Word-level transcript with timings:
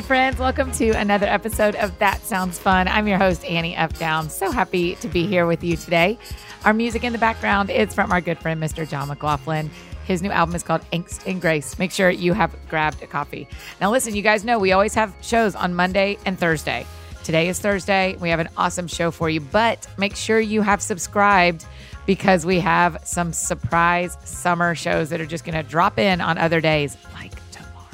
Hi, 0.00 0.06
friends. 0.06 0.38
Welcome 0.38 0.72
to 0.72 0.92
another 0.92 1.26
episode 1.26 1.74
of 1.74 1.98
That 1.98 2.22
Sounds 2.22 2.58
Fun. 2.58 2.88
I'm 2.88 3.06
your 3.06 3.18
host, 3.18 3.44
Annie 3.44 3.76
F. 3.76 3.94
So 4.30 4.50
happy 4.50 4.94
to 4.94 5.08
be 5.08 5.26
here 5.26 5.44
with 5.44 5.62
you 5.62 5.76
today. 5.76 6.18
Our 6.64 6.72
music 6.72 7.04
in 7.04 7.12
the 7.12 7.18
background 7.18 7.68
is 7.68 7.92
from 7.92 8.10
our 8.10 8.22
good 8.22 8.38
friend, 8.38 8.62
Mr. 8.62 8.88
John 8.88 9.08
McLaughlin. 9.08 9.70
His 10.06 10.22
new 10.22 10.30
album 10.30 10.54
is 10.54 10.62
called 10.62 10.80
Angst 10.90 11.26
and 11.26 11.38
Grace. 11.38 11.78
Make 11.78 11.92
sure 11.92 12.08
you 12.08 12.32
have 12.32 12.56
grabbed 12.70 13.02
a 13.02 13.06
copy. 13.06 13.46
Now, 13.78 13.90
listen, 13.90 14.14
you 14.14 14.22
guys 14.22 14.42
know 14.42 14.58
we 14.58 14.72
always 14.72 14.94
have 14.94 15.14
shows 15.20 15.54
on 15.54 15.74
Monday 15.74 16.16
and 16.24 16.38
Thursday. 16.38 16.86
Today 17.22 17.48
is 17.48 17.60
Thursday. 17.60 18.16
We 18.20 18.30
have 18.30 18.40
an 18.40 18.48
awesome 18.56 18.86
show 18.86 19.10
for 19.10 19.28
you, 19.28 19.42
but 19.42 19.86
make 19.98 20.16
sure 20.16 20.40
you 20.40 20.62
have 20.62 20.80
subscribed 20.80 21.66
because 22.06 22.46
we 22.46 22.58
have 22.60 23.02
some 23.04 23.34
surprise 23.34 24.16
summer 24.24 24.74
shows 24.74 25.10
that 25.10 25.20
are 25.20 25.26
just 25.26 25.44
going 25.44 25.62
to 25.62 25.62
drop 25.62 25.98
in 25.98 26.22
on 26.22 26.38
other 26.38 26.62
days, 26.62 26.96
like 27.12 27.32
tomorrow. 27.50 27.84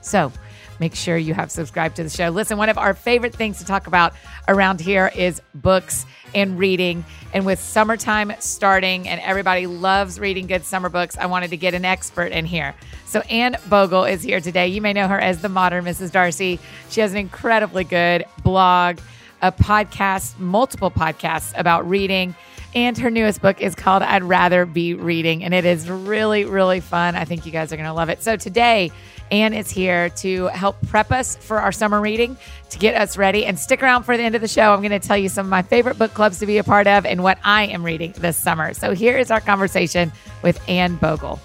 So, 0.00 0.32
make 0.82 0.96
sure 0.96 1.16
you 1.16 1.32
have 1.32 1.48
subscribed 1.48 1.94
to 1.94 2.02
the 2.02 2.10
show. 2.10 2.28
Listen, 2.28 2.58
one 2.58 2.68
of 2.68 2.76
our 2.76 2.92
favorite 2.92 3.32
things 3.32 3.58
to 3.58 3.64
talk 3.64 3.86
about 3.86 4.14
around 4.48 4.80
here 4.80 5.12
is 5.14 5.40
books 5.54 6.04
and 6.34 6.58
reading. 6.58 7.04
And 7.32 7.46
with 7.46 7.60
summertime 7.60 8.32
starting 8.40 9.06
and 9.06 9.20
everybody 9.20 9.68
loves 9.68 10.18
reading 10.18 10.48
good 10.48 10.64
summer 10.64 10.88
books, 10.88 11.16
I 11.16 11.26
wanted 11.26 11.50
to 11.50 11.56
get 11.56 11.74
an 11.74 11.84
expert 11.84 12.32
in 12.32 12.46
here. 12.46 12.74
So 13.06 13.20
Anne 13.20 13.58
Bogel 13.68 14.02
is 14.02 14.22
here 14.22 14.40
today. 14.40 14.66
You 14.66 14.80
may 14.80 14.92
know 14.92 15.06
her 15.06 15.20
as 15.20 15.40
the 15.40 15.48
modern 15.48 15.84
Mrs. 15.84 16.10
Darcy. 16.10 16.58
She 16.90 17.00
has 17.00 17.12
an 17.12 17.18
incredibly 17.18 17.84
good 17.84 18.24
blog, 18.42 18.98
a 19.40 19.52
podcast, 19.52 20.40
multiple 20.40 20.90
podcasts 20.90 21.56
about 21.56 21.88
reading. 21.88 22.34
And 22.74 22.98
her 22.98 23.10
newest 23.10 23.40
book 23.40 23.60
is 23.60 23.76
called 23.76 24.02
I'd 24.02 24.24
Rather 24.24 24.66
Be 24.66 24.94
Reading. 24.94 25.44
And 25.44 25.54
it 25.54 25.64
is 25.64 25.88
really, 25.88 26.44
really 26.44 26.80
fun. 26.80 27.14
I 27.14 27.24
think 27.24 27.46
you 27.46 27.52
guys 27.52 27.72
are 27.72 27.76
going 27.76 27.86
to 27.86 27.92
love 27.92 28.08
it. 28.08 28.20
So 28.20 28.36
today, 28.36 28.90
Anne 29.32 29.54
is 29.54 29.70
here 29.70 30.10
to 30.10 30.48
help 30.48 30.76
prep 30.88 31.10
us 31.10 31.36
for 31.36 31.58
our 31.58 31.72
summer 31.72 32.02
reading, 32.02 32.36
to 32.68 32.78
get 32.78 32.94
us 32.94 33.16
ready. 33.16 33.46
And 33.46 33.58
stick 33.58 33.82
around 33.82 34.02
for 34.02 34.14
the 34.14 34.22
end 34.22 34.34
of 34.34 34.42
the 34.42 34.46
show. 34.46 34.74
I'm 34.74 34.80
going 34.80 34.90
to 34.90 35.00
tell 35.00 35.16
you 35.16 35.30
some 35.30 35.46
of 35.46 35.50
my 35.50 35.62
favorite 35.62 35.98
book 35.98 36.12
clubs 36.12 36.38
to 36.40 36.46
be 36.46 36.58
a 36.58 36.64
part 36.64 36.86
of 36.86 37.06
and 37.06 37.22
what 37.22 37.38
I 37.42 37.64
am 37.64 37.82
reading 37.82 38.12
this 38.18 38.36
summer. 38.36 38.74
So 38.74 38.92
here 38.92 39.16
is 39.16 39.30
our 39.30 39.40
conversation 39.40 40.12
with 40.42 40.60
Anne 40.68 40.96
Bogel. 40.96 41.40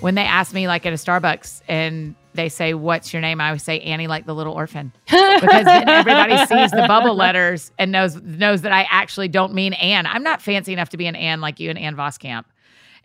When 0.00 0.14
they 0.14 0.22
asked 0.22 0.54
me, 0.54 0.68
like 0.68 0.86
at 0.86 0.92
a 0.92 0.96
Starbucks, 0.96 1.62
and 1.66 2.14
they 2.34 2.48
say, 2.48 2.74
What's 2.74 3.12
your 3.12 3.22
name? 3.22 3.40
I 3.40 3.48
always 3.48 3.62
say 3.62 3.80
Annie, 3.80 4.06
like 4.06 4.26
the 4.26 4.34
little 4.34 4.52
orphan. 4.54 4.92
Because 5.06 5.64
then 5.64 5.88
everybody 5.88 6.36
sees 6.46 6.70
the 6.70 6.84
bubble 6.88 7.14
letters 7.14 7.70
and 7.78 7.92
knows 7.92 8.20
knows 8.22 8.62
that 8.62 8.72
I 8.72 8.86
actually 8.90 9.28
don't 9.28 9.54
mean 9.54 9.72
Anne. 9.74 10.06
I'm 10.06 10.22
not 10.22 10.40
fancy 10.42 10.72
enough 10.72 10.88
to 10.90 10.96
be 10.96 11.06
an 11.06 11.16
Anne 11.16 11.40
like 11.40 11.60
you 11.60 11.70
and 11.70 11.78
Anne 11.78 11.96
Voskamp. 11.96 12.44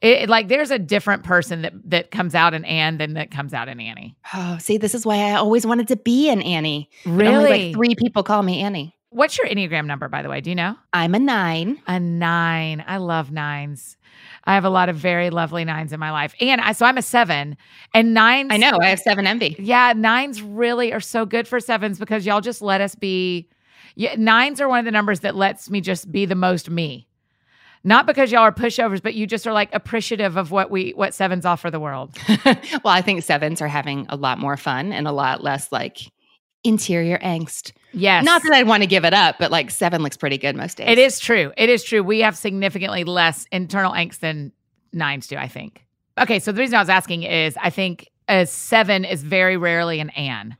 It, 0.01 0.23
it- 0.23 0.29
like 0.29 0.47
there's 0.47 0.71
a 0.71 0.79
different 0.79 1.23
person 1.23 1.61
that 1.63 1.73
that 1.89 2.11
comes 2.11 2.35
out 2.35 2.53
in 2.53 2.65
Anne 2.65 2.97
than 2.97 3.13
that 3.13 3.31
comes 3.31 3.53
out 3.53 3.67
in 3.67 3.79
Annie. 3.79 4.15
Oh, 4.33 4.57
see, 4.59 4.77
this 4.77 4.93
is 4.95 5.05
why 5.05 5.17
I 5.17 5.35
always 5.35 5.65
wanted 5.65 5.87
to 5.89 5.95
be 5.95 6.29
an 6.29 6.41
Annie. 6.41 6.89
But 7.03 7.11
only 7.11 7.25
Really? 7.27 7.65
like 7.67 7.75
three 7.75 7.95
people 7.95 8.23
call 8.23 8.43
me 8.43 8.61
Annie. 8.61 8.96
What's 9.09 9.37
your 9.37 9.47
Enneagram 9.47 9.85
number, 9.85 10.09
by 10.09 10.21
the 10.21 10.29
way? 10.29 10.41
Do 10.41 10.49
you 10.49 10.55
know? 10.55 10.75
I'm 10.91 11.15
a 11.15 11.19
nine. 11.19 11.81
A 11.87 11.99
nine. 11.99 12.83
I 12.87 12.97
love 12.97 13.31
nines. 13.31 13.95
I 14.43 14.53
have 14.53 14.65
a 14.65 14.69
lot 14.69 14.89
of 14.89 14.97
very 14.97 15.29
lovely 15.29 15.63
nines 15.63 15.93
in 15.93 15.99
my 15.99 16.11
life. 16.11 16.35
And 16.41 16.59
I 16.59 16.73
so 16.73 16.85
I'm 16.85 16.97
a 16.97 17.01
seven. 17.01 17.55
And 17.93 18.13
nines 18.13 18.49
I 18.51 18.57
know. 18.57 18.77
I 18.81 18.87
have 18.87 18.99
seven 18.99 19.25
envy. 19.25 19.55
Yeah, 19.59 19.93
nines 19.95 20.41
really 20.41 20.91
are 20.91 20.99
so 20.99 21.25
good 21.25 21.47
for 21.47 21.59
sevens 21.59 21.99
because 21.99 22.25
y'all 22.25 22.41
just 22.41 22.61
let 22.61 22.81
us 22.81 22.95
be. 22.95 23.47
Yeah, 23.95 24.15
nines 24.17 24.59
are 24.59 24.67
one 24.67 24.79
of 24.79 24.85
the 24.85 24.91
numbers 24.91 25.21
that 25.21 25.35
lets 25.35 25.69
me 25.69 25.81
just 25.81 26.11
be 26.11 26.25
the 26.25 26.35
most 26.35 26.69
me. 26.69 27.07
Not 27.83 28.05
because 28.05 28.31
y'all 28.31 28.41
are 28.41 28.51
pushovers, 28.51 29.01
but 29.01 29.13
you 29.13 29.25
just 29.25 29.47
are 29.47 29.53
like 29.53 29.73
appreciative 29.73 30.35
of 30.35 30.51
what 30.51 30.69
we 30.69 30.91
what 30.91 31.13
sevens 31.13 31.45
offer 31.45 31.71
the 31.71 31.79
world. 31.79 32.17
well, 32.45 32.57
I 32.85 33.01
think 33.01 33.23
sevens 33.23 33.61
are 33.61 33.67
having 33.69 34.05
a 34.09 34.17
lot 34.17 34.39
more 34.39 34.57
fun 34.57 34.91
and 34.91 35.07
a 35.07 35.13
lot 35.13 35.43
less 35.43 35.71
like 35.71 36.11
interior 36.65 37.17
angst. 37.19 37.71
Yes. 37.97 38.23
Not 38.23 38.43
that 38.43 38.53
I'd 38.53 38.67
want 38.67 38.83
to 38.83 38.87
give 38.87 39.05
it 39.05 39.13
up, 39.13 39.37
but 39.39 39.51
like 39.51 39.71
seven 39.71 40.03
looks 40.03 40.17
pretty 40.17 40.37
good 40.37 40.55
most 40.55 40.77
days. 40.77 40.87
it 40.89 40.97
is 40.97 41.19
true. 41.19 41.51
It 41.57 41.69
is 41.69 41.83
true. 41.83 42.03
We 42.03 42.19
have 42.19 42.37
significantly 42.37 43.03
less 43.03 43.45
internal 43.51 43.91
angst 43.91 44.19
than 44.19 44.51
nines 44.93 45.27
do, 45.27 45.35
I 45.35 45.47
think. 45.47 45.83
Okay, 46.19 46.39
so 46.39 46.51
the 46.51 46.59
reason 46.59 46.75
I 46.75 46.79
was 46.79 46.89
asking 46.89 47.23
is 47.23 47.57
I 47.61 47.69
think 47.69 48.09
a 48.29 48.45
seven 48.45 49.05
is 49.05 49.23
very 49.23 49.55
rarely 49.57 49.99
an 49.99 50.09
Anne. 50.11 50.57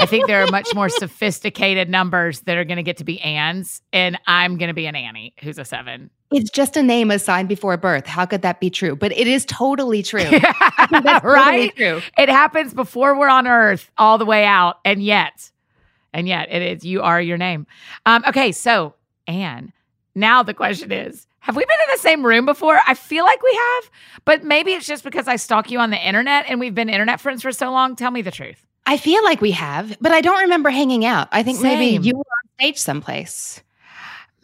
I 0.00 0.06
think 0.06 0.26
there 0.26 0.42
are 0.42 0.50
much 0.50 0.74
more 0.74 0.88
sophisticated 0.88 1.88
numbers 1.88 2.40
that 2.40 2.56
are 2.56 2.64
going 2.64 2.76
to 2.78 2.82
get 2.82 2.96
to 2.96 3.04
be 3.04 3.20
Anns, 3.20 3.82
and 3.92 4.18
I'm 4.26 4.58
going 4.58 4.68
to 4.68 4.74
be 4.74 4.86
an 4.86 4.96
Annie 4.96 5.34
who's 5.42 5.58
a 5.58 5.64
seven. 5.64 6.10
It's 6.32 6.50
just 6.50 6.76
a 6.76 6.82
name 6.82 7.10
assigned 7.10 7.48
before 7.48 7.76
birth. 7.76 8.06
How 8.06 8.24
could 8.26 8.42
that 8.42 8.58
be 8.58 8.70
true? 8.70 8.96
But 8.96 9.12
it 9.12 9.26
is 9.26 9.44
totally 9.44 10.02
true. 10.02 10.24
That's 10.90 11.20
totally 11.20 11.32
right? 11.34 11.76
true. 11.76 12.00
It 12.18 12.28
happens 12.28 12.72
before 12.74 13.16
we're 13.18 13.28
on 13.28 13.46
Earth, 13.46 13.90
all 13.98 14.16
the 14.18 14.24
way 14.24 14.44
out, 14.44 14.76
and 14.84 15.02
yet, 15.02 15.51
and 16.12 16.28
yet, 16.28 16.48
it 16.50 16.62
is 16.62 16.84
you 16.84 17.02
are 17.02 17.20
your 17.20 17.38
name. 17.38 17.66
Um, 18.06 18.24
okay, 18.28 18.52
so 18.52 18.94
Anne. 19.26 19.72
Now 20.14 20.42
the 20.42 20.54
question 20.54 20.92
is: 20.92 21.26
Have 21.40 21.56
we 21.56 21.64
been 21.64 21.78
in 21.88 21.94
the 21.94 22.00
same 22.00 22.24
room 22.24 22.44
before? 22.44 22.78
I 22.86 22.94
feel 22.94 23.24
like 23.24 23.42
we 23.42 23.54
have, 23.54 23.90
but 24.24 24.44
maybe 24.44 24.72
it's 24.72 24.86
just 24.86 25.04
because 25.04 25.26
I 25.28 25.36
stalk 25.36 25.70
you 25.70 25.78
on 25.78 25.90
the 25.90 26.06
internet 26.06 26.46
and 26.48 26.60
we've 26.60 26.74
been 26.74 26.88
internet 26.88 27.20
friends 27.20 27.42
for 27.42 27.52
so 27.52 27.70
long. 27.70 27.96
Tell 27.96 28.10
me 28.10 28.22
the 28.22 28.30
truth. 28.30 28.66
I 28.84 28.96
feel 28.96 29.22
like 29.24 29.40
we 29.40 29.52
have, 29.52 29.96
but 30.00 30.12
I 30.12 30.20
don't 30.20 30.42
remember 30.42 30.68
hanging 30.68 31.04
out. 31.04 31.28
I 31.30 31.42
think 31.42 31.58
Same. 31.58 31.78
maybe 31.78 32.04
you 32.06 32.14
were 32.16 32.20
on 32.20 32.50
stage 32.58 32.78
someplace. 32.78 33.62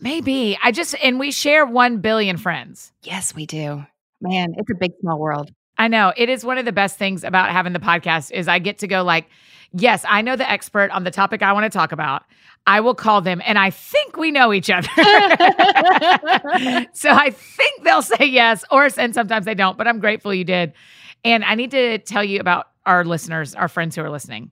Maybe 0.01 0.57
I 0.63 0.71
just 0.71 0.95
and 1.03 1.19
we 1.19 1.33
share 1.33 1.67
one 1.67 1.99
billion 1.99 2.37
friends. 2.37 2.93
Yes, 3.03 3.35
we 3.35 3.47
do. 3.47 3.85
Man, 4.21 4.55
it's 4.57 4.71
a 4.71 4.75
big 4.75 4.93
small 5.01 5.19
world. 5.19 5.51
I 5.77 5.89
know 5.89 6.13
it 6.17 6.29
is 6.29 6.45
one 6.45 6.59
of 6.59 6.65
the 6.65 6.73
best 6.73 6.99
things 6.99 7.25
about 7.25 7.51
having 7.51 7.73
the 7.73 7.79
podcast 7.79 8.33
is 8.33 8.49
I 8.49 8.59
get 8.59 8.79
to 8.79 8.89
go 8.89 9.05
like, 9.05 9.27
yes, 9.73 10.05
I 10.09 10.23
know 10.23 10.37
the 10.37 10.51
expert 10.51 10.91
on 10.91 11.05
the 11.05 11.11
topic 11.11 11.43
I 11.43 11.53
want 11.53 11.65
to 11.65 11.77
talk 11.77 11.93
about. 11.93 12.23
I 12.67 12.81
will 12.81 12.95
call 12.95 13.21
them 13.23 13.41
and 13.45 13.59
I 13.59 13.71
think 13.71 14.17
we 14.17 14.31
know 14.31 14.53
each 14.53 14.69
other. 14.69 14.89
so 16.93 17.11
I 17.11 17.31
think 17.31 17.83
they'll 17.83 18.03
say 18.03 18.27
yes 18.27 18.65
or 18.71 18.89
and 18.99 19.15
sometimes 19.15 19.47
they 19.47 19.55
don't, 19.55 19.79
but 19.79 19.89
I'm 19.89 20.01
grateful 20.01 20.35
you 20.35 20.45
did. 20.45 20.75
And 21.25 21.45
I 21.45 21.55
need 21.55 21.71
to 21.71 21.99
tell 21.99 22.23
you 22.23 22.41
about 22.41 22.67
our 22.85 23.05
listeners, 23.05 23.55
our 23.55 23.69
friends 23.69 23.97
who 23.97 24.03
are 24.03 24.11
listening. 24.11 24.51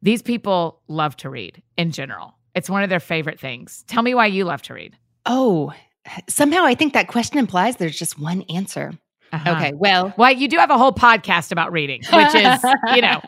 These 0.00 0.22
people 0.22 0.80
love 0.88 1.16
to 1.18 1.30
read 1.30 1.62
in 1.76 1.92
general. 1.92 2.34
It's 2.54 2.68
one 2.68 2.82
of 2.82 2.90
their 2.90 3.00
favorite 3.00 3.38
things. 3.38 3.84
Tell 3.86 4.02
me 4.02 4.14
why 4.14 4.26
you 4.26 4.44
love 4.44 4.62
to 4.62 4.74
read. 4.74 4.96
Oh, 5.26 5.72
somehow 6.28 6.64
I 6.64 6.74
think 6.74 6.94
that 6.94 7.08
question 7.08 7.38
implies 7.38 7.76
there's 7.76 7.98
just 7.98 8.18
one 8.18 8.42
answer. 8.42 8.92
Uh-huh. 9.32 9.52
Okay, 9.52 9.72
well, 9.74 10.12
Well, 10.18 10.32
you 10.32 10.48
do 10.48 10.58
have 10.58 10.70
a 10.70 10.76
whole 10.76 10.92
podcast 10.92 11.52
about 11.52 11.72
reading, 11.72 12.02
which 12.12 12.34
is, 12.34 12.60
you 12.94 13.00
know, 13.00 13.20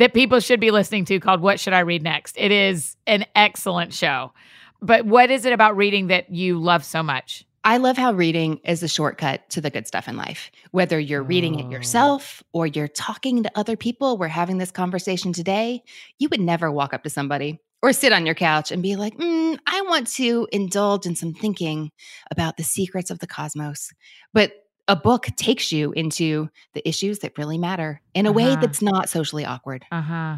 that 0.00 0.14
people 0.14 0.40
should 0.40 0.60
be 0.60 0.70
listening 0.70 1.04
to 1.04 1.20
called 1.20 1.42
What 1.42 1.60
Should 1.60 1.74
I 1.74 1.80
Read 1.80 2.02
Next? 2.02 2.34
It 2.38 2.50
is 2.50 2.96
an 3.06 3.26
excellent 3.34 3.92
show. 3.92 4.32
But 4.80 5.04
what 5.04 5.30
is 5.30 5.44
it 5.44 5.52
about 5.52 5.76
reading 5.76 6.06
that 6.06 6.30
you 6.30 6.58
love 6.58 6.86
so 6.86 7.02
much? 7.02 7.44
I 7.64 7.76
love 7.76 7.98
how 7.98 8.12
reading 8.12 8.60
is 8.64 8.82
a 8.82 8.88
shortcut 8.88 9.50
to 9.50 9.60
the 9.60 9.68
good 9.68 9.86
stuff 9.86 10.08
in 10.08 10.16
life. 10.16 10.50
Whether 10.70 10.98
you're 10.98 11.22
reading 11.22 11.60
it 11.60 11.70
yourself 11.70 12.42
or 12.54 12.66
you're 12.66 12.88
talking 12.88 13.42
to 13.42 13.52
other 13.54 13.76
people, 13.76 14.16
we're 14.16 14.28
having 14.28 14.56
this 14.56 14.70
conversation 14.70 15.34
today. 15.34 15.82
You 16.18 16.30
would 16.30 16.40
never 16.40 16.72
walk 16.72 16.94
up 16.94 17.02
to 17.02 17.10
somebody 17.10 17.60
or 17.82 17.92
sit 17.92 18.14
on 18.14 18.24
your 18.24 18.34
couch 18.34 18.72
and 18.72 18.82
be 18.82 18.96
like, 18.96 19.18
mm, 19.18 19.58
I 19.66 19.82
want 19.82 20.06
to 20.14 20.48
indulge 20.50 21.04
in 21.04 21.14
some 21.14 21.34
thinking 21.34 21.90
about 22.30 22.56
the 22.56 22.64
secrets 22.64 23.10
of 23.10 23.18
the 23.18 23.26
cosmos. 23.26 23.90
But 24.32 24.52
a 24.90 24.96
book 24.96 25.26
takes 25.36 25.70
you 25.72 25.92
into 25.92 26.48
the 26.74 26.86
issues 26.88 27.20
that 27.20 27.36
really 27.38 27.58
matter 27.58 28.00
in 28.14 28.26
a 28.26 28.32
way 28.32 28.52
Uh-huh. 28.52 28.60
that's 28.60 28.82
not 28.82 29.08
socially 29.08 29.44
awkward. 29.44 29.84
Uh 29.90 30.00
huh. 30.02 30.36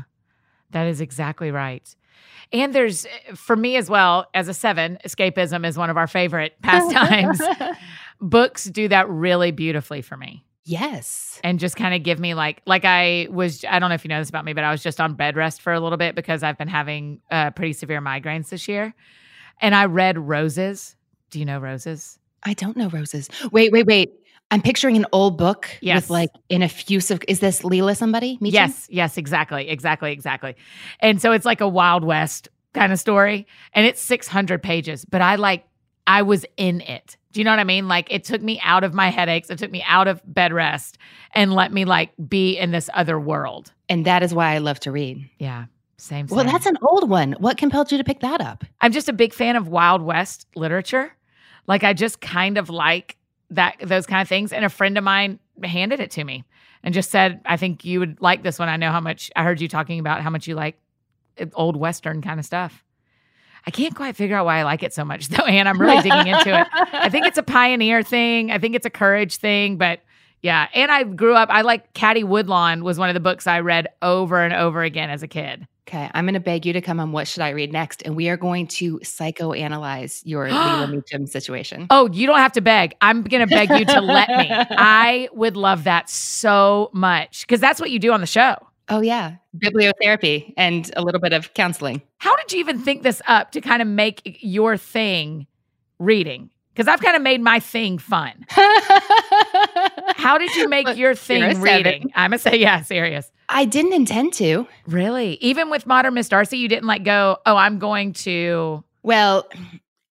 That 0.70 0.86
is 0.86 1.00
exactly 1.00 1.50
right. 1.50 1.82
And 2.52 2.74
there's, 2.74 3.06
for 3.34 3.56
me 3.56 3.76
as 3.76 3.88
well, 3.88 4.26
as 4.34 4.48
a 4.48 4.54
seven, 4.54 4.98
escapism 5.06 5.66
is 5.66 5.76
one 5.78 5.90
of 5.90 5.96
our 5.96 6.06
favorite 6.06 6.54
pastimes. 6.62 7.40
Books 8.20 8.64
do 8.64 8.88
that 8.88 9.08
really 9.08 9.50
beautifully 9.50 10.02
for 10.02 10.16
me. 10.16 10.44
yes. 10.64 11.40
and 11.42 11.58
just 11.58 11.76
kind 11.76 11.94
of 11.94 12.02
give 12.04 12.20
me 12.20 12.34
like 12.34 12.62
like 12.66 12.84
I 12.84 13.26
was 13.30 13.64
I 13.68 13.78
don't 13.80 13.88
know 13.88 13.94
if 13.96 14.04
you 14.04 14.08
know 14.10 14.20
this 14.20 14.28
about 14.28 14.44
me, 14.44 14.52
but 14.52 14.64
I 14.64 14.70
was 14.70 14.82
just 14.82 15.00
on 15.00 15.14
bed 15.14 15.36
rest 15.36 15.60
for 15.60 15.72
a 15.72 15.80
little 15.80 15.98
bit 15.98 16.14
because 16.14 16.42
I've 16.42 16.56
been 16.58 16.68
having 16.68 17.20
uh, 17.30 17.50
pretty 17.50 17.72
severe 17.72 18.00
migraines 18.00 18.48
this 18.50 18.68
year, 18.68 18.94
and 19.60 19.74
I 19.74 19.86
read 19.86 20.16
Roses. 20.18 20.94
Do 21.30 21.38
you 21.40 21.44
know 21.46 21.58
Roses? 21.58 22.18
I 22.44 22.54
don't 22.54 22.76
know 22.76 22.88
roses. 22.88 23.28
Wait, 23.52 23.72
wait, 23.72 23.86
wait. 23.86 24.12
I'm 24.52 24.62
picturing 24.62 24.96
an 24.96 25.06
old 25.12 25.36
book 25.38 25.68
Yes. 25.80 26.02
with 26.02 26.10
like 26.10 26.30
an 26.50 26.62
effusive. 26.62 27.20
Is 27.26 27.40
this 27.40 27.64
Leila 27.64 27.94
somebody? 27.94 28.38
Yes, 28.40 28.86
yes, 28.90 29.16
exactly, 29.16 29.68
exactly, 29.68 30.12
exactly. 30.12 30.54
And 31.00 31.20
so 31.20 31.32
it's 31.32 31.46
like 31.46 31.60
a 31.60 31.66
Wild 31.68 32.04
West 32.04 32.48
kind 32.74 32.92
of 32.92 32.98
story, 33.00 33.46
and 33.74 33.86
it's 33.86 34.00
600 34.00 34.62
pages, 34.62 35.04
but 35.04 35.20
I 35.22 35.34
like 35.36 35.64
I 36.06 36.22
was 36.22 36.44
in 36.56 36.80
it. 36.82 37.16
Do 37.32 37.40
you 37.40 37.44
know 37.44 37.50
what 37.52 37.60
I 37.60 37.64
mean? 37.64 37.88
Like 37.88 38.12
it 38.12 38.24
took 38.24 38.42
me 38.42 38.60
out 38.62 38.84
of 38.84 38.92
my 38.92 39.08
headaches, 39.08 39.48
it 39.50 39.58
took 39.58 39.70
me 39.70 39.82
out 39.86 40.06
of 40.06 40.20
bed 40.26 40.52
rest, 40.52 40.98
and 41.34 41.54
let 41.54 41.72
me 41.72 41.84
like 41.84 42.10
be 42.28 42.58
in 42.58 42.70
this 42.72 42.90
other 42.92 43.18
world. 43.18 43.72
And 43.88 44.04
that 44.04 44.22
is 44.22 44.34
why 44.34 44.54
I 44.54 44.58
love 44.58 44.80
to 44.80 44.92
read. 44.92 45.28
Yeah, 45.38 45.64
same. 45.96 46.26
Well, 46.28 46.44
that's 46.44 46.66
an 46.66 46.76
old 46.82 47.08
one. 47.08 47.32
What 47.38 47.56
compelled 47.56 47.90
you 47.90 47.98
to 47.98 48.04
pick 48.04 48.20
that 48.20 48.40
up? 48.42 48.64
I'm 48.82 48.92
just 48.92 49.08
a 49.08 49.12
big 49.14 49.32
fan 49.32 49.56
of 49.56 49.68
Wild 49.68 50.02
West 50.02 50.46
literature. 50.56 51.12
Like 51.66 51.84
I 51.84 51.94
just 51.94 52.20
kind 52.20 52.58
of 52.58 52.68
like 52.68 53.16
that 53.52 53.76
those 53.80 54.06
kind 54.06 54.22
of 54.22 54.28
things. 54.28 54.52
And 54.52 54.64
a 54.64 54.68
friend 54.68 54.98
of 54.98 55.04
mine 55.04 55.38
handed 55.62 56.00
it 56.00 56.10
to 56.12 56.24
me 56.24 56.44
and 56.82 56.92
just 56.94 57.10
said, 57.10 57.40
I 57.44 57.56
think 57.56 57.84
you 57.84 58.00
would 58.00 58.20
like 58.20 58.42
this 58.42 58.58
one. 58.58 58.68
I 58.68 58.76
know 58.76 58.90
how 58.90 59.00
much 59.00 59.30
I 59.36 59.44
heard 59.44 59.60
you 59.60 59.68
talking 59.68 60.00
about 60.00 60.22
how 60.22 60.30
much 60.30 60.46
you 60.46 60.54
like 60.54 60.78
old 61.54 61.76
Western 61.76 62.22
kind 62.22 62.40
of 62.40 62.46
stuff. 62.46 62.84
I 63.64 63.70
can't 63.70 63.94
quite 63.94 64.16
figure 64.16 64.36
out 64.36 64.44
why 64.44 64.58
I 64.58 64.62
like 64.64 64.82
it 64.82 64.92
so 64.92 65.04
much 65.04 65.28
though, 65.28 65.44
and 65.44 65.68
I'm 65.68 65.80
really 65.80 66.02
digging 66.02 66.26
into 66.26 66.60
it. 66.60 66.66
I 66.72 67.08
think 67.08 67.26
it's 67.26 67.38
a 67.38 67.42
pioneer 67.42 68.02
thing. 68.02 68.50
I 68.50 68.58
think 68.58 68.74
it's 68.74 68.86
a 68.86 68.90
courage 68.90 69.36
thing, 69.36 69.76
but 69.76 70.00
yeah. 70.40 70.66
And 70.74 70.90
I 70.90 71.04
grew 71.04 71.34
up, 71.34 71.48
I 71.50 71.60
like 71.62 71.92
Caddie 71.94 72.24
Woodlawn 72.24 72.82
was 72.82 72.98
one 72.98 73.08
of 73.08 73.14
the 73.14 73.20
books 73.20 73.46
I 73.46 73.60
read 73.60 73.88
over 74.02 74.42
and 74.42 74.52
over 74.52 74.82
again 74.82 75.10
as 75.10 75.22
a 75.22 75.28
kid. 75.28 75.68
Okay, 75.88 76.08
I'm 76.14 76.24
going 76.24 76.34
to 76.34 76.40
beg 76.40 76.64
you 76.64 76.72
to 76.74 76.80
come 76.80 77.00
on 77.00 77.10
What 77.10 77.26
Should 77.26 77.42
I 77.42 77.50
Read 77.50 77.72
Next? 77.72 78.02
And 78.04 78.14
we 78.14 78.28
are 78.28 78.36
going 78.36 78.68
to 78.68 78.98
psychoanalyze 79.00 80.22
your 80.24 80.46
Leila 80.46 80.86
Meacham 80.90 81.26
situation. 81.26 81.88
Oh, 81.90 82.08
you 82.12 82.26
don't 82.26 82.38
have 82.38 82.52
to 82.52 82.60
beg. 82.60 82.94
I'm 83.00 83.22
going 83.22 83.46
to 83.46 83.52
beg 83.52 83.68
you 83.70 83.84
to 83.86 84.00
let 84.00 84.28
me. 84.28 84.48
I 84.50 85.28
would 85.32 85.56
love 85.56 85.84
that 85.84 86.08
so 86.08 86.88
much 86.92 87.42
because 87.42 87.60
that's 87.60 87.80
what 87.80 87.90
you 87.90 87.98
do 87.98 88.12
on 88.12 88.20
the 88.20 88.26
show. 88.26 88.54
Oh, 88.88 89.00
yeah. 89.00 89.36
Bibliotherapy 89.58 90.54
and 90.56 90.88
a 90.96 91.02
little 91.02 91.20
bit 91.20 91.32
of 91.32 91.52
counseling. 91.54 92.00
How 92.18 92.36
did 92.36 92.52
you 92.52 92.60
even 92.60 92.80
think 92.80 93.02
this 93.02 93.20
up 93.26 93.50
to 93.52 93.60
kind 93.60 93.82
of 93.82 93.88
make 93.88 94.38
your 94.40 94.76
thing 94.76 95.48
reading? 95.98 96.50
Because 96.72 96.86
I've 96.86 97.00
kind 97.00 97.16
of 97.16 97.22
made 97.22 97.40
my 97.40 97.58
thing 97.58 97.98
fun. 97.98 98.46
How 100.16 100.38
did 100.38 100.54
you 100.54 100.68
make 100.68 100.96
your 100.96 101.14
thing 101.14 101.60
reading? 101.60 102.12
I'm 102.14 102.30
going 102.30 102.38
to 102.38 102.50
say, 102.50 102.58
yeah, 102.58 102.82
serious. 102.82 103.30
I 103.48 103.64
didn't 103.64 103.92
intend 103.92 104.32
to. 104.34 104.66
Really? 104.86 105.34
Even 105.34 105.70
with 105.70 105.86
Modern 105.86 106.14
Miss 106.14 106.28
Darcy, 106.28 106.58
you 106.58 106.68
didn't 106.68 106.86
like 106.86 107.04
go, 107.04 107.38
oh, 107.44 107.56
I'm 107.56 107.78
going 107.78 108.12
to. 108.14 108.84
Well, 109.02 109.48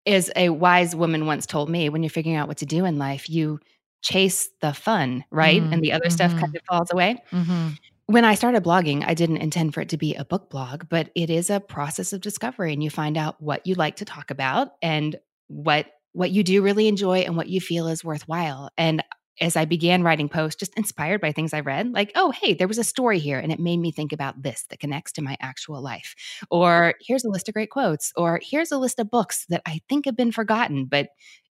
as 0.06 0.32
a 0.36 0.50
wise 0.50 0.96
woman 0.96 1.26
once 1.26 1.46
told 1.46 1.70
me, 1.70 1.90
when 1.90 2.04
you're 2.04 2.10
figuring 2.10 2.38
out 2.38 2.48
what 2.48 2.58
to 2.58 2.66
do 2.66 2.86
in 2.86 2.98
life, 2.98 3.30
you 3.30 3.60
chase 4.02 4.50
the 4.62 4.74
fun, 4.74 5.26
right? 5.32 5.62
Mm-hmm. 5.62 5.74
And 5.74 5.84
the 5.84 5.92
other 5.92 6.06
mm-hmm. 6.06 6.14
stuff 6.14 6.32
kind 6.40 6.56
of 6.56 6.62
falls 6.70 6.92
away. 6.92 7.22
Mm-hmm. 7.32 7.70
When 8.08 8.24
I 8.24 8.36
started 8.36 8.64
blogging, 8.64 9.04
I 9.06 9.16
didn't 9.16 9.38
intend 9.38 9.74
for 9.74 9.82
it 9.82 9.90
to 9.90 9.98
be 9.98 10.14
a 10.14 10.24
book 10.24 10.52
blog, 10.52 10.84
but 10.90 11.10
it 11.16 11.32
is 11.32 11.50
a 11.50 11.60
process 11.60 12.14
of 12.14 12.22
discovery 12.22 12.72
and 12.72 12.84
you 12.84 12.92
find 12.92 13.18
out 13.18 13.42
what 13.42 13.66
you 13.66 13.74
like 13.74 13.96
to 13.98 14.06
talk 14.06 14.30
about 14.30 14.74
and 14.82 15.16
what 15.48 15.88
what 16.14 16.32
you 16.32 16.44
do 16.44 16.62
really 16.62 16.88
enjoy 16.88 17.20
and 17.20 17.36
what 17.36 17.50
you 17.50 17.60
feel 17.60 17.88
is 17.88 18.04
worthwhile. 18.04 18.70
And 18.78 19.04
as 19.42 19.56
I 19.56 19.66
began 19.66 20.04
writing 20.04 20.30
posts, 20.30 20.60
just 20.60 20.78
inspired 20.78 21.22
by 21.22 21.32
things 21.32 21.54
I 21.54 21.60
read, 21.60 21.92
like, 21.92 22.12
oh, 22.16 22.32
hey, 22.32 22.54
there 22.54 22.68
was 22.68 22.78
a 22.78 22.84
story 22.84 23.20
here 23.20 23.40
and 23.40 23.52
it 23.52 23.60
made 23.60 23.78
me 23.78 23.92
think 23.92 24.14
about 24.14 24.42
this 24.42 24.66
that 24.70 24.80
connects 24.80 25.12
to 25.14 25.22
my 25.22 25.38
actual 25.42 25.82
life. 25.82 26.16
Or 26.50 26.96
here's 27.02 27.26
a 27.26 27.30
list 27.30 27.48
of 27.50 27.54
great 27.54 27.70
quotes, 27.70 28.14
or 28.16 28.40
here's 28.42 28.72
a 28.72 28.78
list 28.78 29.00
of 29.00 29.12
books 29.12 29.46
that 29.50 29.62
I 29.66 29.82
think 29.90 30.06
have 30.06 30.16
been 30.16 30.32
forgotten, 30.32 30.86
but 30.86 31.10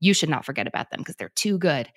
you 0.01 0.15
should 0.15 0.29
not 0.29 0.45
forget 0.45 0.67
about 0.67 0.91
them 0.91 1.01
because 1.01 1.17
they're 1.17 1.31
too 1.31 1.59
good. 1.59 1.89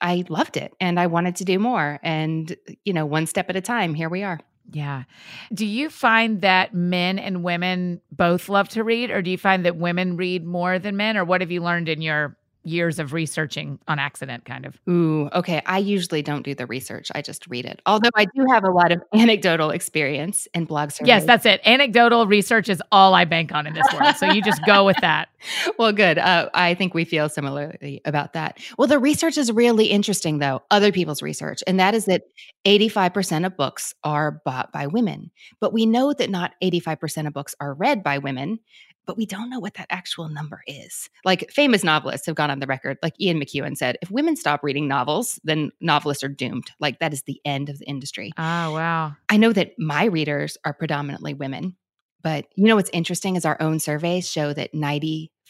I 0.00 0.24
loved 0.28 0.56
it 0.56 0.72
and 0.80 0.98
I 0.98 1.06
wanted 1.06 1.36
to 1.36 1.44
do 1.44 1.58
more. 1.58 2.00
And, 2.02 2.54
you 2.84 2.92
know, 2.92 3.06
one 3.06 3.26
step 3.26 3.48
at 3.48 3.56
a 3.56 3.60
time, 3.60 3.94
here 3.94 4.08
we 4.08 4.22
are. 4.22 4.40
Yeah. 4.70 5.04
Do 5.52 5.66
you 5.66 5.90
find 5.90 6.40
that 6.42 6.72
men 6.72 7.18
and 7.18 7.42
women 7.42 8.00
both 8.10 8.48
love 8.48 8.68
to 8.70 8.84
read, 8.84 9.10
or 9.10 9.20
do 9.20 9.30
you 9.30 9.38
find 9.38 9.64
that 9.64 9.76
women 9.76 10.16
read 10.16 10.44
more 10.44 10.78
than 10.78 10.96
men, 10.96 11.16
or 11.16 11.24
what 11.24 11.40
have 11.40 11.50
you 11.50 11.60
learned 11.62 11.88
in 11.88 12.00
your 12.00 12.36
years 12.64 12.98
of 12.98 13.12
researching 13.12 13.78
on 13.88 13.98
accident, 13.98 14.44
kind 14.44 14.66
of. 14.66 14.78
Ooh, 14.88 15.28
okay. 15.32 15.62
I 15.66 15.78
usually 15.78 16.22
don't 16.22 16.42
do 16.42 16.54
the 16.54 16.66
research. 16.66 17.10
I 17.14 17.22
just 17.22 17.46
read 17.48 17.64
it. 17.64 17.80
Although 17.86 18.10
I 18.14 18.26
do 18.26 18.46
have 18.50 18.64
a 18.64 18.70
lot 18.70 18.92
of 18.92 19.02
anecdotal 19.14 19.70
experience 19.70 20.46
in 20.54 20.64
blog 20.64 20.90
surveys. 20.90 21.08
Yes, 21.08 21.24
that's 21.24 21.46
it. 21.46 21.60
Anecdotal 21.64 22.26
research 22.26 22.68
is 22.68 22.82
all 22.92 23.14
I 23.14 23.24
bank 23.24 23.52
on 23.52 23.66
in 23.66 23.74
this 23.74 23.86
world. 23.92 24.16
So 24.16 24.26
you 24.26 24.42
just 24.42 24.64
go 24.64 24.84
with 24.84 24.98
that. 25.00 25.28
well, 25.78 25.92
good. 25.92 26.18
Uh, 26.18 26.48
I 26.54 26.74
think 26.74 26.94
we 26.94 27.04
feel 27.04 27.28
similarly 27.28 28.00
about 28.04 28.32
that. 28.34 28.58
Well, 28.78 28.88
the 28.88 28.98
research 28.98 29.36
is 29.38 29.50
really 29.52 29.86
interesting, 29.86 30.38
though, 30.38 30.62
other 30.70 30.92
people's 30.92 31.22
research, 31.22 31.62
and 31.66 31.78
that 31.80 31.94
is 31.94 32.06
that 32.06 32.22
85% 32.64 33.46
of 33.46 33.56
books 33.56 33.94
are 34.04 34.40
bought 34.44 34.72
by 34.72 34.86
women. 34.86 35.30
But 35.60 35.72
we 35.72 35.86
know 35.86 36.12
that 36.12 36.30
not 36.30 36.52
85% 36.62 37.26
of 37.26 37.32
books 37.32 37.54
are 37.60 37.74
read 37.74 38.02
by 38.02 38.18
women 38.18 38.58
but 39.06 39.16
we 39.16 39.26
don't 39.26 39.50
know 39.50 39.58
what 39.58 39.74
that 39.74 39.86
actual 39.90 40.28
number 40.28 40.62
is. 40.66 41.08
Like 41.24 41.50
famous 41.50 41.84
novelists 41.84 42.26
have 42.26 42.36
gone 42.36 42.50
on 42.50 42.60
the 42.60 42.66
record, 42.66 42.98
like 43.02 43.20
Ian 43.20 43.40
McEwan 43.40 43.76
said, 43.76 43.96
if 44.02 44.10
women 44.10 44.36
stop 44.36 44.62
reading 44.62 44.88
novels, 44.88 45.40
then 45.44 45.70
novelists 45.80 46.24
are 46.24 46.28
doomed. 46.28 46.70
Like 46.78 46.98
that 47.00 47.12
is 47.12 47.22
the 47.22 47.40
end 47.44 47.68
of 47.68 47.78
the 47.78 47.86
industry. 47.86 48.32
Oh, 48.38 48.72
wow. 48.72 49.12
I 49.28 49.36
know 49.36 49.52
that 49.52 49.72
my 49.78 50.04
readers 50.04 50.56
are 50.64 50.72
predominantly 50.72 51.34
women, 51.34 51.76
but 52.22 52.46
you 52.54 52.66
know 52.66 52.76
what's 52.76 52.90
interesting 52.92 53.36
is 53.36 53.44
our 53.44 53.60
own 53.60 53.80
surveys 53.80 54.30
show 54.30 54.52
that 54.52 54.74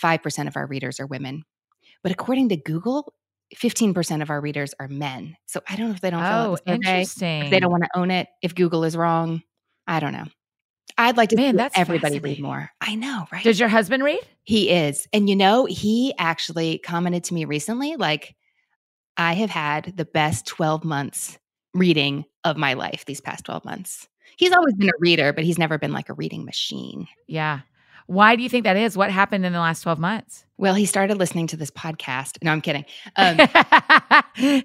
95% 0.03 0.49
of 0.49 0.57
our 0.57 0.67
readers 0.67 1.01
are 1.01 1.07
women. 1.07 1.45
But 2.03 2.13
according 2.13 2.49
to 2.51 2.57
Google, 2.57 3.13
15% 3.55 4.23
of 4.23 4.31
our 4.31 4.41
readers 4.41 4.75
are 4.81 4.89
men. 4.89 5.37
So 5.47 5.61
I 5.69 5.77
don't 5.77 5.89
know 5.89 5.95
if 5.95 6.01
they 6.01 6.11
don't 6.11 6.23
oh, 6.23 6.57
interesting. 6.67 7.45
If 7.45 7.51
they 7.51 7.61
don't 7.61 7.71
want 7.71 7.85
to 7.85 7.99
own 7.99 8.11
it, 8.11 8.29
if 8.41 8.55
Google 8.55 8.85
is 8.85 8.97
wrong. 8.97 9.43
I 9.87 10.01
don't 10.01 10.13
know. 10.13 10.27
I'd 10.99 11.17
like 11.17 11.31
to 11.31 11.37
Man, 11.37 11.57
that's 11.57 11.77
everybody 11.77 12.19
read 12.19 12.41
more. 12.41 12.71
I 12.81 12.95
know, 12.95 13.27
right? 13.33 13.43
Does 13.43 13.59
your 13.59 13.69
husband 13.69 14.05
read? 14.05 14.21
He 14.43 14.71
is. 14.71 15.07
And 15.13 15.29
you 15.29 15.37
know, 15.37 15.65
he 15.65 16.15
actually 16.19 16.79
commented 16.79 17.25
to 17.25 17.35
me 17.35 17.45
recently 17.45 17.97
like, 17.97 18.35
I 19.17 19.35
have 19.35 19.51
had 19.51 19.97
the 19.97 20.05
best 20.05 20.47
12 20.47 20.85
months 20.85 21.39
reading 21.75 22.25
of 22.45 22.57
my 22.57 22.75
life 22.75 23.05
these 23.05 23.21
past 23.21 23.45
12 23.45 23.65
months. 23.65 24.09
He's 24.37 24.53
always 24.53 24.75
been 24.75 24.89
a 24.89 24.99
reader, 24.99 25.33
but 25.33 25.45
he's 25.45 25.59
never 25.59 25.79
been 25.79 25.93
like 25.93 26.09
a 26.09 26.15
reading 26.15 26.45
machine. 26.45 27.07
Yeah. 27.27 27.61
Why 28.07 28.37
do 28.37 28.43
you 28.43 28.49
think 28.49 28.65
that 28.65 28.77
is? 28.77 28.97
What 28.97 29.11
happened 29.11 29.47
in 29.47 29.53
the 29.53 29.61
last 29.61 29.83
12 29.83 29.99
months? 29.99 30.45
Well, 30.57 30.75
he 30.75 30.87
started 30.87 31.19
listening 31.19 31.47
to 31.49 31.57
this 31.57 31.71
podcast. 31.71 32.39
No, 32.43 32.53
I'm 32.53 32.61
kidding. 32.61 32.85
Um, 33.17 33.37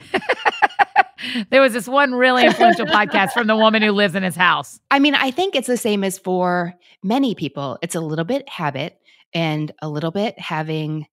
there 1.50 1.62
was 1.62 1.74
this 1.74 1.88
one 1.88 2.14
really 2.14 2.46
influential 2.46 2.86
podcast 2.86 3.32
from 3.32 3.48
the 3.48 3.56
woman 3.56 3.82
who 3.82 3.92
lives 3.92 4.16
in 4.16 4.24
his 4.24 4.36
house. 4.36 4.80
I 4.92 5.00
mean, 5.00 5.16
I 5.16 5.32
think 5.32 5.56
it's 5.56 5.68
the 5.68 5.78
same 5.78 6.04
as 6.04 6.18
for 6.18 6.74
many 7.04 7.36
people. 7.36 7.78
It's 7.82 7.96
a 7.96 8.02
little 8.02 8.26
bit 8.26 8.48
habit 8.50 9.00
and 9.34 9.72
a 9.82 9.90
little 9.90 10.12
bit 10.12 10.40
having 10.40 11.08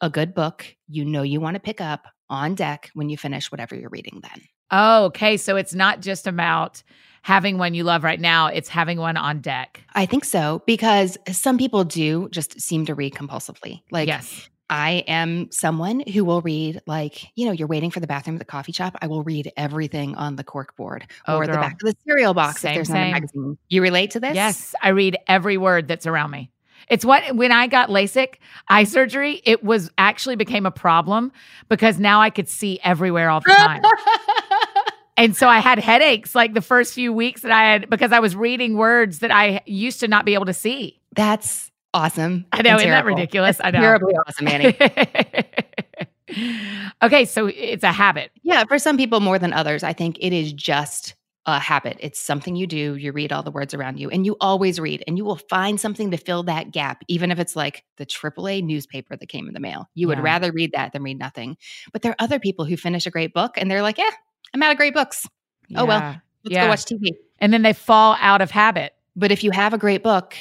a 0.00 0.08
good 0.08 0.32
book 0.32 0.64
you 0.86 1.04
know 1.04 1.22
you 1.22 1.40
want 1.40 1.54
to 1.54 1.60
pick 1.60 1.80
up 1.80 2.06
on 2.30 2.54
deck 2.54 2.90
when 2.94 3.08
you 3.08 3.16
finish 3.16 3.50
whatever 3.50 3.74
you're 3.74 3.90
reading 3.90 4.20
then. 4.22 4.42
Oh, 4.70 5.06
okay. 5.06 5.36
So 5.36 5.56
it's 5.56 5.74
not 5.74 6.00
just 6.00 6.26
about 6.26 6.82
having 7.28 7.58
one 7.58 7.74
you 7.74 7.84
love 7.84 8.04
right 8.04 8.20
now, 8.20 8.46
it's 8.46 8.70
having 8.70 8.98
one 8.98 9.18
on 9.18 9.42
deck. 9.42 9.82
I 9.92 10.06
think 10.06 10.24
so 10.24 10.62
because 10.64 11.18
some 11.30 11.58
people 11.58 11.84
do 11.84 12.26
just 12.30 12.58
seem 12.58 12.86
to 12.86 12.94
read 12.94 13.12
compulsively. 13.12 13.82
Like 13.90 14.08
yes. 14.08 14.48
I 14.70 15.04
am 15.06 15.52
someone 15.52 16.00
who 16.00 16.24
will 16.24 16.40
read, 16.40 16.80
like, 16.86 17.26
you 17.36 17.44
know, 17.44 17.52
you're 17.52 17.68
waiting 17.68 17.90
for 17.90 18.00
the 18.00 18.06
bathroom 18.06 18.36
at 18.36 18.38
the 18.38 18.46
coffee 18.46 18.72
shop. 18.72 18.96
I 19.02 19.08
will 19.08 19.22
read 19.24 19.52
everything 19.58 20.14
on 20.14 20.36
the 20.36 20.44
cork 20.44 20.74
board 20.74 21.06
oh, 21.26 21.36
or 21.36 21.44
girl. 21.44 21.56
the 21.56 21.60
back 21.60 21.74
of 21.74 21.80
the 21.80 21.94
cereal 22.06 22.32
box 22.32 22.62
same, 22.62 22.70
if 22.70 22.74
there's 22.76 22.88
same. 22.88 23.12
magazine. 23.12 23.58
You 23.68 23.82
relate 23.82 24.12
to 24.12 24.20
this? 24.20 24.34
Yes. 24.34 24.74
I 24.82 24.88
read 24.88 25.18
every 25.26 25.58
word 25.58 25.86
that's 25.86 26.06
around 26.06 26.30
me. 26.30 26.50
It's 26.88 27.04
what 27.04 27.36
when 27.36 27.52
I 27.52 27.66
got 27.66 27.90
LASIK 27.90 28.36
eye 28.68 28.84
surgery, 28.84 29.42
it 29.44 29.62
was 29.62 29.90
actually 29.98 30.36
became 30.36 30.64
a 30.64 30.70
problem 30.70 31.32
because 31.68 31.98
now 31.98 32.22
I 32.22 32.30
could 32.30 32.48
see 32.48 32.80
everywhere 32.82 33.28
all 33.28 33.40
the 33.40 33.52
time. 33.52 33.82
and 35.18 35.36
so 35.36 35.48
I 35.48 35.58
had 35.58 35.78
headaches 35.78 36.34
like 36.34 36.54
the 36.54 36.62
first 36.62 36.94
few 36.94 37.12
weeks 37.12 37.42
that 37.42 37.50
I 37.50 37.72
had 37.72 37.90
because 37.90 38.12
I 38.12 38.20
was 38.20 38.34
reading 38.36 38.76
words 38.76 39.18
that 39.18 39.30
I 39.30 39.60
used 39.66 40.00
to 40.00 40.08
not 40.08 40.24
be 40.24 40.34
able 40.34 40.46
to 40.46 40.54
see. 40.54 41.00
That's 41.14 41.70
awesome. 41.92 42.46
I 42.52 42.62
know, 42.62 42.76
isn't 42.76 42.88
that 42.88 43.04
ridiculous? 43.04 43.58
That's 43.58 43.66
I 43.66 43.70
know. 43.72 43.80
Terribly 43.80 44.14
awesome, 44.14 44.48
Annie. 44.48 44.76
okay, 47.02 47.24
so 47.24 47.46
it's 47.46 47.84
a 47.84 47.92
habit. 47.92 48.30
Yeah, 48.42 48.64
for 48.64 48.78
some 48.78 48.96
people 48.96 49.20
more 49.20 49.38
than 49.38 49.52
others, 49.52 49.82
I 49.82 49.92
think 49.92 50.16
it 50.20 50.32
is 50.32 50.52
just 50.52 51.14
a 51.46 51.58
habit. 51.58 51.96
It's 52.00 52.20
something 52.20 52.56
you 52.56 52.66
do. 52.66 52.94
You 52.96 53.10
read 53.10 53.32
all 53.32 53.42
the 53.42 53.50
words 53.50 53.72
around 53.72 53.98
you, 53.98 54.10
and 54.10 54.26
you 54.26 54.36
always 54.40 54.78
read, 54.78 55.02
and 55.06 55.16
you 55.16 55.24
will 55.24 55.40
find 55.48 55.80
something 55.80 56.10
to 56.10 56.18
fill 56.18 56.42
that 56.44 56.70
gap, 56.70 57.02
even 57.08 57.30
if 57.30 57.38
it's 57.38 57.56
like 57.56 57.84
the 57.96 58.04
AAA 58.04 58.62
newspaper 58.62 59.16
that 59.16 59.28
came 59.28 59.48
in 59.48 59.54
the 59.54 59.60
mail. 59.60 59.88
You 59.94 60.08
would 60.08 60.20
rather 60.20 60.52
read 60.52 60.72
that 60.74 60.92
than 60.92 61.02
read 61.02 61.18
nothing. 61.18 61.56
But 61.92 62.02
there 62.02 62.12
are 62.12 62.24
other 62.24 62.38
people 62.38 62.66
who 62.66 62.76
finish 62.76 63.06
a 63.06 63.10
great 63.10 63.32
book 63.32 63.52
and 63.56 63.70
they're 63.70 63.82
like, 63.82 63.96
yeah, 63.96 64.10
I'm 64.54 64.62
out 64.62 64.72
of 64.72 64.76
great 64.76 64.94
books. 64.94 65.26
Yeah. 65.68 65.82
Oh, 65.82 65.84
well, 65.84 66.00
let's 66.44 66.54
yeah. 66.54 66.64
go 66.64 66.68
watch 66.68 66.84
TV. 66.84 67.10
And 67.38 67.52
then 67.52 67.62
they 67.62 67.72
fall 67.72 68.16
out 68.20 68.40
of 68.40 68.50
habit. 68.50 68.94
But 69.14 69.32
if 69.32 69.44
you 69.44 69.50
have 69.50 69.74
a 69.74 69.78
great 69.78 70.02
book, 70.02 70.34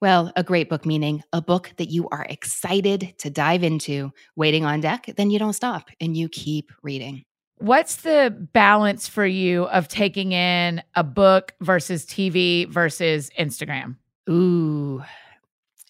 well, 0.00 0.32
a 0.36 0.44
great 0.44 0.68
book 0.68 0.86
meaning 0.86 1.22
a 1.32 1.42
book 1.42 1.72
that 1.76 1.90
you 1.90 2.08
are 2.10 2.26
excited 2.28 3.14
to 3.18 3.30
dive 3.30 3.62
into, 3.62 4.12
waiting 4.36 4.64
on 4.64 4.80
deck, 4.80 5.10
then 5.16 5.30
you 5.30 5.38
don't 5.38 5.54
stop 5.54 5.88
and 6.00 6.16
you 6.16 6.28
keep 6.28 6.70
reading. 6.82 7.24
What's 7.58 7.96
the 7.96 8.34
balance 8.52 9.08
for 9.08 9.26
you 9.26 9.64
of 9.64 9.88
taking 9.88 10.30
in 10.30 10.82
a 10.94 11.02
book 11.02 11.54
versus 11.60 12.06
TV 12.06 12.68
versus 12.68 13.30
Instagram? 13.38 13.96
Ooh. 14.30 15.02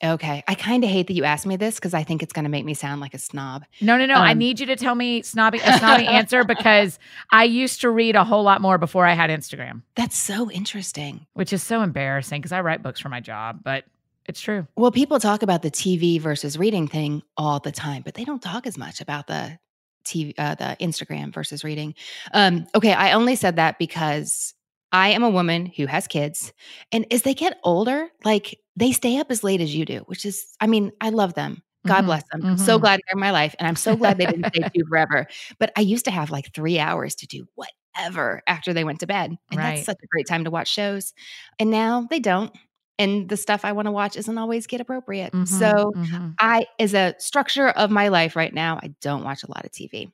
Okay. 0.03 0.45
I 0.47 0.55
kind 0.55 0.85
of 0.85 0.91
hate 0.91 1.09
that 1.09 1.15
you 1.15 1.25
asked 1.25 1.47
me 1.47 1.57
this 1.57 1.75
because 1.75 1.93
I 1.93 2.05
think 2.05 2.23
it's 2.23 2.33
going 2.33 2.45
to 2.45 2.49
make 2.51 2.65
me 2.65 2.75
sound 2.75 3.01
like 3.01 3.15
a 3.15 3.19
snob. 3.19 3.65
No, 3.81 3.97
no, 3.97 4.07
no. 4.07 4.15
Um, 4.15 4.23
I 4.23 4.35
need 4.35 4.61
you 4.61 4.67
to 4.67 4.77
tell 4.77 4.95
me 4.95 5.23
snobby 5.23 5.59
a 5.59 5.77
snobby 5.79 6.07
answer 6.07 6.45
because 6.45 6.99
I 7.33 7.45
used 7.45 7.81
to 7.81 7.91
read 7.91 8.15
a 8.15 8.25
whole 8.25 8.43
lot 8.45 8.61
more 8.61 8.79
before 8.79 9.07
I 9.07 9.15
had 9.15 9.31
Instagram. 9.31 9.83
That's 9.97 10.17
so 10.17 10.51
interesting. 10.51 11.27
Which 11.35 11.53
is 11.53 11.63
so 11.63 11.83
embarrassing 11.83 12.41
because 12.41 12.53
I 12.53 12.61
write 12.61 12.83
books 12.83 13.01
for 13.01 13.09
my 13.09 13.21
job, 13.21 13.61
but 13.65 13.85
It's 14.27 14.41
true. 14.41 14.67
Well, 14.77 14.93
people 14.93 15.19
talk 15.19 15.43
about 15.43 15.63
the 15.63 15.71
TV 15.71 16.21
versus 16.21 16.59
reading 16.59 16.87
thing 16.87 17.23
all 17.37 17.59
the 17.59 17.73
time, 17.73 18.03
but 18.03 18.15
they 18.15 18.25
don't 18.25 18.43
talk 18.43 18.67
as 18.67 18.77
much 18.79 19.01
about 19.01 19.27
the 19.27 19.59
TV, 20.05 20.35
uh, 20.39 20.55
the 20.55 20.77
Instagram 20.81 21.33
versus 21.33 21.65
reading. 21.65 21.95
Um, 22.33 22.67
okay, 22.75 22.93
I 22.93 23.13
only 23.13 23.37
said 23.37 23.57
that 23.57 23.79
because 23.79 24.55
I 24.93 25.11
am 25.11 25.23
a 25.23 25.31
woman 25.31 25.67
who 25.67 25.87
has 25.87 26.07
kids, 26.09 26.53
and 26.93 27.07
as 27.13 27.23
they 27.23 27.35
get 27.35 27.59
older, 27.65 28.09
like 28.25 28.59
they 28.77 28.93
stay 28.93 29.19
up 29.19 29.31
as 29.31 29.45
late 29.45 29.61
as 29.61 29.75
you 29.75 29.85
do, 29.85 29.99
which 30.07 30.25
is, 30.25 30.47
I 30.61 30.67
mean, 30.67 30.93
I 31.01 31.11
love 31.11 31.35
them. 31.35 31.63
God 31.87 32.03
Mhm, 32.03 32.07
bless 32.07 32.23
them. 32.33 32.47
I'm 32.51 32.59
so 32.59 32.79
glad 32.79 33.01
they're 33.07 33.17
in 33.17 33.21
my 33.21 33.31
life, 33.31 33.55
and 33.59 33.69
I'm 33.69 33.77
so 33.77 33.97
glad 33.97 34.19
they 34.19 34.27
didn't 34.27 34.47
stay 34.55 34.65
two 34.75 34.85
forever. 34.89 35.27
But 35.59 35.73
I 35.77 35.81
used 35.83 36.05
to 36.07 36.11
have 36.11 36.31
like 36.31 36.55
three 36.55 36.79
hours 36.79 37.15
to 37.17 37.27
do 37.27 37.47
whatever 37.55 38.43
after 38.47 38.73
they 38.73 38.85
went 38.85 39.01
to 39.01 39.07
bed, 39.07 39.37
and 39.53 39.63
Right. 39.63 39.65
that's 39.65 39.85
such 39.85 39.99
a 40.03 40.07
great 40.09 40.27
time 40.29 40.45
to 40.45 40.51
watch 40.51 40.69
shows. 40.73 41.13
And 41.59 41.71
now 41.71 42.07
they 42.11 42.21
don't, 42.21 42.53
and 42.99 43.29
the 43.29 43.37
stuff 43.37 43.65
I 43.65 43.73
want 43.73 43.87
to 43.87 43.93
watch 43.93 44.17
isn't 44.17 44.39
always 44.39 44.67
get 44.67 44.81
appropriate. 44.81 45.35
Mhm, 45.35 45.45
So 45.45 45.95
mhm. 45.95 46.39
I, 46.41 46.67
as 46.79 46.95
a 46.95 47.15
structure 47.19 47.69
of 47.69 47.91
my 47.91 48.09
life 48.09 48.37
right 48.37 48.55
now, 48.55 48.79
I 48.83 48.95
don't 49.03 49.25
watch 49.25 49.43
a 49.45 49.51
lot 49.51 49.65
of 49.65 49.73
TV. 49.73 50.11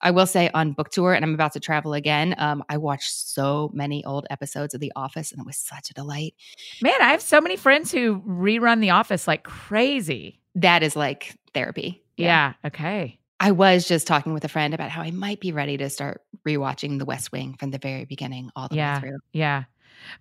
I 0.00 0.10
will 0.10 0.26
say 0.26 0.50
on 0.54 0.72
book 0.72 0.90
tour, 0.90 1.14
and 1.14 1.24
I'm 1.24 1.34
about 1.34 1.52
to 1.54 1.60
travel 1.60 1.94
again. 1.94 2.34
Um, 2.38 2.62
I 2.68 2.76
watched 2.76 3.12
so 3.12 3.70
many 3.72 4.04
old 4.04 4.26
episodes 4.30 4.74
of 4.74 4.80
The 4.80 4.92
Office, 4.96 5.32
and 5.32 5.40
it 5.40 5.46
was 5.46 5.56
such 5.56 5.90
a 5.90 5.94
delight. 5.94 6.34
Man, 6.82 7.00
I 7.00 7.08
have 7.10 7.22
so 7.22 7.40
many 7.40 7.56
friends 7.56 7.90
who 7.92 8.20
rerun 8.22 8.80
The 8.80 8.90
Office 8.90 9.26
like 9.28 9.44
crazy. 9.44 10.40
That 10.56 10.82
is 10.82 10.96
like 10.96 11.36
therapy. 11.54 12.02
Yeah. 12.16 12.54
Okay. 12.66 13.18
I 13.38 13.52
was 13.52 13.88
just 13.88 14.06
talking 14.06 14.34
with 14.34 14.44
a 14.44 14.48
friend 14.48 14.74
about 14.74 14.90
how 14.90 15.00
I 15.00 15.10
might 15.10 15.40
be 15.40 15.52
ready 15.52 15.78
to 15.78 15.88
start 15.88 16.20
rewatching 16.46 16.98
The 16.98 17.06
West 17.06 17.32
Wing 17.32 17.56
from 17.58 17.70
the 17.70 17.78
very 17.78 18.04
beginning 18.04 18.50
all 18.54 18.68
the 18.68 18.76
Yeah. 18.76 18.96
way 18.96 19.00
through. 19.00 19.18
Yeah. 19.32 19.64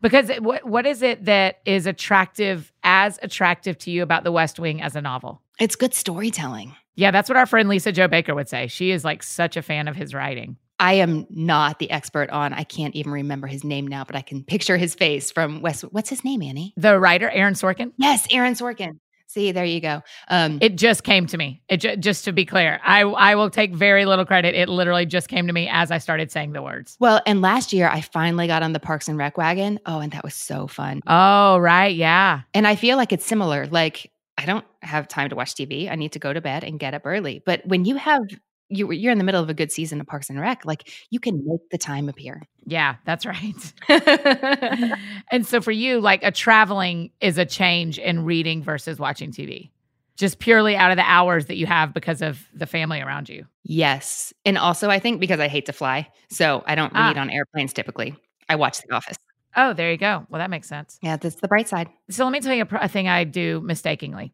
Because 0.02 0.30
what 0.40 0.66
what 0.66 0.86
is 0.86 1.02
it 1.02 1.26
that 1.26 1.60
is 1.66 1.86
attractive 1.86 2.72
as 2.84 3.20
attractive 3.22 3.78
to 3.80 3.92
you 3.92 4.04
about 4.04 4.24
The 4.24 4.32
West 4.32 4.60
Wing 4.60 4.82
as 4.82 4.96
a 4.96 5.02
novel? 5.02 5.42
It's 5.60 5.76
good 5.76 5.94
storytelling. 5.94 6.76
Yeah, 7.00 7.12
that's 7.12 7.30
what 7.30 7.38
our 7.38 7.46
friend 7.46 7.70
Lisa-Jo 7.70 8.08
Baker 8.08 8.36
would 8.36 8.50
say. 8.50 8.68
She 8.68 8.92
is 8.92 9.04
like 9.06 9.24
such 9.24 9.58
a 9.58 9.62
fan 9.62 9.88
of 9.88 9.96
his 9.96 10.14
writing. 10.14 10.58
I 10.82 10.94
am 10.94 11.26
not 11.30 11.80
the 11.80 11.92
expert 11.92 12.30
on, 12.30 12.54
I 12.54 12.64
can't 12.64 12.96
even 12.96 13.12
remember 13.12 13.48
his 13.48 13.64
name 13.64 13.86
now, 13.88 14.04
but 14.06 14.16
I 14.16 14.22
can 14.22 14.44
picture 14.44 14.78
his 14.78 14.96
face 14.96 15.32
from 15.32 15.62
West. 15.62 15.82
What's 15.92 16.10
his 16.10 16.24
name, 16.24 16.42
Annie? 16.42 16.74
The 16.78 16.98
writer 17.00 17.30
Aaron 17.30 17.54
Sorkin. 17.54 17.92
Yes, 17.98 18.26
Aaron 18.32 18.54
Sorkin. 18.54 19.00
See, 19.28 19.52
there 19.52 19.66
you 19.66 19.80
go. 19.80 20.02
Um, 20.30 20.58
It 20.60 20.76
just 20.76 21.04
came 21.04 21.28
to 21.28 21.38
me. 21.38 21.62
It 21.70 21.78
ju- 21.78 21.96
just 21.98 22.26
to 22.26 22.32
be 22.32 22.46
clear, 22.46 22.80
I 22.84 23.02
I 23.02 23.36
will 23.36 23.50
take 23.52 23.76
very 23.76 24.06
little 24.06 24.26
credit. 24.26 24.56
It 24.56 24.70
literally 24.70 25.06
just 25.06 25.28
came 25.28 25.46
to 25.46 25.54
me 25.54 25.70
as 25.72 25.92
I 25.92 26.00
started 26.00 26.32
saying 26.32 26.54
the 26.54 26.64
words. 26.64 26.98
well, 27.00 27.22
and 27.28 27.40
last 27.42 27.72
year 27.72 27.88
I 27.88 28.02
finally 28.02 28.48
got 28.48 28.64
on 28.64 28.74
the 28.74 28.80
Parks 28.80 29.08
and 29.08 29.18
Rec 29.20 29.38
wagon. 29.38 29.80
Oh, 29.86 30.00
and 30.00 30.12
that 30.14 30.24
was 30.24 30.34
so 30.34 30.66
fun. 30.66 31.02
Oh, 31.06 31.60
right, 31.60 31.96
yeah. 31.96 32.42
And 32.56 32.66
I 32.66 32.76
feel 32.76 32.98
like 32.98 33.12
it's 33.14 33.26
similar. 33.26 33.68
Like 33.68 34.12
I 34.40 34.46
don't 34.46 34.66
have 34.82 35.08
time 35.10 35.30
to 35.30 35.36
watch 35.36 35.54
TV. 35.54 35.92
I 35.92 35.96
need 35.96 36.14
to 36.14 36.20
go 36.20 36.32
to 36.32 36.40
bed 36.42 36.64
and 36.64 36.80
get 36.80 36.94
up 36.94 37.02
early. 37.06 37.44
But 37.46 37.62
when 37.66 37.84
you 37.86 37.96
have 37.98 38.22
you 38.70 38.92
you're 38.92 39.12
in 39.12 39.18
the 39.18 39.24
middle 39.24 39.42
of 39.44 39.50
a 39.50 39.54
good 39.54 39.72
season 39.72 40.00
of 40.00 40.08
Parks 40.08 40.30
and 40.30 40.40
Rec, 40.40 40.64
like 40.64 40.90
you 41.10 41.20
can 41.20 41.44
make 41.46 41.70
the 41.72 41.78
time 41.78 42.08
appear. 42.08 42.44
Yeah, 42.66 42.96
that's 43.06 43.26
right. 43.26 43.74
and 45.32 45.46
so 45.46 45.60
for 45.62 45.72
you, 45.72 46.00
like 46.00 46.24
a 46.24 46.32
traveling 46.32 47.12
is 47.22 47.38
a 47.38 47.46
change 47.46 47.98
in 48.00 48.24
reading 48.26 48.64
versus 48.64 49.00
watching 49.00 49.32
TV. 49.32 49.72
Just 50.18 50.40
purely 50.40 50.76
out 50.76 50.92
of 50.92 50.98
the 50.98 51.04
hours 51.10 51.46
that 51.48 51.56
you 51.56 51.66
have 51.66 51.94
because 51.94 52.22
of 52.22 52.46
the 52.54 52.66
family 52.68 53.02
around 53.02 53.30
you. 53.30 53.46
yes. 53.64 54.34
And 54.46 54.58
also 54.58 54.90
I 54.90 55.00
think 55.00 55.20
because 55.20 55.40
I 55.40 55.48
hate 55.48 55.66
to 55.68 55.74
fly, 55.74 56.08
so 56.30 56.64
I 56.66 56.76
don't 56.76 56.94
read 56.94 57.18
Ah. 57.18 57.22
on 57.22 57.30
airplanes 57.30 57.74
typically. 57.74 58.16
I 58.50 58.56
watch 58.56 58.80
The 58.82 58.94
Office. 58.96 59.18
Oh, 59.62 59.74
there 59.74 59.92
you 59.92 59.98
go. 59.98 60.26
Well, 60.30 60.40
that 60.40 60.50
makes 60.50 60.70
sense. 60.70 60.98
Yeah, 61.02 61.18
that's 61.18 61.36
the 61.36 61.50
bright 61.50 61.68
side. 61.68 61.90
So 62.10 62.24
let 62.24 62.32
me 62.32 62.40
tell 62.40 62.54
you 62.54 62.64
a, 62.64 62.76
a 62.84 62.88
thing 62.88 63.10
I 63.10 63.26
do 63.26 63.60
mistakenly. 63.60 64.32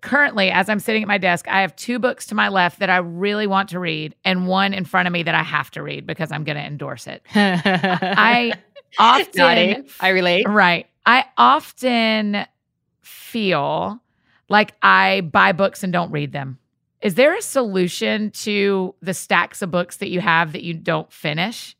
Currently, 0.00 0.50
as 0.50 0.70
I'm 0.70 0.78
sitting 0.80 1.02
at 1.02 1.08
my 1.08 1.18
desk, 1.18 1.46
I 1.46 1.60
have 1.60 1.76
two 1.76 1.98
books 1.98 2.24
to 2.28 2.34
my 2.34 2.48
left 2.48 2.78
that 2.78 2.88
I 2.88 2.96
really 2.96 3.46
want 3.46 3.68
to 3.70 3.78
read, 3.78 4.14
and 4.24 4.46
one 4.46 4.72
in 4.72 4.86
front 4.86 5.06
of 5.08 5.12
me 5.12 5.24
that 5.24 5.34
I 5.34 5.42
have 5.42 5.70
to 5.72 5.82
read 5.82 6.06
because 6.06 6.32
I'm 6.32 6.44
going 6.44 6.56
to 6.56 6.64
endorse 6.64 7.06
it. 7.06 7.22
I 7.34 8.54
often. 8.98 9.86
I 10.00 10.08
relate. 10.08 10.48
Right. 10.48 10.86
I 11.04 11.26
often 11.36 12.46
feel 13.02 14.00
like 14.48 14.72
I 14.80 15.20
buy 15.20 15.52
books 15.52 15.82
and 15.82 15.92
don't 15.92 16.10
read 16.12 16.32
them. 16.32 16.58
Is 17.02 17.16
there 17.16 17.36
a 17.36 17.42
solution 17.42 18.30
to 18.30 18.94
the 19.02 19.12
stacks 19.12 19.60
of 19.60 19.70
books 19.70 19.98
that 19.98 20.08
you 20.08 20.20
have 20.20 20.52
that 20.52 20.62
you 20.62 20.72
don't 20.72 21.12
finish? 21.12 21.76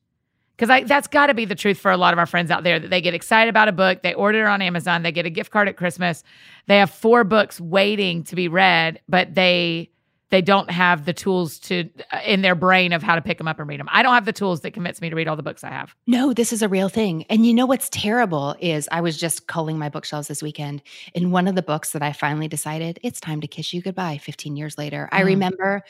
Because 0.63 0.89
that's 0.89 1.09
got 1.09 1.27
to 1.27 1.35
be 1.35 1.45
the 1.45 1.57
truth 1.57 1.79
for 1.79 1.91
a 1.91 1.97
lot 1.97 2.13
of 2.13 2.19
our 2.21 2.27
friends 2.27 2.51
out 2.51 2.63
there 2.63 2.79
that 2.79 2.89
they 2.89 3.01
get 3.01 3.15
excited 3.15 3.51
about 3.51 3.67
a 3.67 3.73
book, 3.73 4.03
they 4.03 4.15
order 4.15 4.43
it 4.43 4.47
on 4.47 4.63
Amazon, 4.63 5.03
they 5.03 5.11
get 5.11 5.27
a 5.27 5.31
gift 5.31 5.51
card 5.51 5.67
at 5.69 5.77
Christmas, 5.77 6.23
they 6.69 6.79
have 6.79 6.91
four 6.91 7.25
books 7.25 7.61
waiting 7.61 8.23
to 8.25 8.37
be 8.37 8.47
read, 8.47 9.01
but 9.09 9.35
they 9.35 9.89
they 10.31 10.41
don't 10.41 10.71
have 10.71 11.05
the 11.05 11.13
tools 11.13 11.59
to 11.59 11.91
uh, 12.11 12.21
in 12.25 12.41
their 12.43 12.55
brain 12.55 12.93
of 12.95 13.03
how 13.03 13.17
to 13.17 13.21
pick 13.21 13.37
them 13.39 13.47
up 13.49 13.59
and 13.59 13.69
read 13.69 13.79
them. 13.81 13.89
I 13.93 14.03
don't 14.03 14.15
have 14.15 14.25
the 14.25 14.33
tools 14.33 14.61
that 14.63 14.71
convince 14.71 15.01
me 15.01 15.11
to 15.11 15.17
read 15.17 15.29
all 15.29 15.37
the 15.37 15.43
books 15.43 15.63
I 15.65 15.69
have. 15.69 15.95
No, 16.07 16.33
this 16.33 16.53
is 16.55 16.63
a 16.63 16.69
real 16.69 16.89
thing. 16.89 17.25
And 17.25 17.45
you 17.45 17.53
know 17.53 17.67
what's 17.67 17.91
terrible 17.91 18.55
is 18.61 18.89
I 18.91 19.03
was 19.03 19.19
just 19.19 19.47
culling 19.47 19.79
my 19.79 19.91
bookshelves 19.91 20.29
this 20.29 20.43
weekend. 20.43 20.81
And 21.15 21.33
one 21.33 21.49
of 21.49 21.55
the 21.55 21.61
books 21.63 21.91
that 21.91 22.03
I 22.03 22.13
finally 22.13 22.49
decided 22.49 22.99
it's 23.03 23.21
time 23.21 23.43
to 23.43 23.47
kiss 23.47 23.75
you 23.75 23.83
goodbye 23.83 24.19
15 24.23 24.57
years 24.57 24.79
later. 24.79 25.07
I 25.13 25.21
Mm. 25.23 25.27
remember 25.27 25.83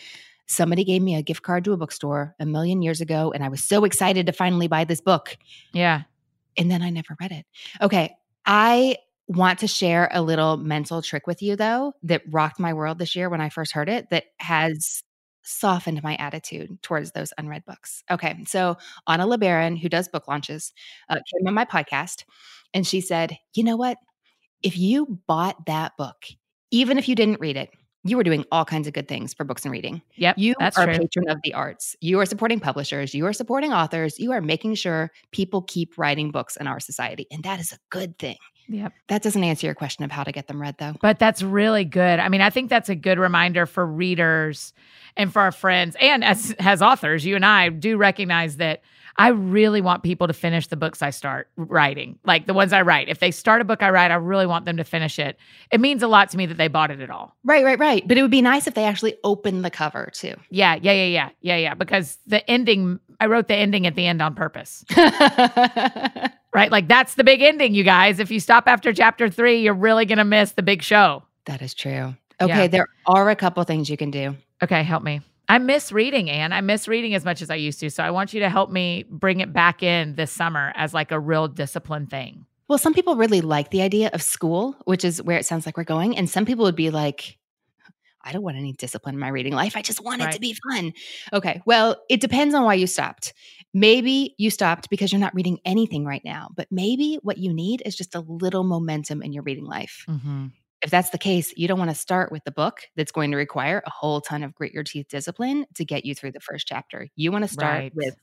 somebody 0.53 0.85
gave 0.85 1.03
me 1.03 1.15
a 1.17 1.23
gift 1.23 1.43
card 1.43 1.65
to 1.65 1.73
a 1.73 1.77
bookstore 1.77 2.35
a 2.39 2.47
million 2.47 2.83
years 2.83 3.01
ago. 3.01 3.33
And 3.33 3.43
I 3.43 3.49
was 3.49 3.65
so 3.65 3.85
excited 3.85 4.27
to 4.27 4.33
finally 4.33 4.69
buy 4.69 4.85
this 4.85 5.01
book. 5.01 5.37
Yeah. 5.73 6.03
And 6.57 6.71
then 6.71 6.83
I 6.83 6.91
never 6.91 7.17
read 7.21 7.33
it. 7.33 7.47
Okay. 7.81 8.15
I 8.45 8.97
want 9.29 9.61
to 9.61 9.67
share 9.67 10.11
a 10.13 10.21
little 10.21 10.57
mental 10.57 11.01
trick 11.01 11.27
with 11.27 11.43
you, 11.43 11.57
though, 11.57 11.95
that 12.03 12.23
rocked 12.29 12.61
my 12.61 12.75
world 12.75 12.99
this 12.99 13.17
year 13.17 13.31
when 13.31 13.41
I 13.41 13.49
first 13.49 13.73
heard 13.73 13.89
it, 13.89 14.11
that 14.11 14.25
has 14.39 15.03
softened 15.43 16.03
my 16.03 16.17
attitude 16.17 16.81
towards 16.83 17.13
those 17.13 17.33
unread 17.39 17.65
books. 17.65 18.05
Okay. 18.11 18.45
So 18.47 18.77
Anna 19.09 19.27
LeBaron, 19.27 19.79
who 19.79 19.89
does 19.89 20.09
book 20.09 20.29
launches, 20.29 20.73
uh, 21.09 21.15
came 21.15 21.47
on 21.47 21.55
my 21.55 21.65
podcast 21.65 22.25
and 22.75 22.87
she 22.87 23.01
said, 23.01 23.39
You 23.55 23.65
know 23.65 23.77
what? 23.77 23.99
If 24.63 24.79
you 24.79 25.19
bought 25.27 25.67
that 25.67 25.97
book, 25.97 26.27
even 26.71 26.99
if 26.99 27.09
you 27.09 27.15
didn't 27.15 27.41
read 27.41 27.57
it, 27.57 27.71
you 28.05 28.17
were 28.17 28.25
doing 28.25 28.45
all 28.51 28.65
kinds 28.65 28.89
of 28.89 28.95
good 28.95 29.07
things 29.07 29.33
for 29.33 29.45
books 29.45 29.65
and 29.65 29.73
reading. 29.73 30.03
Yep. 30.17 30.37
You 30.39 30.55
are 30.61 30.71
true. 30.71 30.85
a 30.85 30.99
patron 30.99 31.29
of 31.29 31.39
the 31.45 31.55
arts. 31.55 31.97
You 32.01 32.19
are 32.21 32.27
supporting 32.27 32.59
publishers. 32.59 33.15
You 33.15 33.27
are 33.27 33.33
supporting 33.33 33.73
authors. 33.73 34.19
You 34.19 34.33
are 34.33 34.41
making 34.41 34.75
sure 34.75 35.13
people 35.31 35.63
keep 35.63 35.97
writing 35.97 36.31
books 36.31 36.57
in 36.57 36.67
our 36.67 36.81
society. 36.81 37.27
And 37.31 37.45
that 37.45 37.61
is 37.61 37.73
a 37.73 37.79
good 37.91 38.19
thing. 38.19 38.39
Yep. 38.69 38.93
That 39.09 39.23
doesn't 39.23 39.43
answer 39.43 39.67
your 39.67 39.75
question 39.75 40.05
of 40.05 40.11
how 40.11 40.25
to 40.25 40.33
get 40.33 40.47
them 40.47 40.61
read, 40.61 40.77
though. 40.79 40.95
But 41.01 41.19
that's 41.19 41.43
really 41.43 41.85
good. 41.85 42.19
I 42.19 42.29
mean, 42.29 42.41
I 42.41 42.51
think 42.51 42.71
that's 42.71 42.89
a 42.89 42.95
good 42.95 43.19
reminder 43.19 43.67
for 43.67 43.87
readers 43.87 44.73
and 45.17 45.33
for 45.33 45.43
our 45.43 45.53
friends 45.53 45.97
and 46.01 46.25
as 46.25 46.55
as 46.59 46.81
authors, 46.81 47.25
you 47.25 47.37
and 47.37 47.45
I 47.45 47.69
do 47.69 47.97
recognize 47.97 48.57
that 48.57 48.83
I 49.17 49.29
really 49.29 49.81
want 49.81 50.03
people 50.03 50.27
to 50.27 50.33
finish 50.33 50.67
the 50.69 50.77
books 50.77 51.03
I 51.03 51.11
start 51.11 51.49
writing. 51.57 52.19
Like 52.25 52.47
the 52.47 52.55
ones 52.55 52.73
I 52.73 52.83
write. 52.83 53.09
If 53.09 53.19
they 53.19 53.31
start 53.31 53.61
a 53.61 53.65
book 53.65 53.83
I 53.83 53.91
write, 53.91 54.11
I 54.11 54.15
really 54.15 54.47
want 54.47 54.65
them 54.65 54.77
to 54.79 54.85
finish 54.85 55.19
it. 55.19 55.37
It 55.71 55.81
means 55.81 56.03
a 56.03 56.09
lot 56.09 56.31
to 56.31 56.37
me 56.37 56.47
that 56.47 56.57
they 56.57 56.69
bought 56.69 56.91
it 56.91 57.01
at 57.01 57.11
all. 57.11 57.37
Right, 57.45 57.65
right, 57.65 57.79
right. 57.79 58.07
But 58.09 58.17
it 58.17 58.23
would 58.23 58.31
be 58.31 58.43
nice 58.43 58.67
if 58.67 58.75
they 58.75 58.85
actually 58.85 59.17
opened 59.23 59.65
the 59.65 59.71
cover, 59.71 60.11
too. 60.15 60.35
Yeah, 60.51 60.77
yeah, 60.81 60.93
yeah, 60.93 61.05
yeah. 61.05 61.29
Yeah, 61.43 61.57
yeah, 61.57 61.75
because 61.75 62.19
the 62.27 62.49
ending 62.51 62.99
I 63.21 63.27
wrote 63.27 63.49
the 63.49 63.55
ending 63.55 63.87
at 63.87 63.95
the 63.95 64.07
end 64.07 64.21
on 64.23 64.35
purpose. 64.35 64.85
Right? 66.55 66.71
Like 66.71 66.87
that's 66.87 67.15
the 67.15 67.25
big 67.25 67.41
ending, 67.41 67.75
you 67.75 67.83
guys. 67.83 68.19
If 68.19 68.31
you 68.31 68.39
stop 68.39 68.65
after 68.69 68.93
chapter 68.93 69.31
3, 69.31 69.63
you're 69.63 69.73
really 69.73 70.05
going 70.05 70.19
to 70.19 70.25
miss 70.25 70.53
the 70.53 70.63
big 70.63 70.83
show. 70.83 71.23
that 71.47 71.63
is 71.63 71.73
true. 71.73 72.15
Okay, 72.43 72.63
Yeah. 72.63 72.67
there 72.67 72.87
are 73.07 73.31
a 73.31 73.37
couple 73.37 73.65
things 73.65 73.89
you 73.89 73.97
can 73.97 74.11
do. 74.11 74.37
Okay, 74.63 74.83
help 74.83 75.03
me. 75.03 75.23
I 75.53 75.59
miss 75.59 75.93
reading, 75.93 76.31
Anne. 76.31 76.51
I 76.55 76.63
miss 76.63 76.89
reading 76.89 77.15
as 77.15 77.27
much 77.27 77.43
as 77.43 77.51
I 77.51 77.57
used 77.57 77.79
to. 77.81 77.91
So 77.91 78.03
I 78.03 78.11
want 78.11 78.33
you 78.33 78.41
to 78.41 78.49
help 78.49 78.71
me 78.71 79.05
bring 79.11 79.41
it 79.41 79.53
back 79.53 79.83
in 79.83 80.15
this 80.15 80.33
summer 80.33 80.73
as 80.77 80.95
like 80.95 81.13
a 81.13 81.21
real 81.21 81.47
discipline 81.47 82.07
thing. 82.07 82.47
Well, 82.69 82.79
some 82.79 82.95
people 82.95 83.17
really 83.17 83.43
like 83.43 83.69
the 83.69 83.83
idea 83.83 84.09
of 84.15 84.23
school, 84.23 84.75
which 84.87 85.05
is 85.05 85.21
where 85.21 85.37
it 85.37 85.45
sounds 85.45 85.67
like 85.67 85.77
we're 85.77 85.85
going. 85.85 86.17
And 86.17 86.31
some 86.31 86.47
people 86.47 86.65
would 86.65 86.75
be 86.75 86.89
like, 86.89 87.37
I 88.25 88.33
don't 88.33 88.41
want 88.41 88.57
any 88.57 88.73
discipline 88.73 89.17
in 89.17 89.19
my 89.19 89.29
reading 89.29 89.53
life. 89.53 89.77
I 89.77 89.83
just 89.83 90.03
want 90.03 90.23
it 90.23 90.33
to 90.33 90.41
be 90.41 90.57
fun. 90.71 90.95
Okay. 91.35 91.61
Well, 91.67 91.97
it 92.09 92.23
depends 92.23 92.55
on 92.55 92.65
why 92.65 92.73
you 92.73 92.87
stopped. 92.87 93.35
Maybe 93.75 94.35
you 94.39 94.49
stopped 94.49 94.89
because 94.89 95.13
you're 95.13 95.21
not 95.21 95.35
reading 95.35 95.59
anything 95.67 96.07
right 96.07 96.23
now, 96.25 96.49
but 96.57 96.67
maybe 96.71 97.19
what 97.23 97.37
you 97.37 97.53
need 97.53 97.83
is 97.85 97.95
just 97.95 98.15
a 98.15 98.21
little 98.21 98.65
momentum 98.65 99.21
in 99.21 99.35
your 99.35 99.43
reading 99.43 99.67
life. 99.67 100.07
Mm-hmm. 100.09 100.47
If 100.83 100.91
that's 100.91 101.11
the 101.11 101.19
case, 101.19 101.53
you 101.57 101.69
don't 101.69 101.79
want 101.79 101.91
to 101.91 101.97
start 101.97 102.33
with 102.33 102.43
the 102.45 102.51
book 102.51 102.81
that's 102.97 103.13
going 103.13 103.31
to 103.31 103.37
require 103.37 103.83
a 103.87 103.91
whole 103.91 104.21
ton 104.21 104.43
of 104.43 104.55
grit 104.55 104.73
your 104.73 104.83
teeth 104.83 105.07
discipline 105.09 105.65
to 105.77 105.85
get 105.85 106.05
you 106.05 106.15
through 106.15 106.33
the 106.33 106.41
first 106.41 106.67
chapter. 106.67 107.09
You 107.17 107.31
want 107.33 107.45
to 107.45 107.49
start 107.53 107.75
Right. 107.83 107.93
with 107.95 108.17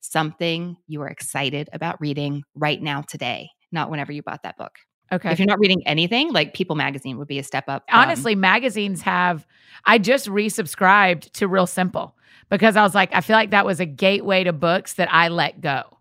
something 0.00 0.76
you 0.86 1.00
are 1.02 1.08
excited 1.08 1.68
about 1.72 2.00
reading 2.00 2.42
right 2.54 2.80
now 2.80 3.00
today, 3.02 3.48
not 3.72 3.90
whenever 3.90 4.12
you 4.12 4.22
bought 4.22 4.42
that 4.42 4.58
book. 4.58 4.72
Okay. 5.12 5.30
If 5.32 5.38
you're 5.38 5.46
not 5.46 5.58
reading 5.58 5.82
anything, 5.86 6.32
like 6.32 6.54
People 6.54 6.76
Magazine 6.76 7.18
would 7.18 7.28
be 7.28 7.38
a 7.38 7.42
step 7.42 7.64
up. 7.68 7.84
from- 7.88 7.98
Honestly, 8.00 8.34
magazines 8.34 9.02
have, 9.02 9.46
I 9.84 9.98
just 9.98 10.26
resubscribed 10.28 11.30
to 11.32 11.48
Real 11.48 11.66
Simple 11.66 12.16
because 12.50 12.76
I 12.76 12.82
was 12.82 12.94
like, 12.94 13.14
I 13.14 13.20
feel 13.20 13.36
like 13.36 13.50
that 13.50 13.64
was 13.66 13.80
a 13.80 13.86
gateway 13.86 14.44
to 14.44 14.52
books 14.52 14.94
that 14.94 15.12
I 15.12 15.28
let 15.28 15.60
go. 15.60 15.93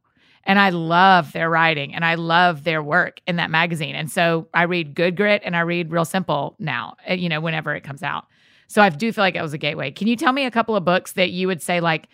And 0.45 0.59
I 0.59 0.69
love 0.69 1.31
their 1.31 1.49
writing 1.49 1.95
and 1.95 2.03
I 2.03 2.15
love 2.15 2.63
their 2.63 2.83
work 2.83 3.19
in 3.27 3.37
that 3.37 3.49
magazine. 3.49 3.95
And 3.95 4.11
so 4.11 4.47
I 4.53 4.63
read 4.63 4.93
Good 4.93 5.15
Grit 5.15 5.41
and 5.45 5.55
I 5.55 5.61
read 5.61 5.91
Real 5.91 6.05
Simple 6.05 6.55
now, 6.59 6.95
uh, 7.09 7.13
you 7.13 7.29
know, 7.29 7.39
whenever 7.39 7.73
it 7.75 7.83
comes 7.83 8.03
out. 8.03 8.25
So 8.67 8.81
I 8.81 8.89
do 8.89 9.11
feel 9.13 9.23
like 9.23 9.35
it 9.35 9.41
was 9.41 9.53
a 9.53 9.57
gateway. 9.57 9.91
Can 9.91 10.07
you 10.07 10.15
tell 10.15 10.33
me 10.33 10.45
a 10.45 10.51
couple 10.51 10.75
of 10.75 10.83
books 10.83 11.13
that 11.13 11.31
you 11.31 11.47
would 11.47 11.61
say, 11.61 11.79
like, 11.79 12.07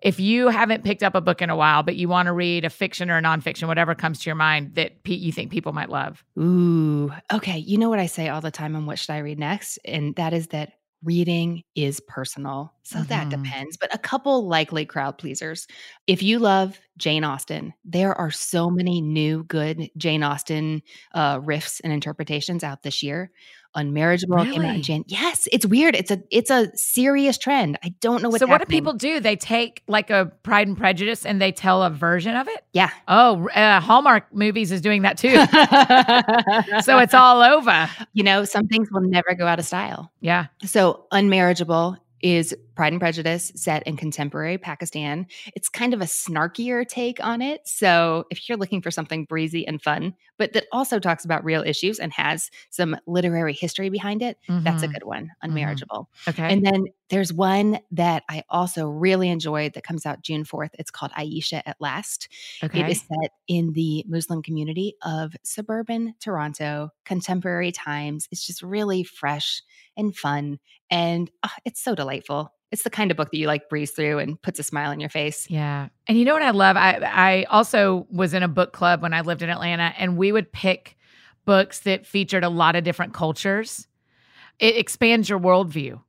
if 0.00 0.20
you 0.20 0.48
haven't 0.48 0.84
picked 0.84 1.02
up 1.02 1.14
a 1.14 1.20
book 1.20 1.42
in 1.42 1.50
a 1.50 1.56
while, 1.56 1.82
but 1.82 1.96
you 1.96 2.08
want 2.08 2.26
to 2.26 2.32
read 2.32 2.64
a 2.64 2.70
fiction 2.70 3.10
or 3.10 3.18
a 3.18 3.22
nonfiction, 3.22 3.66
whatever 3.66 3.94
comes 3.94 4.20
to 4.20 4.30
your 4.30 4.36
mind 4.36 4.76
that 4.76 5.02
pe- 5.02 5.14
you 5.14 5.32
think 5.32 5.50
people 5.50 5.72
might 5.72 5.90
love? 5.90 6.24
Ooh, 6.38 7.12
okay. 7.32 7.58
You 7.58 7.78
know 7.78 7.88
what 7.88 7.98
I 7.98 8.06
say 8.06 8.28
all 8.28 8.40
the 8.40 8.52
time 8.52 8.76
on 8.76 8.86
what 8.86 8.98
should 8.98 9.10
I 9.10 9.18
read 9.18 9.38
next? 9.40 9.78
And 9.84 10.14
that 10.14 10.32
is 10.32 10.48
that 10.48 10.74
reading 11.02 11.62
is 11.74 12.00
personal. 12.00 12.74
So 12.82 13.04
that 13.04 13.30
Mhm. 13.30 13.30
depends. 13.30 13.76
But 13.76 13.94
a 13.94 13.98
couple 13.98 14.46
likely 14.48 14.84
crowd 14.84 15.18
pleasers. 15.18 15.66
If 16.06 16.22
you 16.22 16.38
love 16.38 16.78
Jane 16.96 17.24
Austen, 17.24 17.72
there 17.84 18.14
are 18.14 18.30
so 18.30 18.70
many 18.70 19.00
new 19.00 19.44
good 19.44 19.90
Jane 19.96 20.22
Austen 20.22 20.82
uh, 21.14 21.38
riffs 21.40 21.80
and 21.84 21.92
interpretations 21.92 22.64
out 22.64 22.82
this 22.82 23.02
year. 23.02 23.30
Unmarriageable 23.78 24.50
came 24.50 24.62
out 24.62 24.74
in 24.74 24.82
Jan. 24.82 25.04
Yes, 25.06 25.46
it's 25.52 25.64
weird. 25.64 25.94
It's 25.94 26.10
a 26.10 26.20
it's 26.30 26.50
a 26.50 26.76
serious 26.76 27.38
trend. 27.38 27.78
I 27.82 27.94
don't 28.00 28.22
know 28.22 28.28
what. 28.28 28.40
so 28.40 28.46
what 28.46 28.60
do 28.60 28.66
people 28.66 28.92
do? 28.92 29.20
They 29.20 29.36
take 29.36 29.82
like 29.86 30.10
a 30.10 30.32
Pride 30.42 30.66
and 30.66 30.76
Prejudice 30.76 31.24
and 31.24 31.40
they 31.40 31.52
tell 31.52 31.82
a 31.82 31.90
version 31.90 32.34
of 32.34 32.48
it? 32.48 32.64
Yeah. 32.72 32.90
Oh, 33.06 33.48
uh, 33.50 33.80
Hallmark 33.80 34.34
movies 34.34 34.72
is 34.72 34.80
doing 34.80 35.02
that 35.02 35.16
too. 35.16 35.36
so 36.82 36.98
it's 36.98 37.14
all 37.14 37.40
over. 37.40 37.88
you 38.12 38.24
know, 38.24 38.44
some 38.44 38.66
things 38.66 38.88
will 38.90 39.02
never 39.02 39.34
go 39.34 39.46
out 39.46 39.58
of 39.58 39.64
style. 39.64 40.10
Yeah. 40.20 40.46
So, 40.64 41.06
Unmarriageable 41.12 41.98
is 42.20 42.54
Pride 42.74 42.92
and 42.92 43.00
Prejudice 43.00 43.52
set 43.54 43.86
in 43.86 43.96
contemporary 43.96 44.58
Pakistan. 44.58 45.26
It's 45.54 45.68
kind 45.68 45.94
of 45.94 46.00
a 46.00 46.04
snarkier 46.04 46.86
take 46.86 47.24
on 47.24 47.42
it. 47.42 47.60
So, 47.66 48.24
if 48.30 48.48
you're 48.48 48.58
looking 48.58 48.82
for 48.82 48.90
something 48.90 49.24
breezy 49.24 49.66
and 49.66 49.80
fun, 49.82 50.14
but 50.38 50.52
that 50.52 50.66
also 50.72 50.98
talks 50.98 51.24
about 51.24 51.44
real 51.44 51.62
issues 51.62 51.98
and 51.98 52.12
has 52.12 52.50
some 52.70 52.96
literary 53.06 53.52
history 53.54 53.88
behind 53.90 54.22
it, 54.22 54.38
that's 54.64 54.82
a 54.82 54.88
Mhm. 54.88 54.94
good 54.94 55.04
one, 55.04 55.30
Unmarriageable. 55.44 56.06
Okay. 56.28 56.50
And 56.50 56.64
then 56.64 56.84
there's 57.08 57.32
one 57.32 57.80
that 57.92 58.22
I 58.28 58.42
also 58.50 58.88
really 58.88 59.30
enjoyed 59.30 59.74
that 59.74 59.84
comes 59.84 60.04
out 60.04 60.22
June 60.22 60.44
4th. 60.44 60.70
It's 60.78 60.90
called 60.90 61.12
Ayesha 61.16 61.66
at 61.68 61.80
Last. 61.80 62.28
okay. 62.62 62.80
It 62.80 62.88
is 62.90 63.00
set 63.00 63.32
in 63.46 63.72
the 63.72 64.04
Muslim 64.08 64.42
community 64.42 64.94
of 65.02 65.34
suburban 65.42 66.14
Toronto, 66.20 66.90
contemporary 67.04 67.72
times. 67.72 68.28
It's 68.30 68.46
just 68.46 68.62
really 68.62 69.04
fresh 69.04 69.62
and 69.96 70.14
fun. 70.14 70.58
And 70.90 71.30
ah, 71.42 71.54
it's 71.64 71.82
so 71.82 71.94
delightful. 71.94 72.52
It's 72.70 72.82
the 72.82 72.90
kind 72.90 73.10
of 73.10 73.16
book 73.16 73.30
that 73.30 73.38
you 73.38 73.46
like 73.46 73.70
breeze 73.70 73.92
through 73.92 74.18
and 74.18 74.40
puts 74.40 74.58
a 74.58 74.62
smile 74.62 74.90
on 74.90 75.00
your 75.00 75.08
face. 75.08 75.48
Yeah. 75.48 75.88
And 76.06 76.18
you 76.18 76.26
know 76.26 76.34
what 76.34 76.42
I 76.42 76.50
love? 76.50 76.76
I 76.76 77.00
I 77.02 77.44
also 77.44 78.06
was 78.10 78.34
in 78.34 78.42
a 78.42 78.48
book 78.48 78.72
club 78.72 79.00
when 79.00 79.14
I 79.14 79.22
lived 79.22 79.40
in 79.40 79.48
Atlanta 79.48 79.94
and 79.96 80.18
we 80.18 80.32
would 80.32 80.52
pick 80.52 80.98
books 81.46 81.80
that 81.80 82.06
featured 82.06 82.44
a 82.44 82.50
lot 82.50 82.76
of 82.76 82.84
different 82.84 83.14
cultures. 83.14 83.88
It 84.58 84.76
expands 84.76 85.30
your 85.30 85.40
worldview 85.40 86.00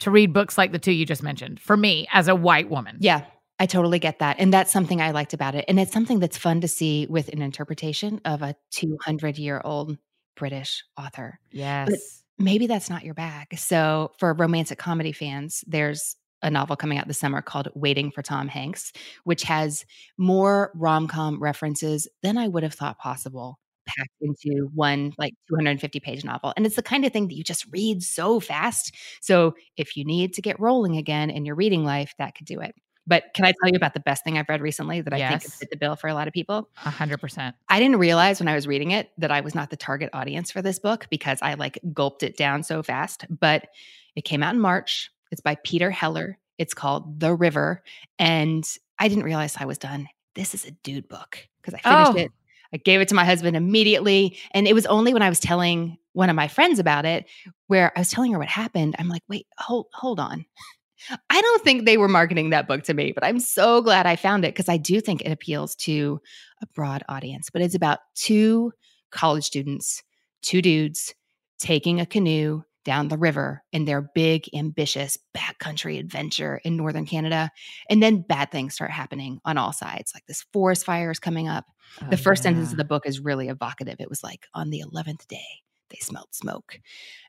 to 0.00 0.10
read 0.10 0.32
books 0.32 0.58
like 0.58 0.72
the 0.72 0.78
two 0.78 0.92
you 0.92 1.06
just 1.06 1.22
mentioned 1.22 1.60
for 1.60 1.76
me 1.76 2.06
as 2.12 2.28
a 2.28 2.34
white 2.34 2.70
woman. 2.70 2.96
Yeah, 3.00 3.24
I 3.58 3.66
totally 3.66 3.98
get 3.98 4.18
that. 4.18 4.36
And 4.38 4.52
that's 4.52 4.72
something 4.72 5.00
I 5.00 5.12
liked 5.12 5.32
about 5.32 5.54
it. 5.54 5.64
And 5.68 5.80
it's 5.80 5.92
something 5.92 6.20
that's 6.20 6.36
fun 6.36 6.60
to 6.60 6.68
see 6.68 7.06
with 7.08 7.28
an 7.28 7.42
interpretation 7.42 8.20
of 8.24 8.42
a 8.42 8.54
200 8.70 9.38
year 9.38 9.60
old 9.64 9.96
British 10.36 10.84
author. 10.98 11.40
Yes. 11.50 12.22
maybe 12.38 12.66
that's 12.66 12.90
not 12.90 13.04
your 13.04 13.14
bag. 13.14 13.58
So, 13.58 14.12
for 14.18 14.34
romantic 14.34 14.78
comedy 14.78 15.12
fans, 15.12 15.64
there's 15.66 16.16
a 16.42 16.50
novel 16.50 16.76
coming 16.76 16.98
out 16.98 17.08
this 17.08 17.18
summer 17.18 17.40
called 17.40 17.68
Waiting 17.74 18.10
for 18.10 18.22
Tom 18.22 18.46
Hanks, 18.48 18.92
which 19.24 19.42
has 19.44 19.86
more 20.18 20.70
rom 20.74 21.08
com 21.08 21.42
references 21.42 22.06
than 22.22 22.36
I 22.36 22.46
would 22.46 22.62
have 22.62 22.74
thought 22.74 22.98
possible 22.98 23.58
packed 23.86 24.10
into 24.20 24.70
one 24.74 25.12
like 25.18 25.34
250 25.48 26.00
page 26.00 26.24
novel. 26.24 26.52
And 26.56 26.66
it's 26.66 26.76
the 26.76 26.82
kind 26.82 27.04
of 27.04 27.12
thing 27.12 27.28
that 27.28 27.34
you 27.34 27.44
just 27.44 27.66
read 27.70 28.02
so 28.02 28.40
fast. 28.40 28.94
So, 29.20 29.54
if 29.76 29.96
you 29.96 30.04
need 30.04 30.34
to 30.34 30.42
get 30.42 30.58
rolling 30.60 30.96
again 30.96 31.30
in 31.30 31.44
your 31.44 31.54
reading 31.54 31.84
life, 31.84 32.14
that 32.18 32.34
could 32.34 32.46
do 32.46 32.60
it. 32.60 32.74
But 33.08 33.24
can 33.34 33.44
I 33.44 33.52
tell 33.52 33.70
you 33.70 33.76
about 33.76 33.94
the 33.94 34.00
best 34.00 34.24
thing 34.24 34.36
I've 34.36 34.48
read 34.48 34.60
recently 34.60 35.00
that 35.00 35.12
I 35.12 35.18
think 35.28 35.42
Yes. 35.42 35.54
fit 35.58 35.70
the 35.70 35.76
bill 35.76 35.94
for 35.94 36.08
a 36.08 36.14
lot 36.14 36.26
of 36.26 36.34
people? 36.34 36.68
A 36.84 36.90
hundred 36.90 37.20
percent. 37.20 37.54
I 37.68 37.78
didn't 37.78 37.98
realize 37.98 38.40
when 38.40 38.48
I 38.48 38.54
was 38.56 38.66
reading 38.66 38.90
it 38.90 39.10
that 39.18 39.30
I 39.30 39.40
was 39.42 39.54
not 39.54 39.70
the 39.70 39.76
target 39.76 40.10
audience 40.12 40.50
for 40.50 40.60
this 40.60 40.80
book 40.80 41.06
because 41.08 41.38
I 41.40 41.54
like 41.54 41.78
gulped 41.92 42.24
it 42.24 42.36
down 42.36 42.64
so 42.64 42.82
fast. 42.82 43.24
But 43.30 43.68
it 44.16 44.22
came 44.22 44.42
out 44.42 44.54
in 44.54 44.60
March. 44.60 45.08
It's 45.30 45.40
by 45.40 45.54
Peter 45.62 45.90
Heller. 45.90 46.36
It's 46.58 46.74
called 46.74 47.20
The 47.20 47.32
River. 47.34 47.84
And 48.18 48.64
I 48.98 49.06
didn't 49.06 49.24
realize 49.24 49.56
I 49.56 49.66
was 49.66 49.78
done. 49.78 50.08
This 50.34 50.54
is 50.54 50.64
a 50.66 50.70
dude 50.72 51.06
book 51.08 51.38
because 51.62 51.74
I 51.74 51.78
finished 51.88 52.12
Oh. 52.12 52.16
it. 52.16 52.32
I 52.72 52.78
gave 52.78 53.00
it 53.00 53.08
to 53.08 53.14
my 53.14 53.24
husband 53.24 53.56
immediately. 53.56 54.38
And 54.52 54.66
it 54.66 54.74
was 54.74 54.86
only 54.86 55.12
when 55.12 55.22
I 55.22 55.28
was 55.28 55.40
telling 55.40 55.96
one 56.12 56.30
of 56.30 56.36
my 56.36 56.48
friends 56.48 56.78
about 56.78 57.04
it 57.04 57.26
where 57.66 57.92
I 57.96 58.00
was 58.00 58.10
telling 58.10 58.32
her 58.32 58.38
what 58.38 58.48
happened. 58.48 58.96
I'm 58.98 59.08
like, 59.08 59.22
wait, 59.28 59.46
hold, 59.58 59.86
hold 59.92 60.20
on. 60.20 60.44
I 61.30 61.40
don't 61.40 61.62
think 61.62 61.84
they 61.84 61.98
were 61.98 62.08
marketing 62.08 62.50
that 62.50 62.66
book 62.66 62.82
to 62.84 62.94
me, 62.94 63.12
but 63.12 63.22
I'm 63.22 63.38
so 63.38 63.82
glad 63.82 64.06
I 64.06 64.16
found 64.16 64.44
it 64.44 64.54
because 64.54 64.68
I 64.68 64.78
do 64.78 65.00
think 65.00 65.20
it 65.20 65.30
appeals 65.30 65.74
to 65.76 66.20
a 66.62 66.66
broad 66.74 67.04
audience. 67.08 67.50
But 67.52 67.62
it's 67.62 67.74
about 67.74 67.98
two 68.14 68.72
college 69.12 69.44
students, 69.44 70.02
two 70.42 70.62
dudes 70.62 71.14
taking 71.58 72.00
a 72.00 72.06
canoe 72.06 72.62
down 72.86 73.08
the 73.08 73.18
river 73.18 73.64
in 73.72 73.84
their 73.84 74.00
big, 74.14 74.48
ambitious 74.54 75.18
backcountry 75.36 75.98
adventure 75.98 76.60
in 76.64 76.76
northern 76.76 77.04
Canada. 77.04 77.50
And 77.90 78.00
then 78.00 78.22
bad 78.22 78.52
things 78.52 78.74
start 78.74 78.92
happening 78.92 79.40
on 79.44 79.58
all 79.58 79.72
sides, 79.72 80.12
like 80.14 80.24
this 80.26 80.46
forest 80.52 80.86
fire 80.86 81.10
is 81.10 81.18
coming 81.18 81.48
up. 81.48 81.64
Oh, 82.00 82.06
the 82.10 82.16
first 82.16 82.44
sentence 82.44 82.70
of 82.70 82.78
the 82.78 82.84
book 82.84 83.04
is 83.04 83.18
really 83.18 83.48
evocative. 83.48 83.96
It 83.98 84.08
was 84.08 84.22
like, 84.22 84.46
on 84.54 84.70
the 84.70 84.84
11th 84.86 85.26
day, 85.26 85.44
they 85.90 85.98
smelled 86.00 86.28
smoke. 86.30 86.78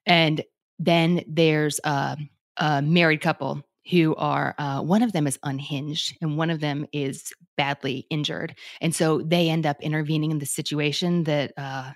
And 0.05 0.43
then 0.77 1.23
there's 1.27 1.79
a, 1.83 2.17
a 2.57 2.83
married 2.83 3.21
couple 3.21 3.63
who 3.89 4.15
are, 4.15 4.53
uh, 4.59 4.81
one 4.81 5.01
of 5.01 5.11
them 5.11 5.25
is 5.25 5.39
unhinged 5.41 6.17
and 6.21 6.37
one 6.37 6.51
of 6.51 6.59
them 6.59 6.85
is 6.93 7.33
badly 7.55 8.05
injured. 8.11 8.55
And 8.79 8.93
so 8.93 9.23
they 9.23 9.49
end 9.49 9.65
up 9.65 9.81
intervening 9.81 10.29
in 10.29 10.37
the 10.37 10.45
situation 10.45 11.23
that, 11.23 11.53
uh, 11.57 11.93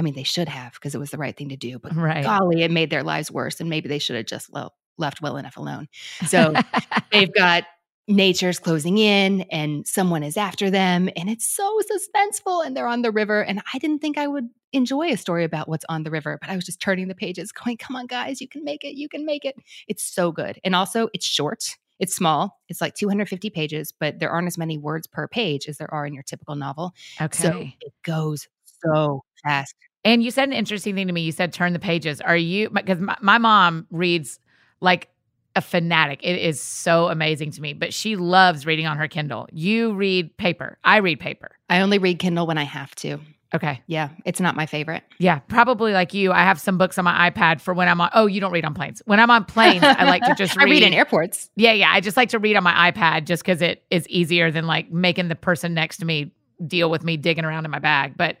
I 0.00 0.02
mean, 0.02 0.14
they 0.14 0.22
should 0.22 0.48
have 0.48 0.72
because 0.72 0.94
it 0.94 0.98
was 0.98 1.10
the 1.10 1.18
right 1.18 1.36
thing 1.36 1.50
to 1.50 1.58
do, 1.58 1.78
but 1.78 1.94
right. 1.94 2.24
golly, 2.24 2.62
it 2.62 2.70
made 2.70 2.88
their 2.88 3.02
lives 3.02 3.30
worse. 3.30 3.60
And 3.60 3.68
maybe 3.68 3.86
they 3.86 3.98
should 3.98 4.16
have 4.16 4.24
just 4.24 4.50
le- 4.50 4.70
left 4.96 5.20
well 5.20 5.36
enough 5.36 5.58
alone. 5.58 5.88
So 6.26 6.54
they've 7.12 7.32
got 7.34 7.64
nature's 8.08 8.58
closing 8.58 8.96
in 8.96 9.42
and 9.52 9.86
someone 9.86 10.22
is 10.22 10.38
after 10.38 10.70
them 10.70 11.10
and 11.16 11.28
it's 11.28 11.46
so 11.46 11.78
suspenseful 11.92 12.64
and 12.64 12.76
they're 12.76 12.88
on 12.88 13.02
the 13.02 13.10
river 13.12 13.40
and 13.40 13.62
i 13.72 13.78
didn't 13.78 14.00
think 14.00 14.18
i 14.18 14.26
would 14.26 14.48
enjoy 14.72 15.12
a 15.12 15.16
story 15.16 15.44
about 15.44 15.68
what's 15.68 15.84
on 15.88 16.02
the 16.02 16.10
river 16.10 16.36
but 16.40 16.50
i 16.50 16.56
was 16.56 16.64
just 16.64 16.80
turning 16.80 17.06
the 17.06 17.14
pages 17.14 17.52
going 17.64 17.76
come 17.76 17.94
on 17.94 18.06
guys 18.06 18.40
you 18.40 18.48
can 18.48 18.64
make 18.64 18.82
it 18.82 18.96
you 18.96 19.08
can 19.08 19.24
make 19.24 19.44
it 19.44 19.54
it's 19.86 20.02
so 20.02 20.32
good 20.32 20.58
and 20.64 20.74
also 20.74 21.08
it's 21.14 21.24
short 21.24 21.76
it's 22.00 22.12
small 22.12 22.58
it's 22.68 22.80
like 22.80 22.96
250 22.96 23.48
pages 23.50 23.92
but 23.92 24.18
there 24.18 24.30
aren't 24.30 24.48
as 24.48 24.58
many 24.58 24.76
words 24.76 25.06
per 25.06 25.28
page 25.28 25.68
as 25.68 25.78
there 25.78 25.92
are 25.94 26.04
in 26.04 26.12
your 26.12 26.24
typical 26.24 26.56
novel 26.56 26.92
okay. 27.20 27.42
so 27.42 27.60
it 27.80 27.92
goes 28.02 28.48
so 28.82 29.22
fast 29.44 29.76
And 30.04 30.22
you 30.22 30.30
said 30.30 30.48
an 30.48 30.54
interesting 30.54 30.94
thing 30.94 31.06
to 31.08 31.12
me. 31.12 31.22
You 31.22 31.32
said 31.32 31.52
turn 31.52 31.72
the 31.72 31.78
pages. 31.78 32.20
Are 32.20 32.36
you 32.36 32.70
because 32.70 32.98
my, 32.98 33.16
my 33.20 33.38
mom 33.38 33.86
reads 33.90 34.38
like 34.80 35.08
a 35.56 35.60
fanatic. 35.60 36.20
It 36.22 36.36
is 36.40 36.60
so 36.60 37.08
amazing 37.08 37.50
to 37.52 37.60
me, 37.60 37.72
but 37.72 37.92
she 37.92 38.14
loves 38.16 38.64
reading 38.66 38.86
on 38.86 38.96
her 38.98 39.08
Kindle. 39.08 39.48
You 39.52 39.92
read 39.94 40.36
paper. 40.36 40.78
I 40.84 40.98
read 40.98 41.18
paper. 41.20 41.50
i 41.68 41.80
only 41.80 41.98
read 41.98 42.18
kindle 42.20 42.46
when 42.46 42.56
i 42.56 42.62
have 42.62 42.94
to 42.96 43.18
Okay. 43.52 43.82
yeah 43.88 44.10
it's 44.24 44.40
not 44.40 44.54
my 44.54 44.64
favorite 44.66 45.02
Yeah, 45.18 45.40
probably 45.40 45.92
like 45.92 46.14
you. 46.14 46.30
I 46.30 46.44
have 46.44 46.60
some 46.60 46.78
books 46.78 46.98
on 46.98 47.04
my 47.04 47.28
iPad 47.30 47.60
for 47.60 47.74
when 47.74 47.88
I'm 47.88 48.00
on. 48.00 48.08
Oh, 48.14 48.26
you 48.26 48.40
don't 48.40 48.52
read 48.52 48.64
on 48.64 48.74
planes. 48.74 49.02
When 49.06 49.18
I'm 49.18 49.28
on 49.28 49.44
planes, 49.44 49.82
I 49.82 50.04
like 50.04 50.22
to 50.22 50.34
just 50.36 50.56
i 50.58 50.62
read. 50.62 50.70
read 50.70 50.82
in 50.84 50.94
airports 50.94 51.50
Yeah, 51.56 51.72
yeah. 51.72 51.90
I 51.92 52.00
just 52.00 52.16
like 52.16 52.28
to 52.28 52.38
read 52.38 52.54
on 52.56 52.62
my 52.62 52.92
iPad 52.92 53.24
just 53.24 53.42
because 53.42 53.60
it 53.60 53.82
is 53.90 54.06
easier 54.08 54.52
than 54.52 54.68
like 54.68 54.92
making 54.92 55.26
the 55.28 55.34
person 55.34 55.74
next 55.74 55.96
to 55.96 56.04
me 56.04 56.30
deal 56.64 56.90
with 56.90 57.02
me 57.02 57.16
digging 57.16 57.44
around 57.44 57.64
in 57.64 57.72
my 57.72 57.80
bag. 57.80 58.16
But 58.16 58.36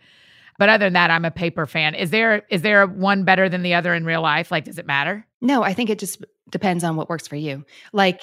but 0.60 0.68
other 0.68 0.84
than 0.84 0.92
that, 0.92 1.10
I'm 1.10 1.24
a 1.24 1.30
paper 1.30 1.66
fan. 1.66 1.94
Is 1.94 2.10
there 2.10 2.42
is 2.50 2.60
there 2.60 2.86
one 2.86 3.24
better 3.24 3.48
than 3.48 3.62
the 3.62 3.72
other 3.72 3.94
in 3.94 4.04
real 4.04 4.20
life? 4.20 4.50
Like, 4.50 4.66
does 4.66 4.78
it 4.78 4.86
matter? 4.86 5.26
No, 5.40 5.62
I 5.62 5.72
think 5.72 5.88
it 5.88 5.98
just 5.98 6.22
depends 6.50 6.84
on 6.84 6.96
what 6.96 7.08
works 7.08 7.26
for 7.26 7.36
you. 7.36 7.64
Like, 7.94 8.20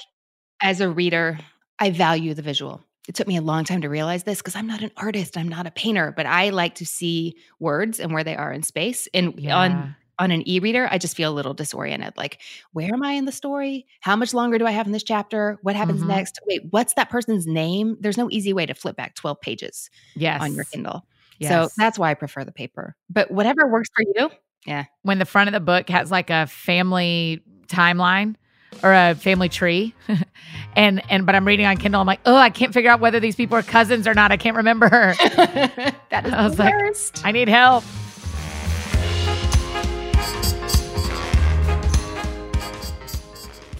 as 0.62 0.80
a 0.80 0.88
reader, 0.88 1.40
I 1.80 1.90
value 1.90 2.36
the 2.36 2.44
visual. 2.44 2.84
It 3.08 3.16
took 3.16 3.28
me 3.28 3.38
a 3.38 3.42
long 3.42 3.64
time 3.64 3.82
to 3.82 3.90
realize 3.90 4.24
this 4.24 4.38
because 4.38 4.56
I'm 4.56 4.68
not 4.68 4.84
an 4.84 4.92
artist, 4.98 5.36
I'm 5.36 5.48
not 5.48 5.66
a 5.66 5.72
painter, 5.72 6.14
but 6.16 6.28
I 6.28 6.50
like 6.50 6.76
to 6.76 6.86
see 6.86 7.38
words 7.60 8.00
and 8.00 8.14
where 8.14 8.24
they 8.24 8.36
are 8.36 8.54
in 8.54 8.62
space. 8.62 9.08
And 9.16 9.44
on 9.50 9.96
on 10.20 10.30
an 10.32 10.48
e-reader, 10.48 10.88
I 10.92 11.00
just 11.00 11.16
feel 11.16 11.32
a 11.32 11.34
little 11.34 11.54
disoriented. 11.56 12.18
Like, 12.18 12.40
where 12.72 12.94
am 12.94 13.04
I 13.04 13.14
in 13.14 13.26
the 13.26 13.32
story? 13.32 13.88
How 14.02 14.16
much 14.16 14.34
longer 14.34 14.60
do 14.60 14.66
I 14.66 14.72
have 14.72 14.86
in 14.86 14.92
this 14.92 15.04
chapter? 15.04 15.58
What 15.62 15.76
happens 15.76 16.02
Mhm. 16.02 16.08
next? 16.08 16.40
Wait, 16.48 16.62
what's 16.70 16.94
that 16.94 17.10
person's 17.10 17.46
name? 17.48 17.98
There's 18.00 18.18
no 18.18 18.28
easy 18.32 18.54
way 18.54 18.66
to 18.66 18.74
flip 18.74 18.96
back 18.96 19.16
12 19.16 19.42
pages 19.42 19.90
yes. 20.16 20.42
on 20.42 20.54
your 20.54 20.66
Kindle. 20.66 21.06
Yes. 21.40 21.52
So 21.52 21.70
that's 21.78 22.00
why 22.00 22.12
I 22.12 22.14
prefer 22.14 22.44
the 22.44 22.52
paper. 22.52 22.96
But 23.10 23.32
whatever 23.32 23.68
works 23.68 23.90
for 23.96 24.04
you. 24.16 24.30
Yeah. 24.66 24.86
When 25.04 25.20
the 25.20 25.26
front 25.26 25.48
of 25.48 25.54
the 25.54 25.60
book 25.60 25.90
has 25.90 26.12
like 26.12 26.30
a 26.30 26.48
family 26.48 27.42
timeline. 27.68 28.36
or 28.84 28.94
a 28.94 29.16
family 29.16 29.50
tree. 29.50 29.94
and 30.76 31.02
and 31.10 31.26
but 31.26 31.36
I'm 31.36 31.46
reading 31.46 31.66
on 31.66 31.78
Kindle. 31.78 32.02
I'm 32.02 32.08
like, 32.08 32.20
oh, 32.26 32.36
I 32.36 32.50
can't 32.50 32.74
figure 32.74 32.92
out 32.92 33.00
whether 33.00 33.20
these 33.20 33.36
people 33.36 33.58
are 33.58 33.64
cousins 33.64 34.08
or 34.08 34.14
not. 34.14 34.32
I 34.32 34.38
can't 34.38 34.58
remember. 34.58 34.90
that 35.20 35.94
is 36.26 36.34
I 36.34 36.44
was 36.48 36.60
like, 36.60 36.74
worst. 36.74 37.26
I 37.26 37.32
need 37.32 37.48
help. 37.48 37.84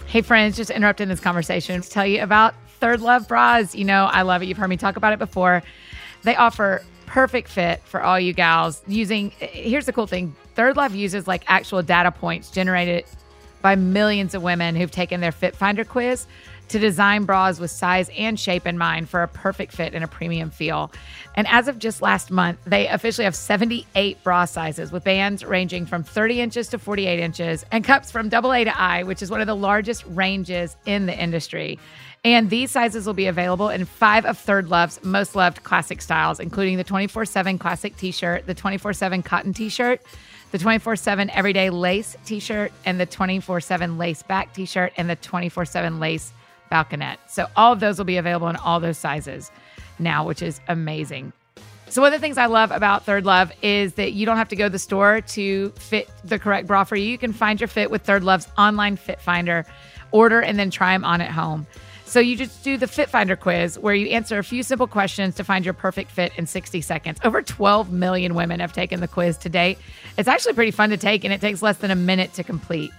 Hey, 0.06 0.22
friends, 0.22 0.56
just 0.56 0.70
interrupting 0.70 1.08
this 1.08 1.20
conversation 1.20 1.82
to 1.82 1.90
tell 1.90 2.06
you 2.06 2.22
about 2.22 2.54
Third 2.80 3.02
Love 3.02 3.28
Bras. 3.28 3.74
You 3.74 3.84
know, 3.84 4.06
I 4.06 4.22
love 4.22 4.42
it. 4.42 4.46
You've 4.46 4.56
heard 4.56 4.70
me 4.70 4.78
talk 4.78 4.96
about 4.96 5.12
it 5.12 5.18
before. 5.18 5.62
They 6.22 6.34
offer 6.34 6.82
perfect 7.08 7.48
fit 7.48 7.80
for 7.84 8.02
all 8.02 8.20
you 8.20 8.32
gals 8.32 8.82
using, 8.86 9.30
here's 9.38 9.86
the 9.86 9.92
cool 9.92 10.06
thing 10.06 10.36
Third 10.54 10.76
Love 10.76 10.94
uses 10.94 11.26
like 11.26 11.42
actual 11.46 11.82
data 11.82 12.12
points 12.12 12.50
generated 12.50 13.04
by 13.62 13.74
millions 13.74 14.34
of 14.34 14.42
women 14.42 14.76
who've 14.76 14.90
taken 14.90 15.20
their 15.20 15.32
Fit 15.32 15.56
Finder 15.56 15.84
quiz 15.84 16.26
to 16.68 16.78
design 16.78 17.24
bras 17.24 17.58
with 17.58 17.70
size 17.70 18.10
and 18.16 18.38
shape 18.38 18.66
in 18.66 18.76
mind 18.76 19.08
for 19.08 19.22
a 19.22 19.28
perfect 19.28 19.72
fit 19.72 19.94
and 19.94 20.04
a 20.04 20.08
premium 20.08 20.50
feel. 20.50 20.92
And 21.34 21.46
as 21.48 21.66
of 21.66 21.78
just 21.78 22.02
last 22.02 22.30
month, 22.30 22.58
they 22.66 22.88
officially 22.88 23.24
have 23.24 23.34
78 23.34 24.22
bra 24.22 24.44
sizes 24.44 24.92
with 24.92 25.02
bands 25.02 25.44
ranging 25.44 25.86
from 25.86 26.02
30 26.02 26.40
inches 26.40 26.68
to 26.68 26.78
48 26.78 27.18
inches 27.18 27.64
and 27.72 27.84
cups 27.84 28.10
from 28.10 28.26
AA 28.26 28.64
to 28.64 28.78
I, 28.78 29.02
which 29.02 29.22
is 29.22 29.30
one 29.30 29.40
of 29.40 29.46
the 29.46 29.56
largest 29.56 30.04
ranges 30.06 30.76
in 30.84 31.06
the 31.06 31.18
industry. 31.18 31.78
And 32.24 32.50
these 32.50 32.70
sizes 32.70 33.06
will 33.06 33.14
be 33.14 33.26
available 33.26 33.68
in 33.68 33.84
five 33.84 34.24
of 34.26 34.36
Third 34.36 34.68
Love's 34.68 35.02
most 35.04 35.36
loved 35.36 35.62
classic 35.62 36.02
styles, 36.02 36.40
including 36.40 36.76
the 36.76 36.84
24 36.84 37.24
7 37.24 37.58
classic 37.58 37.96
t 37.96 38.10
shirt, 38.10 38.46
the 38.46 38.54
24 38.54 38.92
7 38.92 39.22
cotton 39.22 39.52
t 39.52 39.68
shirt, 39.68 40.00
the 40.50 40.58
24 40.58 40.96
7 40.96 41.30
everyday 41.30 41.70
lace 41.70 42.16
t 42.24 42.40
shirt, 42.40 42.72
and 42.84 42.98
the 42.98 43.06
24 43.06 43.60
7 43.60 43.98
lace 43.98 44.22
back 44.22 44.52
t 44.52 44.64
shirt, 44.66 44.92
and 44.96 45.08
the 45.08 45.16
24 45.16 45.64
7 45.64 46.00
lace 46.00 46.32
balconette. 46.72 47.18
So 47.28 47.46
all 47.56 47.72
of 47.72 47.80
those 47.80 47.98
will 47.98 48.04
be 48.04 48.16
available 48.16 48.48
in 48.48 48.56
all 48.56 48.80
those 48.80 48.98
sizes 48.98 49.50
now, 49.98 50.24
which 50.26 50.42
is 50.42 50.60
amazing. 50.68 51.32
So 51.88 52.02
one 52.02 52.12
of 52.12 52.20
the 52.20 52.22
things 52.22 52.36
I 52.36 52.46
love 52.46 52.70
about 52.70 53.06
Third 53.06 53.24
Love 53.24 53.50
is 53.62 53.94
that 53.94 54.12
you 54.12 54.26
don't 54.26 54.36
have 54.36 54.48
to 54.48 54.56
go 54.56 54.64
to 54.64 54.70
the 54.70 54.78
store 54.78 55.22
to 55.22 55.70
fit 55.70 56.10
the 56.22 56.38
correct 56.38 56.66
bra 56.66 56.84
for 56.84 56.96
you. 56.96 57.08
You 57.08 57.16
can 57.16 57.32
find 57.32 57.58
your 57.58 57.68
fit 57.68 57.90
with 57.90 58.02
Third 58.02 58.22
Love's 58.22 58.46
online 58.58 58.96
fit 58.96 59.20
finder, 59.22 59.64
order 60.10 60.40
and 60.40 60.58
then 60.58 60.70
try 60.70 60.92
them 60.92 61.04
on 61.04 61.22
at 61.22 61.30
home. 61.30 61.66
So 62.08 62.20
you 62.20 62.36
just 62.36 62.64
do 62.64 62.78
the 62.78 62.86
Fit 62.86 63.10
Finder 63.10 63.36
quiz 63.36 63.78
where 63.78 63.94
you 63.94 64.08
answer 64.08 64.38
a 64.38 64.42
few 64.42 64.62
simple 64.62 64.86
questions 64.86 65.34
to 65.34 65.44
find 65.44 65.62
your 65.62 65.74
perfect 65.74 66.10
fit 66.10 66.32
in 66.38 66.46
60 66.46 66.80
seconds. 66.80 67.18
Over 67.22 67.42
12 67.42 67.92
million 67.92 68.34
women 68.34 68.60
have 68.60 68.72
taken 68.72 69.00
the 69.00 69.08
quiz 69.08 69.36
to 69.38 69.50
date. 69.50 69.76
It's 70.16 70.26
actually 70.26 70.54
pretty 70.54 70.70
fun 70.70 70.88
to 70.88 70.96
take 70.96 71.24
and 71.24 71.34
it 71.34 71.42
takes 71.42 71.60
less 71.60 71.76
than 71.76 71.90
a 71.90 71.94
minute 71.94 72.32
to 72.32 72.42
complete. 72.42 72.92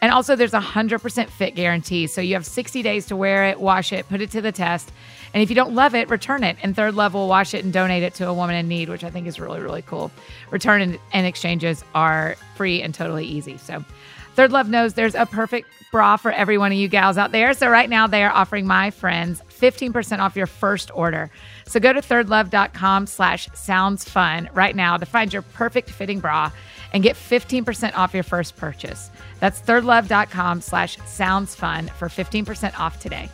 And 0.00 0.10
also, 0.10 0.34
there's 0.34 0.54
a 0.54 0.60
100% 0.60 1.28
fit 1.28 1.54
guarantee. 1.54 2.06
So 2.06 2.22
you 2.22 2.32
have 2.32 2.46
60 2.46 2.80
days 2.80 3.04
to 3.08 3.16
wear 3.16 3.44
it, 3.44 3.60
wash 3.60 3.92
it, 3.92 4.08
put 4.08 4.22
it 4.22 4.30
to 4.30 4.40
the 4.40 4.52
test. 4.52 4.90
And 5.34 5.42
if 5.42 5.50
you 5.50 5.54
don't 5.54 5.74
love 5.74 5.94
it, 5.94 6.08
return 6.08 6.42
it. 6.42 6.56
And 6.62 6.74
Third 6.74 6.94
Love 6.94 7.12
will 7.12 7.28
wash 7.28 7.52
it 7.52 7.62
and 7.62 7.74
donate 7.74 8.02
it 8.02 8.14
to 8.14 8.26
a 8.26 8.32
woman 8.32 8.56
in 8.56 8.66
need, 8.66 8.88
which 8.88 9.04
I 9.04 9.10
think 9.10 9.26
is 9.26 9.38
really, 9.38 9.60
really 9.60 9.82
cool. 9.82 10.10
Return 10.50 10.98
and 11.12 11.26
exchanges 11.26 11.84
are 11.94 12.36
free 12.56 12.80
and 12.80 12.94
totally 12.94 13.26
easy. 13.26 13.58
So 13.58 13.84
Third 14.34 14.52
Love 14.52 14.68
knows 14.68 14.94
there's 14.94 15.14
a 15.14 15.26
perfect 15.26 15.68
bra 15.90 16.16
for 16.16 16.30
every 16.30 16.56
one 16.56 16.72
of 16.72 16.78
you 16.78 16.88
gals 16.88 17.18
out 17.18 17.32
there. 17.32 17.52
So 17.52 17.68
right 17.68 17.90
now 17.90 18.06
they 18.06 18.22
are 18.22 18.32
offering 18.32 18.66
my 18.66 18.90
friends 18.90 19.42
15% 19.48 20.20
off 20.20 20.36
your 20.36 20.46
first 20.46 20.90
order. 20.94 21.30
So 21.66 21.80
go 21.80 21.92
to 21.92 22.00
thirdlove.com 22.00 23.06
slash 23.06 23.48
sounds 23.54 24.08
fun 24.08 24.48
right 24.54 24.74
now 24.74 24.96
to 24.96 25.04
find 25.06 25.32
your 25.32 25.42
perfect 25.42 25.90
fitting 25.90 26.20
bra 26.20 26.50
and 26.92 27.02
get 27.02 27.16
15% 27.16 27.96
off 27.96 28.14
your 28.14 28.22
first 28.22 28.56
purchase. 28.56 29.10
That's 29.40 29.60
thirdlove.com 29.60 30.60
slash 30.60 30.96
sounds 31.06 31.54
fun 31.54 31.88
for 31.98 32.08
15% 32.08 32.78
off 32.78 33.00
today. 33.00 33.28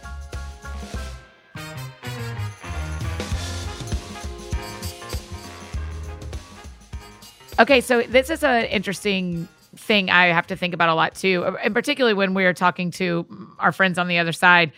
Okay, 7.59 7.81
so 7.81 8.03
this 8.03 8.29
is 8.29 8.45
an 8.45 8.67
interesting 8.67 9.49
thing 9.87 10.11
I 10.11 10.27
have 10.27 10.47
to 10.49 10.57
think 10.57 10.75
about 10.75 10.89
a 10.89 10.95
lot 10.95 11.15
too, 11.15 11.45
uh, 11.45 11.57
and 11.63 11.75
particularly 11.75 12.15
when 12.15 12.35
we 12.35 12.45
are 12.45 12.53
talking 12.53 12.91
to 12.93 13.27
our 13.59 13.73
friends 13.73 13.99
on 13.99 14.09
the 14.09 14.19
other 14.19 14.33
side. 14.33 14.73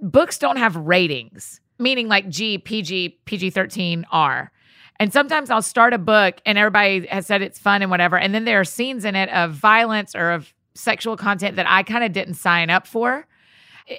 Books 0.00 0.38
don't 0.38 0.56
have 0.56 0.76
ratings, 0.76 1.60
meaning 1.78 2.08
like 2.08 2.28
G, 2.28 2.58
PG, 2.58 3.20
PG 3.24 3.50
13, 3.50 4.04
R. 4.10 4.50
And 4.98 5.12
sometimes 5.12 5.50
I'll 5.50 5.62
start 5.62 5.92
a 5.92 5.98
book 5.98 6.36
and 6.44 6.58
everybody 6.58 7.06
has 7.06 7.26
said 7.26 7.42
it's 7.42 7.58
fun 7.58 7.82
and 7.82 7.90
whatever. 7.90 8.18
And 8.18 8.34
then 8.34 8.44
there 8.44 8.60
are 8.60 8.64
scenes 8.64 9.04
in 9.04 9.14
it 9.14 9.28
of 9.30 9.52
violence 9.52 10.14
or 10.14 10.32
of 10.32 10.52
sexual 10.74 11.16
content 11.16 11.56
that 11.56 11.68
I 11.68 11.82
kind 11.82 12.04
of 12.04 12.12
didn't 12.12 12.34
sign 12.34 12.70
up 12.70 12.86
for. 12.86 13.26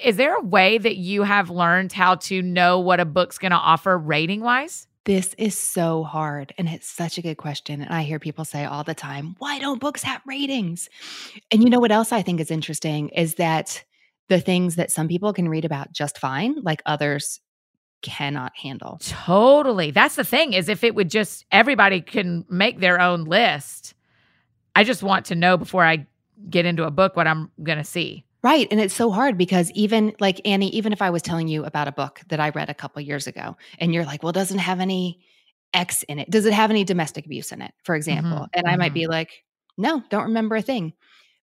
Is 0.04 0.18
there 0.18 0.36
a 0.36 0.42
way 0.42 0.78
that 0.78 0.98
you 0.98 1.24
have 1.24 1.50
learned 1.50 1.94
how 1.94 2.16
to 2.16 2.42
know 2.42 2.80
what 2.80 3.00
a 3.00 3.06
book's 3.06 3.38
going 3.38 3.52
to 3.52 3.58
offer 3.58 3.98
rating 3.98 4.42
wise? 4.42 4.88
This 5.08 5.34
is 5.38 5.58
so 5.58 6.04
hard. 6.04 6.54
And 6.58 6.68
it's 6.68 6.90
such 6.90 7.18
a 7.18 7.22
good 7.22 7.38
question. 7.38 7.82
And 7.82 7.90
I 7.90 8.04
hear 8.04 8.20
people 8.20 8.44
say 8.44 8.66
all 8.66 8.84
the 8.84 8.94
time, 8.94 9.38
why 9.40 9.58
don't 9.58 9.80
books 9.80 10.04
have 10.04 10.22
ratings? 10.26 10.90
And 11.50 11.64
you 11.64 11.70
know 11.70 11.80
what 11.80 11.94
else 11.94 12.12
I 12.12 12.22
think 12.22 12.42
is 12.42 12.52
interesting 12.52 13.08
is 13.10 13.36
that 13.36 13.86
the 14.28 14.42
things 14.42 14.76
that 14.76 14.92
some 14.92 15.08
people 15.08 15.32
can 15.32 15.48
read 15.48 15.64
about 15.64 15.94
just 15.94 16.18
fine, 16.18 16.62
like 16.62 16.82
others 16.86 17.40
cannot 18.02 18.52
handle. 18.58 19.00
Totally. 19.02 19.92
That's 19.92 20.18
the 20.18 20.26
thing 20.26 20.52
is 20.52 20.68
if 20.68 20.84
it 20.84 20.94
would 20.94 21.10
just 21.10 21.46
everybody 21.54 22.02
can 22.02 22.44
make 22.50 22.82
their 22.82 23.00
own 23.00 23.24
list. 23.24 23.94
I 24.76 24.84
just 24.84 25.04
want 25.04 25.28
to 25.28 25.36
know 25.36 25.56
before 25.56 25.86
I 25.86 26.06
get 26.50 26.66
into 26.66 26.84
a 26.84 26.92
book 26.92 27.16
what 27.16 27.28
I'm 27.28 27.50
going 27.64 27.78
to 27.78 27.86
see. 27.86 28.26
Right. 28.44 28.68
And 28.72 28.80
it's 28.80 28.94
so 28.94 29.12
hard 29.12 29.38
because 29.38 29.72
even 29.72 30.14
like 30.20 30.42
Annie, 30.46 30.70
even 30.70 30.94
if 30.94 31.02
I 31.02 31.10
was 31.10 31.22
telling 31.22 31.48
you 31.48 31.66
about 31.66 31.88
a 31.88 31.92
book 31.92 32.22
that 32.30 32.40
I 32.40 32.50
read 32.50 32.70
a 32.70 32.74
couple 32.74 33.02
years 33.02 33.28
ago 33.28 33.58
and 33.80 33.94
you're 33.94 34.06
like, 34.06 34.24
well, 34.24 34.32
doesn't 34.32 34.60
have 34.60 34.80
any 34.80 35.20
X 35.74 36.04
in 36.04 36.20
it. 36.20 36.30
Does 36.30 36.46
it 36.46 36.54
have 36.54 36.70
any 36.70 36.84
domestic 36.84 37.26
abuse 37.26 37.52
in 37.52 37.62
it, 37.62 37.74
for 37.84 37.96
example? 37.96 38.40
Mhm, 38.40 38.48
And 38.54 38.68
I 38.68 38.76
might 38.78 38.92
mhm. 38.92 38.96
be 38.96 39.08
like, 39.08 39.44
no, 39.78 40.04
don't 40.10 40.26
remember 40.26 40.56
a 40.56 40.62
thing. 40.62 40.94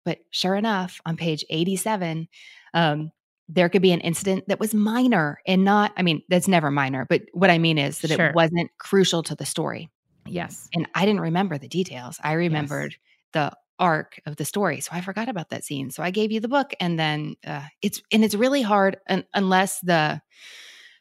But 0.05 0.19
sure 0.31 0.57
enough, 0.57 1.01
on 1.07 1.17
page 1.17 1.45
87, 1.51 2.29
um, 2.75 3.13
there 3.49 3.69
could 3.69 3.83
be 3.83 3.93
an 3.93 4.01
incident 4.01 4.47
that 4.49 4.61
was 4.61 4.75
minor 4.75 5.41
and 5.47 5.65
not, 5.65 5.93
I 5.97 6.03
mean, 6.03 6.23
that's 6.29 6.49
never 6.49 6.71
minor, 6.71 7.07
but 7.09 7.23
what 7.33 7.51
I 7.51 7.59
mean 7.59 7.79
is 7.79 8.01
that 8.01 8.11
Sure. 8.11 8.27
it 8.29 8.35
wasn't 8.35 8.71
crucial 8.79 9.23
to 9.25 9.35
the 9.35 9.47
story. 9.47 9.91
Yes. 10.27 10.69
And 10.75 10.89
I 10.95 11.05
didn't 11.07 11.21
remember 11.23 11.59
the 11.59 11.69
details. 11.69 12.19
I 12.23 12.33
remembered 12.33 12.97
the 13.33 13.53
arc 13.81 14.21
of 14.27 14.37
the 14.37 14.45
story. 14.45 14.81
So 14.81 14.91
I 14.93 15.01
forgot 15.01 15.29
about 15.29 15.51
that 15.51 15.65
scene. 15.65 15.91
So 15.91 16.03
I 16.03 16.11
gave 16.11 16.31
you 16.31 16.39
the 16.39 16.49
book 16.49 16.73
and 16.79 16.99
then 16.99 17.35
uh, 17.45 17.65
it's 17.83 18.01
and 18.13 18.23
it's 18.23 18.35
really 18.35 18.63
hard 18.63 18.99
un- 19.09 19.25
unless 19.35 19.81
the 19.81 20.21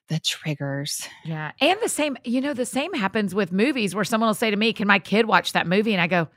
the 0.08 0.20
triggers. 0.20 1.08
Yeah. 1.24 1.52
And 1.62 1.78
the 1.82 1.90
same, 1.90 2.18
you 2.24 2.42
know, 2.42 2.54
the 2.54 2.66
same 2.66 2.94
happens 2.94 3.36
with 3.36 3.52
movies 3.52 3.94
where 3.94 4.04
someone 4.04 4.28
will 4.28 4.34
say 4.34 4.50
to 4.50 4.58
me, 4.58 4.74
Can 4.74 4.88
my 4.88 5.00
kid 5.00 5.28
watch 5.28 5.54
that 5.54 5.68
movie? 5.68 5.94
And 5.94 6.02
I 6.02 6.08
go, 6.08 6.28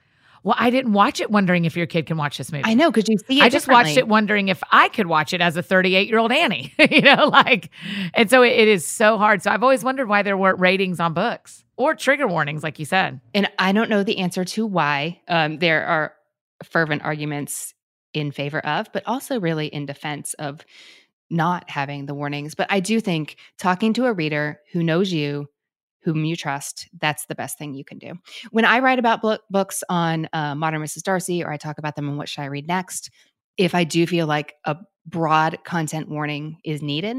Well, 0.42 0.55
I 0.59 0.70
didn't 0.70 0.92
watch 0.92 1.20
it 1.20 1.31
wondering 1.31 1.64
if 1.64 1.76
your 1.76 1.87
kid 1.87 2.07
can 2.07 2.18
watch 2.18 2.37
this 2.37 2.52
movie. 2.52 2.64
I 2.66 2.74
know 2.74 2.90
because 2.90 3.09
you 3.09 3.16
see 3.18 3.40
it 3.40 3.42
I 3.42 3.48
just 3.48 3.68
watched 3.68 3.96
it 3.96 4.07
wondering 4.09 4.48
if 4.48 4.62
I 4.70 4.88
could 4.88 5.07
watch 5.07 5.33
it 5.33 5.40
as 5.40 5.57
a 5.57 5.62
38 5.62 6.09
year 6.09 6.18
old 6.18 6.33
Annie, 6.33 6.74
you 6.90 7.00
know, 7.00 7.28
like, 7.28 7.70
and 8.14 8.28
so 8.28 8.42
it, 8.42 8.52
it 8.52 8.68
is 8.68 8.87
so 8.87 9.16
hard. 9.16 9.42
So 9.42 9.50
I've 9.50 9.62
always 9.62 9.83
wondered 9.83 10.09
why 10.09 10.22
there 10.22 10.37
weren't 10.37 10.61
ratings 10.61 11.00
on 11.00 11.14
books 11.14 11.64
or 11.76 11.94
trigger 11.94 12.28
warnings, 12.28 12.62
like 12.62 12.78
you 12.78 12.85
said. 12.85 13.20
And 13.35 13.50
I 13.59 13.72
don't 13.72 13.88
know 13.88 14.02
the 14.02 14.18
answer 14.18 14.44
to 14.44 14.66
why. 14.66 15.20
Um, 15.28 15.59
there 15.59 15.87
are 15.87 16.12
fervent 16.62 17.03
arguments 17.03 17.75
in 18.14 18.31
favor 18.31 18.61
of, 18.61 18.92
but 18.92 19.03
also 19.07 19.40
really 19.40 19.66
in 19.66 19.87
defense 19.87 20.35
of 20.35 20.64
not 21.31 21.70
having 21.70 22.07
the 22.07 22.14
warnings. 22.14 22.55
But 22.55 22.66
I 22.70 22.81
do 22.81 23.01
think 23.01 23.37
talking 23.59 23.94
to 23.94 24.05
a 24.05 24.12
reader 24.12 24.61
who 24.72 24.83
knows 24.83 25.12
you, 25.12 25.46
whom 26.03 26.25
you 26.25 26.37
trust, 26.37 26.88
that's 27.01 27.27
the 27.27 27.35
best 27.35 27.59
thing 27.59 27.75
you 27.75 27.85
can 27.85 27.98
do. 27.98 28.14
When 28.51 28.64
I 28.64 28.81
write 28.81 28.98
about 28.98 29.22
book, 29.22 29.42
books 29.48 29.83
on 29.88 30.29
uh, 30.33 30.55
Modern 30.55 30.83
Mrs. 30.83 31.03
Darcy, 31.03 31.42
or 31.42 31.51
I 31.51 31.57
talk 31.57 31.79
about 31.79 31.96
them 31.96 32.09
and 32.09 32.18
what 32.18 32.29
should 32.29 32.42
I 32.42 32.46
read 32.46 32.66
next, 32.66 33.11
if 33.57 33.75
I 33.75 33.85
do 33.85 34.07
feel 34.07 34.27
like 34.27 34.55
a 34.64 34.77
broad 35.07 35.59
content 35.64 36.09
warning 36.09 36.59
is 36.64 36.83
needed, 36.83 37.16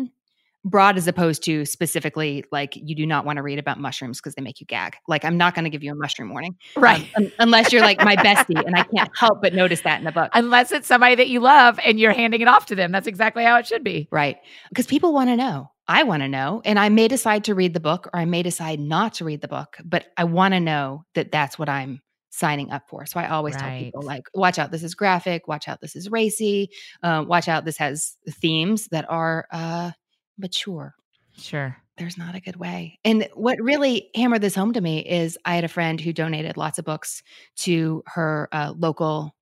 broad 0.66 0.98
as 0.98 1.08
opposed 1.08 1.44
to 1.44 1.66
specifically 1.66 2.44
like 2.52 2.76
you 2.76 2.96
do 2.96 3.06
not 3.06 3.26
want 3.26 3.38
to 3.38 3.44
read 3.44 3.60
about 3.60 3.80
mushrooms 3.80 4.20
because 4.20 4.36
they 4.36 4.42
make 4.42 4.60
you 4.60 4.66
gag. 4.66 4.96
Like 5.08 5.26
I'm 5.26 5.38
not 5.38 5.56
going 5.56 5.66
to 5.66 5.70
give 5.70 5.84
you 5.84 5.92
a 5.92 5.96
mushroom 5.96 6.30
warning, 6.30 6.56
um, 6.78 6.84
un- 7.26 7.32
unless 7.40 7.74
you're 7.74 7.82
like 7.82 8.04
my 8.04 8.16
bestie, 8.18 8.64
and 8.66 8.76
I 8.76 8.84
can't 8.84 9.12
help 9.16 9.42
but 9.42 9.54
notice 9.54 9.82
that 9.82 10.00
in 10.00 10.06
the 10.06 10.12
book. 10.12 10.32
Unless 10.34 10.72
it's 10.72 10.88
somebody 10.88 11.16
that 11.16 11.28
you 11.28 11.40
love 11.40 11.80
and 11.84 12.00
you're 12.00 12.14
handing 12.14 12.42
it 12.42 12.48
off 12.48 12.66
to 12.68 12.76
them. 12.76 12.92
That's 12.92 13.08
exactly 13.08 13.44
how 13.44 13.58
it 13.58 13.68
should 13.68 13.84
be. 13.84 14.08
Right. 14.12 14.38
Because 14.70 14.88
people 14.88 15.14
want 15.14 15.30
to 15.30 15.36
know. 15.36 15.70
I 15.88 16.04
want 16.04 16.24
to 16.24 16.30
know. 16.30 16.62
And 16.64 16.80
I 16.80 16.90
may 16.90 17.08
decide 17.08 17.44
to 17.46 17.56
read 17.56 17.74
the 17.74 17.80
book 17.80 18.10
or 18.14 18.20
I 18.20 18.26
may 18.26 18.42
decide 18.42 18.80
not 18.80 19.16
to 19.16 19.26
read 19.26 19.42
the 19.42 19.48
book, 19.48 19.78
but 19.84 20.06
I 20.16 20.24
want 20.24 20.54
to 20.54 20.60
know 20.60 21.04
that 21.16 21.32
that's 21.32 21.60
what 21.60 21.68
I'm 21.68 22.00
signing 22.30 22.72
up 22.72 22.84
for. 22.90 23.06
So 23.06 23.20
I 23.20 23.28
always 23.28 23.56
tell 23.56 23.70
people, 23.78 24.02
like, 24.02 24.24
watch 24.34 24.58
out, 24.58 24.72
this 24.72 24.82
is 24.82 24.96
graphic. 24.96 25.48
Watch 25.48 25.68
out, 25.68 25.82
this 25.82 25.96
is 25.96 26.10
racy. 26.10 26.70
Uh, 27.04 27.24
watch 27.28 27.48
out, 27.48 27.64
this 27.64 27.78
has 27.78 28.16
themes 28.28 28.88
that 28.88 29.06
are 29.08 29.46
uh, 29.52 29.92
mature. 30.38 30.96
Sure. 31.38 31.78
There's 31.98 32.18
not 32.18 32.36
a 32.36 32.40
good 32.40 32.56
way. 32.56 33.00
And 33.06 33.28
what 33.34 33.60
really 33.62 34.10
hammered 34.16 34.42
this 34.42 34.56
home 34.56 34.74
to 34.74 34.82
me 34.82 35.00
is 35.00 35.38
I 35.46 35.56
had 35.56 35.64
a 35.64 35.70
friend 35.70 36.02
who 36.02 36.12
donated 36.12 36.58
lots 36.58 36.80
of 36.80 36.86
books 36.86 37.22
to 37.58 38.04
her 38.08 38.50
uh, 38.52 38.74
local 38.76 39.36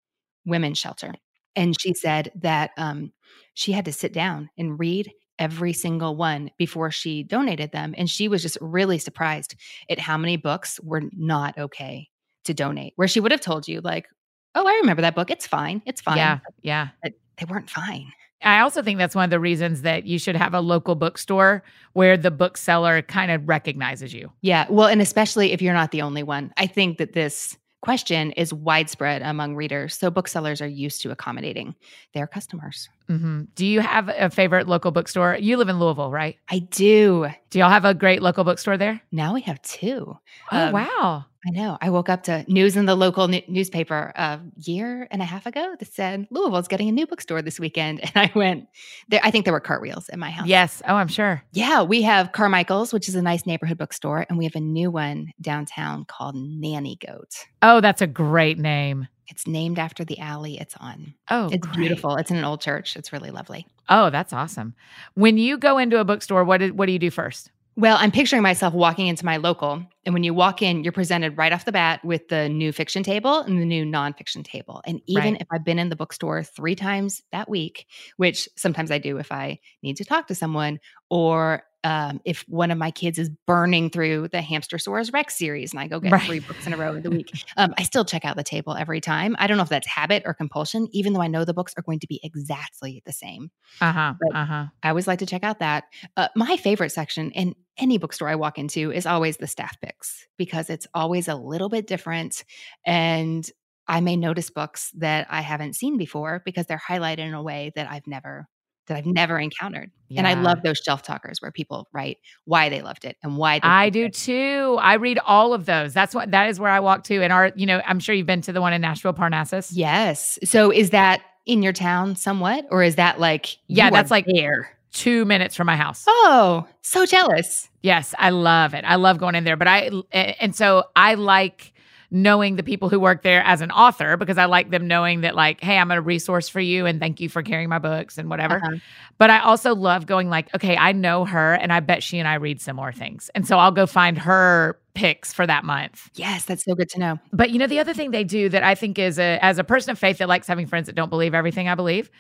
women's 0.46 0.78
shelter. 0.78 1.14
And 1.56 1.80
she 1.80 1.94
said 1.94 2.32
that 2.42 2.72
um, 2.78 3.12
she 3.54 3.72
had 3.72 3.86
to 3.86 3.94
sit 3.94 4.14
down 4.14 4.50
and 4.58 4.80
read 4.80 5.12
every 5.40 5.74
single 5.74 6.16
one 6.16 6.52
before 6.58 6.92
she 6.92 7.24
donated 7.24 7.72
them. 7.72 7.96
And 7.98 8.10
she 8.10 8.28
was 8.28 8.42
just 8.42 8.58
really 8.62 9.00
surprised 9.00 9.56
at 9.90 10.00
how 10.00 10.18
many 10.18 10.38
books 10.38 10.80
were 10.82 11.04
not 11.14 11.58
okay 11.58 12.10
to 12.46 12.54
donate, 12.54 12.94
where 12.96 13.08
she 13.08 13.20
would 13.20 13.32
have 13.32 13.42
told 13.42 13.68
you, 13.68 13.82
like, 13.82 14.08
oh, 14.56 14.68
I 14.68 14.80
remember 14.82 15.02
that 15.04 15.16
book. 15.16 15.32
It's 15.32 15.48
fine. 15.48 15.82
It's 15.86 16.02
fine. 16.02 16.18
Yeah. 16.18 16.40
Yeah. 16.62 16.88
But 17.02 17.14
they 17.38 17.46
weren't 17.46 17.70
fine. 17.70 18.12
I 18.44 18.60
also 18.60 18.82
think 18.82 18.98
that's 18.98 19.16
one 19.16 19.24
of 19.24 19.30
the 19.30 19.40
reasons 19.40 19.84
that 19.84 20.06
you 20.06 20.18
should 20.18 20.36
have 20.36 20.54
a 20.54 20.62
local 20.62 20.96
bookstore 20.96 21.64
where 21.94 22.18
the 22.18 22.32
bookseller 22.32 23.02
kind 23.02 23.32
of 23.32 23.48
recognizes 23.48 24.14
you. 24.14 24.32
Yeah. 24.42 24.66
Well, 24.70 24.88
and 24.88 25.02
especially 25.02 25.52
if 25.52 25.62
you're 25.62 25.74
not 25.74 25.92
the 25.92 26.02
only 26.02 26.24
one. 26.24 26.52
I 26.58 26.68
think 26.68 26.98
that 26.98 27.14
this 27.14 27.58
question 27.82 28.32
is 28.34 28.54
widespread 28.54 29.22
among 29.22 29.56
readers. 29.56 29.96
So 29.96 30.12
booksellers 30.12 30.62
are 30.62 30.68
used 30.68 31.02
to 31.02 31.12
accommodating 31.12 31.76
their 32.14 32.28
customers. 32.28 32.90
Mm-hmm. 33.12 33.44
Do 33.56 33.66
you 33.66 33.82
have 33.82 34.10
a 34.10 34.30
favorite 34.30 34.68
local 34.68 34.92
bookstore? 34.92 35.38
You 35.40 35.58
live 35.58 35.68
in 35.70 35.80
Louisville, 35.80 36.12
right? 36.12 36.38
I 36.50 36.60
do. 36.60 37.28
Do 37.50 37.60
y'all 37.60 37.70
have 37.70 37.84
a 37.84 37.94
great 37.94 38.22
local 38.22 38.44
bookstore 38.46 38.78
there? 38.78 39.02
Now 39.12 39.34
we 39.34 39.42
have 39.42 39.62
two. 39.62 40.18
Oh, 40.52 40.58
um, 40.58 40.72
wow. 40.72 41.26
I 41.46 41.50
know. 41.50 41.78
I 41.82 41.90
woke 41.90 42.08
up 42.08 42.24
to 42.24 42.46
news 42.48 42.78
in 42.78 42.86
the 42.86 42.96
local 42.96 43.24
n- 43.34 43.42
newspaper 43.48 44.14
a 44.16 44.40
year 44.58 45.08
and 45.10 45.22
a 45.22 45.26
half 45.26 45.48
ago 45.48 45.76
that 45.78 45.92
said 45.92 46.28
Louisville's 46.30 46.68
getting 46.68 46.88
a 46.88 46.92
new 46.92 47.08
bookstore 47.08 47.42
this 47.42 47.60
weekend. 47.60 48.00
And 48.14 48.30
I 48.30 48.32
went 48.36 48.68
there. 49.10 49.22
I 49.24 49.32
think 49.32 49.46
there 49.46 49.54
were 49.54 49.60
cartwheels 49.60 50.08
in 50.10 50.20
my 50.20 50.30
house. 50.30 50.48
Yes. 50.48 50.82
Oh, 50.88 50.96
I'm 50.96 51.08
sure. 51.08 51.44
Yeah. 51.52 51.82
We 51.82 52.04
have 52.04 52.32
Carmichael's, 52.32 52.94
which 52.94 53.10
is 53.10 53.16
a 53.16 53.22
nice 53.22 53.46
neighborhood 53.46 53.78
bookstore. 53.78 54.26
And 54.30 54.38
we 54.38 54.46
have 54.46 54.56
a 54.56 54.62
new 54.62 54.92
one 54.92 55.32
downtown 55.42 56.06
called 56.06 56.36
Nanny 56.36 56.98
Goat. 57.06 57.48
Oh, 57.62 57.82
that's 57.82 58.02
a 58.02 58.08
great 58.08 58.60
name. 58.60 59.08
It's 59.32 59.48
named 59.48 59.80
after 59.80 60.04
the 60.04 60.20
alley 60.20 60.60
it's 60.60 60.76
on. 60.78 61.16
Oh, 61.30 61.50
it's 61.52 61.66
great. 61.66 61.78
beautiful. 61.78 62.18
It's 62.18 62.30
in 62.30 62.38
an 62.38 62.44
old 62.44 62.62
church. 62.62 62.96
It's 62.96 63.12
really 63.12 63.32
lovely. 63.32 63.66
Oh, 63.90 64.10
that's 64.10 64.34
awesome. 64.34 64.76
When 65.16 65.38
you 65.38 65.58
go 65.58 65.78
into 65.78 66.00
a 66.00 66.04
bookstore, 66.06 66.44
what 66.44 66.58
do, 66.60 66.74
what 66.74 66.86
do 66.86 66.92
you 66.92 67.00
do 67.00 67.10
first? 67.10 67.50
Well, 67.78 67.98
I'm 68.00 68.12
picturing 68.12 68.42
myself 68.42 68.74
walking 68.74 69.08
into 69.08 69.26
my 69.26 69.38
local, 69.38 69.84
and 70.06 70.14
when 70.14 70.24
you 70.24 70.34
walk 70.34 70.62
in, 70.62 70.84
you're 70.84 70.92
presented 70.94 71.38
right 71.38 71.52
off 71.54 71.66
the 71.66 71.72
bat 71.72 72.04
with 72.04 72.28
the 72.30 72.50
new 72.50 72.72
fiction 72.72 73.04
table 73.04 73.40
and 73.40 73.60
the 73.60 73.66
new 73.66 73.86
nonfiction 73.86 74.44
table. 74.44 74.82
And 74.86 75.02
even 75.08 75.36
Right. 75.36 75.40
if 75.40 75.48
I've 75.52 75.64
been 75.64 75.80
in 75.80 75.90
the 75.90 75.96
bookstore 75.96 76.44
three 76.44 76.76
times 76.76 77.22
that 77.32 77.50
week, 77.50 77.86
which 78.18 78.50
sometimes 78.58 78.92
I 78.92 78.98
do 78.98 79.18
if 79.18 79.32
I 79.32 79.60
need 79.84 79.98
to 79.98 80.06
talk 80.06 80.28
to 80.28 80.36
someone, 80.36 80.80
or 81.10 81.64
um, 81.84 82.22
if 82.26 82.46
one 82.48 82.70
of 82.72 82.78
my 82.78 82.92
kids 82.92 83.18
is 83.18 83.30
burning 83.48 83.90
through 83.90 84.28
the 84.28 84.38
Hamstersaurus 84.38 85.12
Rex 85.14 85.36
series 85.38 85.72
and 85.74 85.80
I 85.80 85.88
go 85.88 86.00
get 86.00 86.14
Right. 86.14 86.22
three 86.24 86.40
books 86.40 86.68
in 86.68 86.74
a 86.74 86.78
row 86.78 86.94
in 86.96 87.02
the 87.04 87.10
week, 87.10 87.34
um, 87.58 87.74
I 87.78 87.84
still 87.84 88.06
check 88.06 88.24
out 88.24 88.36
the 88.38 88.44
table 88.44 88.76
every 88.76 89.02
time. 89.02 89.36
I 89.40 89.48
don't 89.48 89.58
know 89.58 89.64
if 89.64 89.70
that's 89.70 89.88
habit 89.88 90.24
or 90.26 90.34
compulsion, 90.36 90.88
even 90.92 91.14
though 91.14 91.22
I 91.22 91.28
know 91.28 91.44
the 91.44 91.54
books 91.56 91.74
are 91.78 91.82
going 91.84 92.00
to 92.00 92.08
be 92.08 92.20
exactly 92.24 93.02
the 93.06 93.14
same. 93.14 93.50
Uh 93.82 93.92
huh. 93.92 94.14
Uh 94.34 94.46
huh. 94.46 94.68
I 94.84 94.90
always 94.90 95.08
like 95.08 95.20
to 95.20 95.26
check 95.26 95.44
out 95.44 95.60
that. 95.60 95.86
Uh, 96.18 96.28
my 96.36 96.58
favorite 96.58 96.92
section 96.92 97.32
in 97.32 97.56
any 97.78 97.98
bookstore 97.98 98.30
I 98.30 98.36
walk 98.36 98.58
into 98.58 98.92
is 98.92 99.06
always 99.06 99.38
the 99.38 99.48
staff 99.48 99.80
picks 99.82 100.28
because 100.38 100.70
it's 100.70 100.88
always 100.94 101.28
a 101.28 101.36
little 101.36 101.70
bit 101.70 101.88
different. 101.88 102.44
And 102.86 103.50
I 103.88 104.02
may 104.02 104.16
notice 104.16 104.50
books 104.50 104.92
that 104.98 105.28
I 105.30 105.42
haven't 105.42 105.76
seen 105.76 105.98
before 105.98 106.42
because 106.46 106.66
they're 106.66 106.82
highlighted 106.86 107.20
in 107.20 107.34
a 107.34 107.42
way 107.44 107.72
that 107.76 107.90
I've 107.90 108.08
never 108.08 108.48
that 108.88 108.98
I've 108.98 109.06
never 109.06 109.40
encountered. 109.40 109.92
And 110.18 110.28
I 110.28 110.34
love 110.34 110.64
those 110.64 110.80
shelf 110.84 111.02
talkers 111.04 111.40
where 111.40 111.52
people 111.52 111.88
write 111.94 112.18
why 112.46 112.68
they 112.68 112.82
loved 112.82 113.06
it 113.06 113.16
and 113.24 113.38
why 113.38 113.60
they 113.60 113.68
I 113.68 113.90
do 113.90 114.06
it. 114.06 114.14
too. 114.14 114.78
I 114.82 114.96
read 114.96 115.20
all 115.20 115.54
of 115.54 115.66
those. 115.66 115.94
That's 115.94 116.14
what 116.14 116.32
that 116.32 116.50
is 116.50 116.60
where 116.60 116.72
I 116.72 116.80
walk 116.82 117.04
to. 117.06 117.22
And 117.24 117.32
our, 117.32 117.52
you 117.56 117.66
know, 117.68 117.82
I'm 117.86 118.00
sure 118.00 118.14
you've 118.16 118.26
been 118.28 118.42
to 118.42 118.52
the 118.52 118.60
one 118.60 118.74
in 118.74 118.82
Nashville, 118.82 119.14
Parnassus. 119.14 119.72
Yes. 119.72 120.40
So 120.44 120.72
is 120.72 120.90
that 120.90 121.22
in 121.46 121.62
your 121.64 121.72
town 121.74 122.16
somewhat 122.18 122.66
or 122.70 122.84
is 122.84 122.96
that 122.96 123.20
like 123.20 123.58
Yeah, 123.68 123.92
that's 123.92 124.12
like- 124.12 124.26
there? 124.26 124.72
Two 124.94 125.26
minutes 125.26 125.56
from 125.56 125.68
my 125.68 125.76
house. 125.78 126.04
Oh, 126.08 126.68
so 126.82 127.06
jealous. 127.06 127.70
Yes, 127.82 128.14
I 128.20 128.30
love 128.30 128.74
it. 128.74 128.84
I 128.86 128.96
love 128.96 129.18
going 129.18 129.36
in 129.36 129.44
there. 129.44 129.56
But 129.56 129.68
I, 129.68 129.90
and 130.12 130.56
so 130.56 130.84
I 130.96 131.14
like 131.14 131.74
knowing 132.14 132.58
the 132.58 132.64
people 132.64 132.90
who 132.90 133.00
work 133.00 133.24
there 133.24 133.42
as 133.44 133.62
an 133.62 133.72
author 133.72 134.18
because 134.18 134.38
I 134.38 134.44
like 134.44 134.70
them 134.70 134.86
knowing 134.86 135.22
that, 135.22 135.34
like, 135.34 135.62
hey, 135.62 135.78
I'm 135.78 135.92
a 135.92 136.02
resource 136.02 136.50
for 136.50 136.60
you 136.60 136.86
and 136.86 137.00
thank 137.00 137.22
you 137.22 137.30
for 137.30 137.42
carrying 137.42 137.70
my 137.70 137.80
books 137.80 138.18
and 138.18 138.30
whatever. 138.30 138.58
Uh-huh. 138.58 138.78
But 139.18 139.30
I 139.30 139.40
also 139.40 139.74
love 139.74 140.08
going, 140.08 140.30
like, 140.30 140.54
okay, 140.54 140.76
I 140.76 140.92
know 140.92 141.24
her 141.24 141.54
and 141.54 141.72
I 141.72 141.80
bet 141.80 142.04
she 142.04 142.20
and 142.20 142.28
I 142.28 142.34
read 142.34 142.62
similar 142.62 142.92
things. 142.92 143.32
And 143.34 143.48
so 143.48 143.58
I'll 143.58 143.72
go 143.72 143.86
find 143.86 144.18
her 144.18 144.78
picks 144.94 145.32
for 145.32 145.48
that 145.48 145.64
month. 145.64 146.10
Yes, 146.16 146.44
that's 146.44 146.66
so 146.66 146.76
good 146.76 146.90
to 146.90 147.00
know. 147.00 147.20
But 147.32 147.52
you 147.52 147.60
know, 147.60 147.68
the 147.68 147.80
other 147.80 147.94
thing 147.94 148.12
they 148.12 148.26
do 148.26 148.50
that 148.50 148.62
I 148.62 148.76
think 148.76 149.00
is 149.00 149.18
a, 149.18 149.40
as 149.42 149.58
a 149.58 149.64
person 149.64 149.92
of 149.92 149.98
faith 149.98 150.18
that 150.18 150.28
likes 150.28 150.48
having 150.48 150.68
friends 150.68 150.88
that 150.88 150.96
don't 150.96 151.10
believe 151.10 151.34
everything 151.34 151.70
I 151.70 151.76
believe, 151.76 152.12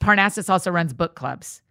Parnassus 0.00 0.48
also 0.48 0.70
runs 0.70 0.92
book 0.92 1.16
clubs. 1.16 1.62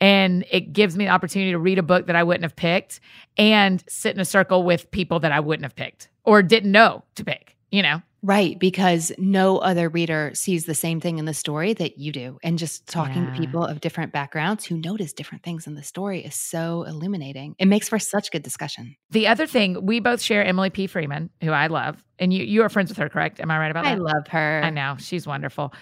And 0.00 0.44
it 0.50 0.72
gives 0.72 0.96
me 0.96 1.04
the 1.06 1.10
opportunity 1.10 1.50
to 1.52 1.58
read 1.58 1.78
a 1.78 1.82
book 1.82 2.06
that 2.06 2.16
I 2.16 2.22
wouldn't 2.22 2.44
have 2.44 2.56
picked 2.56 3.00
and 3.36 3.82
sit 3.88 4.14
in 4.14 4.20
a 4.20 4.24
circle 4.24 4.62
with 4.62 4.90
people 4.90 5.18
that 5.20 5.32
I 5.32 5.40
wouldn't 5.40 5.64
have 5.64 5.74
picked 5.74 6.08
or 6.24 6.42
didn't 6.42 6.70
know 6.72 7.04
to 7.16 7.24
pick, 7.24 7.56
you 7.70 7.82
know? 7.82 8.00
Right, 8.20 8.58
because 8.58 9.12
no 9.16 9.58
other 9.58 9.88
reader 9.88 10.32
sees 10.34 10.64
the 10.64 10.74
same 10.74 11.00
thing 11.00 11.18
in 11.18 11.24
the 11.24 11.32
story 11.32 11.72
that 11.74 11.98
you 11.98 12.10
do. 12.10 12.36
And 12.42 12.58
just 12.58 12.88
talking 12.88 13.24
Yeah. 13.26 13.30
to 13.32 13.40
people 13.40 13.64
of 13.64 13.80
different 13.80 14.12
backgrounds 14.12 14.64
who 14.64 14.76
notice 14.76 15.12
different 15.12 15.44
things 15.44 15.68
in 15.68 15.74
the 15.74 15.84
story 15.84 16.24
is 16.24 16.34
so 16.34 16.82
illuminating. 16.82 17.54
It 17.60 17.66
makes 17.66 17.88
for 17.88 18.00
such 18.00 18.32
good 18.32 18.42
discussion. 18.42 18.96
The 19.10 19.28
other 19.28 19.46
thing, 19.46 19.86
we 19.86 20.00
both 20.00 20.20
share 20.20 20.44
Emily 20.44 20.68
P. 20.70 20.88
Freeman, 20.88 21.30
who 21.42 21.52
I 21.52 21.68
love. 21.68 22.02
And 22.18 22.32
you 22.32 22.42
you 22.42 22.62
are 22.64 22.68
friends 22.68 22.88
with 22.88 22.98
her, 22.98 23.08
correct? 23.08 23.38
Am 23.38 23.52
I 23.52 23.58
right 23.58 23.70
about 23.70 23.86
I 23.86 23.90
that? 23.94 24.00
I 24.00 24.02
love 24.02 24.26
her. 24.30 24.62
I 24.64 24.70
know. 24.70 24.96
She's 24.98 25.24
wonderful. 25.24 25.72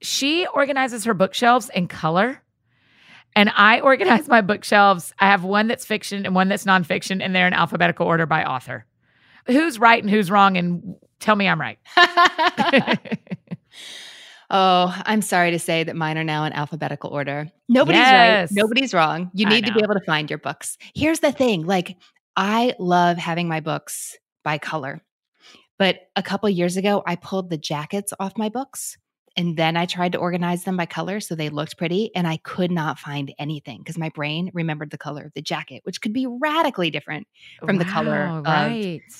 She 0.00 0.46
organizes 0.46 1.04
her 1.04 1.12
bookshelves 1.12 1.70
in 1.74 1.88
color. 1.88 2.41
And 3.34 3.50
I 3.56 3.80
organize 3.80 4.28
my 4.28 4.40
bookshelves. 4.42 5.12
I 5.18 5.26
have 5.30 5.42
one 5.44 5.68
that's 5.68 5.84
fiction 5.86 6.26
and 6.26 6.34
one 6.34 6.48
that's 6.48 6.64
nonfiction, 6.64 7.22
and 7.22 7.34
they're 7.34 7.46
in 7.46 7.54
alphabetical 7.54 8.06
order 8.06 8.26
by 8.26 8.44
author. 8.44 8.84
Who's 9.46 9.78
right 9.78 10.02
and 10.02 10.10
who's 10.10 10.30
wrong? 10.30 10.56
And 10.56 10.96
tell 11.18 11.34
me 11.34 11.48
I'm 11.48 11.60
right. 11.60 11.78
oh, 14.50 15.02
I'm 15.04 15.22
sorry 15.22 15.52
to 15.52 15.58
say 15.58 15.84
that 15.84 15.96
mine 15.96 16.18
are 16.18 16.24
now 16.24 16.44
in 16.44 16.52
alphabetical 16.52 17.10
order. 17.10 17.48
Nobody's 17.68 18.00
Yes. 18.00 18.50
right. 18.50 18.62
Nobody's 18.62 18.94
wrong. 18.94 19.30
You 19.34 19.46
need 19.46 19.66
to 19.66 19.72
be 19.72 19.80
able 19.82 19.94
to 19.94 20.04
find 20.06 20.28
your 20.30 20.38
books. 20.38 20.76
Here's 20.94 21.20
the 21.20 21.32
thing 21.32 21.64
like, 21.64 21.96
I 22.36 22.74
love 22.78 23.16
having 23.16 23.48
my 23.48 23.60
books 23.60 24.16
by 24.44 24.58
color. 24.58 25.02
But 25.78 25.96
a 26.16 26.22
couple 26.22 26.48
years 26.48 26.76
ago, 26.76 27.02
I 27.06 27.16
pulled 27.16 27.50
the 27.50 27.58
jackets 27.58 28.12
off 28.20 28.38
my 28.38 28.48
books 28.48 28.96
and 29.36 29.56
then 29.56 29.76
I 29.76 29.86
tried 29.86 30.12
to 30.12 30.18
organize 30.18 30.64
them 30.64 30.76
by 30.76 30.86
color 30.86 31.20
so 31.20 31.34
they 31.34 31.48
looked 31.48 31.78
pretty. 31.78 32.10
And 32.14 32.26
I 32.26 32.36
could 32.38 32.70
not 32.70 32.98
find 32.98 33.32
anything 33.38 33.78
because 33.78 33.98
my 33.98 34.10
brain 34.10 34.50
remembered 34.52 34.90
the 34.90 34.98
color 34.98 35.24
of 35.24 35.32
the 35.34 35.42
jacket, 35.42 35.80
which 35.84 36.00
could 36.00 36.12
be 36.12 36.26
radically 36.26 36.90
different 36.90 37.26
from 37.64 37.78
the 37.78 37.84
color 37.84 38.26
Wow, 38.26 38.38
of 38.38 38.72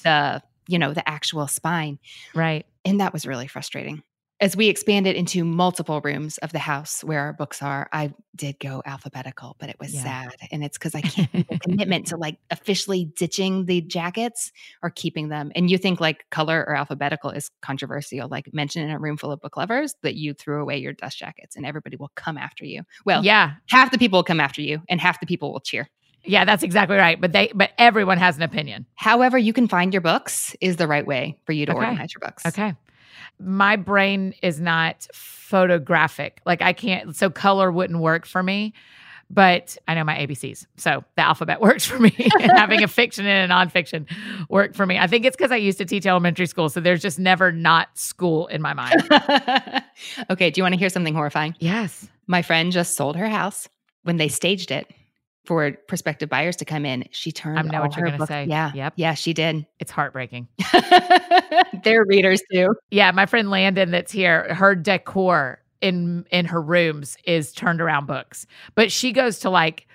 the, 0.02 0.42
you 0.68 0.78
know, 0.78 0.92
the 0.92 1.08
actual 1.08 1.46
spine. 1.46 1.98
right. 2.34 2.66
And 2.84 3.00
that 3.00 3.12
was 3.12 3.26
really 3.26 3.46
frustrating. 3.46 4.02
As 4.42 4.56
we 4.56 4.66
expanded 4.68 5.14
into 5.14 5.44
multiple 5.44 6.00
rooms 6.00 6.36
of 6.38 6.50
the 6.50 6.58
house 6.58 7.04
where 7.04 7.20
our 7.20 7.32
books 7.32 7.62
are, 7.62 7.88
I 7.92 8.12
did 8.34 8.58
go 8.58 8.82
alphabetical, 8.84 9.54
but 9.60 9.68
it 9.68 9.76
was 9.78 9.94
Yeah. 9.94 10.02
sad. 10.02 10.36
And 10.50 10.64
it's 10.64 10.76
because 10.76 10.96
I 10.96 11.00
can't 11.00 11.32
make 11.32 11.46
a 11.52 11.60
commitment 11.60 12.08
to 12.08 12.16
like 12.16 12.38
officially 12.50 13.04
ditching 13.04 13.66
the 13.66 13.80
jackets 13.82 14.50
or 14.82 14.90
keeping 14.90 15.28
them. 15.28 15.52
And 15.54 15.70
you 15.70 15.78
think 15.78 16.00
like 16.00 16.28
color 16.30 16.64
or 16.66 16.74
alphabetical 16.74 17.30
is 17.30 17.52
controversial, 17.60 18.26
like 18.28 18.52
mention 18.52 18.82
in 18.82 18.90
a 18.90 18.98
room 18.98 19.16
full 19.16 19.30
of 19.30 19.40
book 19.40 19.56
lovers 19.56 19.94
that 20.02 20.16
you 20.16 20.34
threw 20.34 20.60
away 20.60 20.76
your 20.78 20.92
dust 20.92 21.18
jackets 21.20 21.54
and 21.54 21.64
everybody 21.64 21.96
will 21.96 22.10
come 22.16 22.36
after 22.36 22.64
you. 22.64 22.82
Well, 23.06 23.24
yeah. 23.24 23.52
half 23.68 23.92
the 23.92 23.98
people 23.98 24.18
will 24.18 24.24
come 24.24 24.40
after 24.40 24.60
you 24.60 24.82
and 24.88 25.00
half 25.00 25.20
the 25.20 25.26
people 25.26 25.52
will 25.52 25.60
cheer. 25.60 25.88
Yeah, 26.24 26.44
that's 26.44 26.64
exactly 26.64 26.96
right. 26.96 27.20
But 27.20 27.30
they 27.32 27.52
but 27.54 27.70
everyone 27.78 28.18
has 28.18 28.36
an 28.36 28.42
opinion. 28.42 28.86
However, 28.96 29.38
you 29.38 29.52
can 29.52 29.68
find 29.68 29.94
your 29.94 30.00
books 30.00 30.56
is 30.60 30.76
the 30.76 30.88
right 30.88 31.06
way 31.06 31.38
for 31.46 31.52
you 31.52 31.64
to 31.66 31.72
Okay. 31.72 31.84
organize 31.86 32.12
your 32.12 32.20
books. 32.20 32.44
Okay. 32.44 32.74
My 33.42 33.76
brain 33.76 34.34
is 34.42 34.60
not 34.60 35.06
photographic. 35.12 36.40
Like 36.46 36.62
I 36.62 36.72
can't 36.72 37.14
so 37.14 37.28
color 37.30 37.70
wouldn't 37.70 38.00
work 38.00 38.26
for 38.26 38.42
me. 38.42 38.72
But 39.30 39.78
I 39.88 39.94
know 39.94 40.04
my 40.04 40.16
ABCs. 40.18 40.66
So 40.76 41.04
the 41.16 41.22
alphabet 41.22 41.60
works 41.62 41.86
for 41.86 41.98
me. 41.98 42.14
and 42.38 42.52
having 42.52 42.82
a 42.82 42.88
fiction 43.00 43.24
and 43.26 43.50
a 43.50 43.54
nonfiction 43.54 44.06
work 44.50 44.74
for 44.74 44.84
me. 44.84 44.98
I 44.98 45.06
think 45.06 45.24
it's 45.24 45.34
because 45.36 45.50
I 45.50 45.56
used 45.56 45.78
to 45.78 45.86
teach 45.86 46.04
elementary 46.04 46.46
school. 46.46 46.68
So 46.68 46.80
there's 46.80 47.00
just 47.00 47.18
never 47.18 47.50
not 47.50 47.96
school 47.96 48.46
in 48.48 48.60
my 48.60 48.74
mind. 48.74 49.02
okay, 50.30 50.50
do 50.50 50.58
you 50.58 50.62
want 50.62 50.74
to 50.74 50.78
hear 50.78 50.90
something 50.90 51.14
horrifying? 51.14 51.56
yes. 51.60 52.08
My 52.28 52.42
friend 52.42 52.72
just 52.72 52.94
sold 52.94 53.16
her 53.16 53.28
house. 53.28 53.68
When 54.04 54.16
they 54.16 54.28
staged 54.28 54.70
it 54.70 54.86
for 55.44 55.72
prospective 55.88 56.28
buyers 56.28 56.56
to 56.56 56.64
come 56.64 56.86
in, 56.86 57.04
she 57.10 57.32
turned. 57.32 57.58
I 57.58 57.62
know 57.62 57.80
what 57.80 57.96
you're 57.96 58.06
gonna 58.06 58.18
books- 58.18 58.28
say. 58.28 58.44
Yeah, 58.44 58.70
Yep. 58.74 58.92
yeah, 58.96 59.14
she 59.14 59.32
did. 59.32 59.66
It's 59.80 59.90
heartbreaking. 59.90 60.48
They're 61.84 62.04
readers 62.04 62.42
too. 62.52 62.74
Yeah, 62.90 63.10
my 63.10 63.26
friend 63.26 63.50
Landon 63.50 63.90
that's 63.90 64.12
here, 64.12 64.54
her 64.54 64.74
decor 64.74 65.60
in 65.80 66.24
in 66.30 66.44
her 66.46 66.60
rooms 66.62 67.16
is 67.24 67.52
turned 67.52 67.80
around 67.80 68.06
books. 68.06 68.46
But 68.74 68.92
she 68.92 69.12
goes 69.12 69.40
to 69.40 69.50
like 69.50 69.86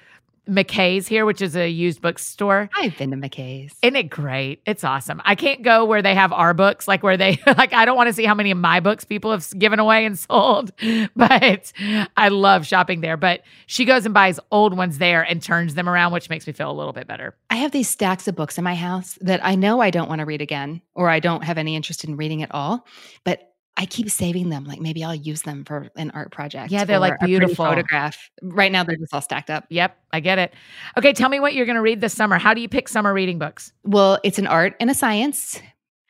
McKay's 0.48 1.08
here, 1.08 1.26
which 1.26 1.42
is 1.42 1.56
a 1.56 1.70
used 1.70 2.02
bookstore. 2.02 2.70
I've 2.76 2.98
been 2.98 3.12
to 3.12 3.18
McKay's. 3.18 3.76
Isn't 3.82 3.96
it 3.96 4.10
great? 4.10 4.62
It's 4.66 4.84
awesome. 4.84 5.22
I 5.26 5.36
can't 5.36 5.62
go 5.62 5.86
where 5.86 6.02
they 6.02 6.16
have 6.16 6.32
our 6.34 6.54
books, 6.54 6.88
like 6.88 7.04
where 7.04 7.18
they 7.18 7.40
like. 7.48 7.74
I 7.74 7.86
don't 7.86 7.98
want 7.98 8.08
to 8.08 8.14
see 8.14 8.26
how 8.26 8.34
many 8.34 8.52
of 8.52 8.58
my 8.58 8.80
books 8.80 9.06
people 9.06 9.32
have 9.32 9.48
given 9.58 9.80
away 9.80 10.06
and 10.06 10.18
sold, 10.28 10.72
but 11.16 11.72
I 12.16 12.28
love 12.30 12.66
shopping 12.66 13.02
there. 13.02 13.18
But 13.18 13.42
she 13.66 13.86
goes 13.86 14.06
and 14.06 14.14
buys 14.14 14.40
old 14.52 14.76
ones 14.76 14.98
there 14.98 15.22
and 15.22 15.42
turns 15.42 15.76
them 15.76 15.88
around, 15.90 16.14
which 16.14 16.30
makes 16.30 16.48
me 16.48 16.54
feel 16.54 16.72
a 16.72 16.74
little 16.74 16.94
bit 16.94 17.08
better. 17.08 17.36
I 17.50 17.58
have 17.58 17.72
these 17.72 17.90
stacks 17.90 18.28
of 18.28 18.36
books 18.36 18.58
in 18.58 18.64
my 18.64 18.76
house 18.76 19.18
that 19.22 19.44
I 19.44 19.56
know 19.56 19.82
I 19.82 19.90
don't 19.90 20.10
want 20.10 20.20
to 20.20 20.26
read 20.26 20.42
again, 20.42 20.82
or 20.96 21.10
I 21.10 21.20
don't 21.20 21.44
have 21.44 21.58
any 21.58 21.76
interest 21.76 22.04
in 22.04 22.18
reading 22.18 22.44
at 22.44 22.54
all. 22.54 22.86
But 23.24 23.54
I 23.80 23.86
keep 23.86 24.10
saving 24.10 24.50
them. 24.50 24.66
Like 24.66 24.80
maybe 24.82 25.04
I'll 25.04 25.14
use 25.16 25.44
them 25.44 25.64
for 25.64 25.90
an 25.96 26.10
art 26.12 26.32
project. 26.32 26.72
Yeah, 26.72 26.84
they're 26.84 27.00
like 27.00 27.14
a 27.22 27.26
beautiful. 27.26 27.64
photograph. 27.64 28.32
Right 28.42 28.72
now, 28.72 28.84
they're 28.84 28.98
just 28.98 29.14
all 29.14 29.22
stacked 29.22 29.52
up. 29.52 29.66
Yep, 29.70 29.96
I 30.12 30.20
get 30.20 30.40
it. 30.40 30.54
Okay, 30.98 31.14
tell 31.14 31.30
me 31.30 31.40
what 31.40 31.54
you're 31.54 31.68
going 31.68 31.76
to 31.76 31.82
read 31.82 32.02
this 32.02 32.14
summer. 32.14 32.40
How 32.40 32.56
do 32.56 32.62
you 32.62 32.68
pick 32.68 32.90
summer 32.90 33.14
reading 33.14 33.38
books? 33.38 33.72
Well, 33.84 34.20
it's 34.24 34.40
an 34.40 34.48
art 34.48 34.76
and 34.80 34.90
a 34.90 34.96
science. 34.96 35.62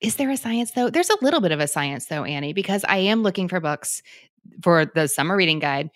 Is 0.01 0.15
there 0.15 0.29
a 0.29 0.37
science 0.37 0.71
though? 0.71 0.89
There's 0.89 1.09
a 1.09 1.17
little 1.21 1.41
bit 1.41 1.51
of 1.51 1.59
a 1.59 1.67
science 1.67 2.05
though, 2.05 2.23
Annie, 2.23 2.53
because 2.53 2.85
I 2.87 2.97
am 2.97 3.21
looking 3.21 3.49
for 3.49 3.59
books 3.59 4.01
for 4.63 4.85
the 4.85 5.07
summer 5.07 5.35
reading 5.35 5.59
guide 5.59 5.89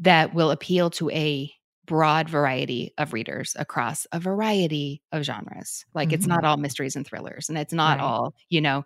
that 0.00 0.34
will 0.34 0.50
appeal 0.50 0.90
to 0.90 1.10
a 1.10 1.50
broad 1.88 2.28
variety 2.28 2.92
of 2.98 3.12
readers 3.14 3.56
across 3.58 4.06
a 4.12 4.20
variety 4.20 5.02
of 5.12 5.24
genres. 5.24 5.84
Like 5.94 6.12
it's 6.12 6.26
not 6.26 6.44
all 6.44 6.58
mysteries 6.58 6.94
and 6.96 7.06
thrillers, 7.06 7.48
and 7.48 7.58
it's 7.58 7.72
not 7.72 7.98
Mm-hmm. 7.98 8.04
Right. 8.04 8.10
all, 8.12 8.34
you 8.50 8.60
know, 8.60 8.84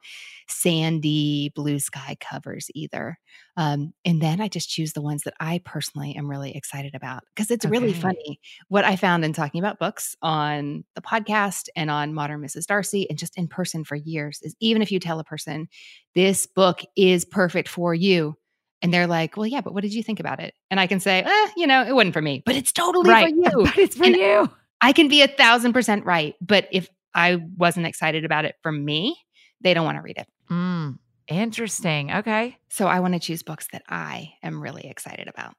sandy 0.48 1.50
blue 1.54 1.78
sky 1.80 2.16
covers 2.20 2.68
either. 2.74 3.18
Um, 3.56 3.92
and 4.04 4.22
then 4.22 4.40
I 4.40 4.48
just 4.48 4.70
choose 4.70 4.92
the 4.94 5.02
ones 5.02 5.24
that 5.24 5.34
I 5.40 5.60
personally 5.64 6.14
am 6.16 6.30
really 6.30 6.54
excited 6.56 6.94
about 6.94 7.24
because 7.34 7.50
it's 7.50 7.66
really 7.66 7.92
funny. 7.92 8.40
What 8.68 8.84
I 8.84 8.96
found 8.96 9.24
in 9.24 9.32
talking 9.32 9.60
about 9.60 9.78
books 9.78 10.16
on 10.22 10.84
the 10.94 11.02
podcast 11.02 11.68
and 11.76 11.90
on 11.90 12.14
Modern 12.14 12.40
Mrs. 12.40 12.66
Darcy 12.66 13.08
and 13.10 13.18
just 13.18 13.36
in 13.36 13.48
person 13.48 13.84
for 13.84 13.96
years 13.96 14.40
is 14.42 14.54
even 14.60 14.82
if 14.82 14.92
you 14.92 15.00
tell 15.00 15.18
a 15.20 15.24
person 15.24 15.68
this 16.14 16.46
book 16.46 16.80
is 16.96 17.24
perfect 17.24 17.68
for 17.68 17.94
you, 17.94 18.36
and 18.82 18.92
they're 18.92 19.06
like, 19.06 19.36
well, 19.36 19.46
yeah, 19.46 19.60
but 19.62 19.72
what 19.72 19.82
did 19.82 19.94
you 19.94 20.02
think 20.02 20.20
about 20.20 20.40
it? 20.40 20.54
And 20.70 20.78
I 20.80 20.86
can 20.86 21.00
say, 21.00 21.22
eh, 21.22 21.48
you 21.56 21.66
know, 21.66 21.84
it 21.86 21.94
wasn't 21.94 22.12
for 22.14 22.20
me, 22.22 22.42
but 22.44 22.56
it's 22.56 22.72
totally 22.72 23.08
right, 23.10 23.30
for 23.30 23.36
you. 23.60 23.64
but 23.64 23.78
it's 23.78 23.96
for 23.96 24.04
And 24.04 24.16
you. 24.16 24.50
I 24.80 24.92
can 24.92 25.08
be 25.08 25.22
a 25.22 25.28
thousand 25.28 25.72
percent 25.72 26.04
right. 26.04 26.34
But 26.40 26.68
if 26.72 26.88
I 27.14 27.36
wasn't 27.56 27.86
excited 27.86 28.24
about 28.24 28.44
it 28.44 28.56
for 28.62 28.72
me, 28.72 29.16
they 29.60 29.72
don't 29.74 29.84
want 29.84 29.96
to 29.98 30.02
read 30.02 30.18
it. 30.18 30.26
Mm, 30.50 30.98
interesting. 31.28 32.12
Okay, 32.12 32.56
So 32.68 32.86
I 32.86 33.00
want 33.00 33.14
to 33.14 33.20
choose 33.20 33.42
books 33.42 33.68
that 33.72 33.82
I 33.88 34.32
am 34.42 34.60
really 34.60 34.86
excited 34.88 35.28
about. 35.28 35.54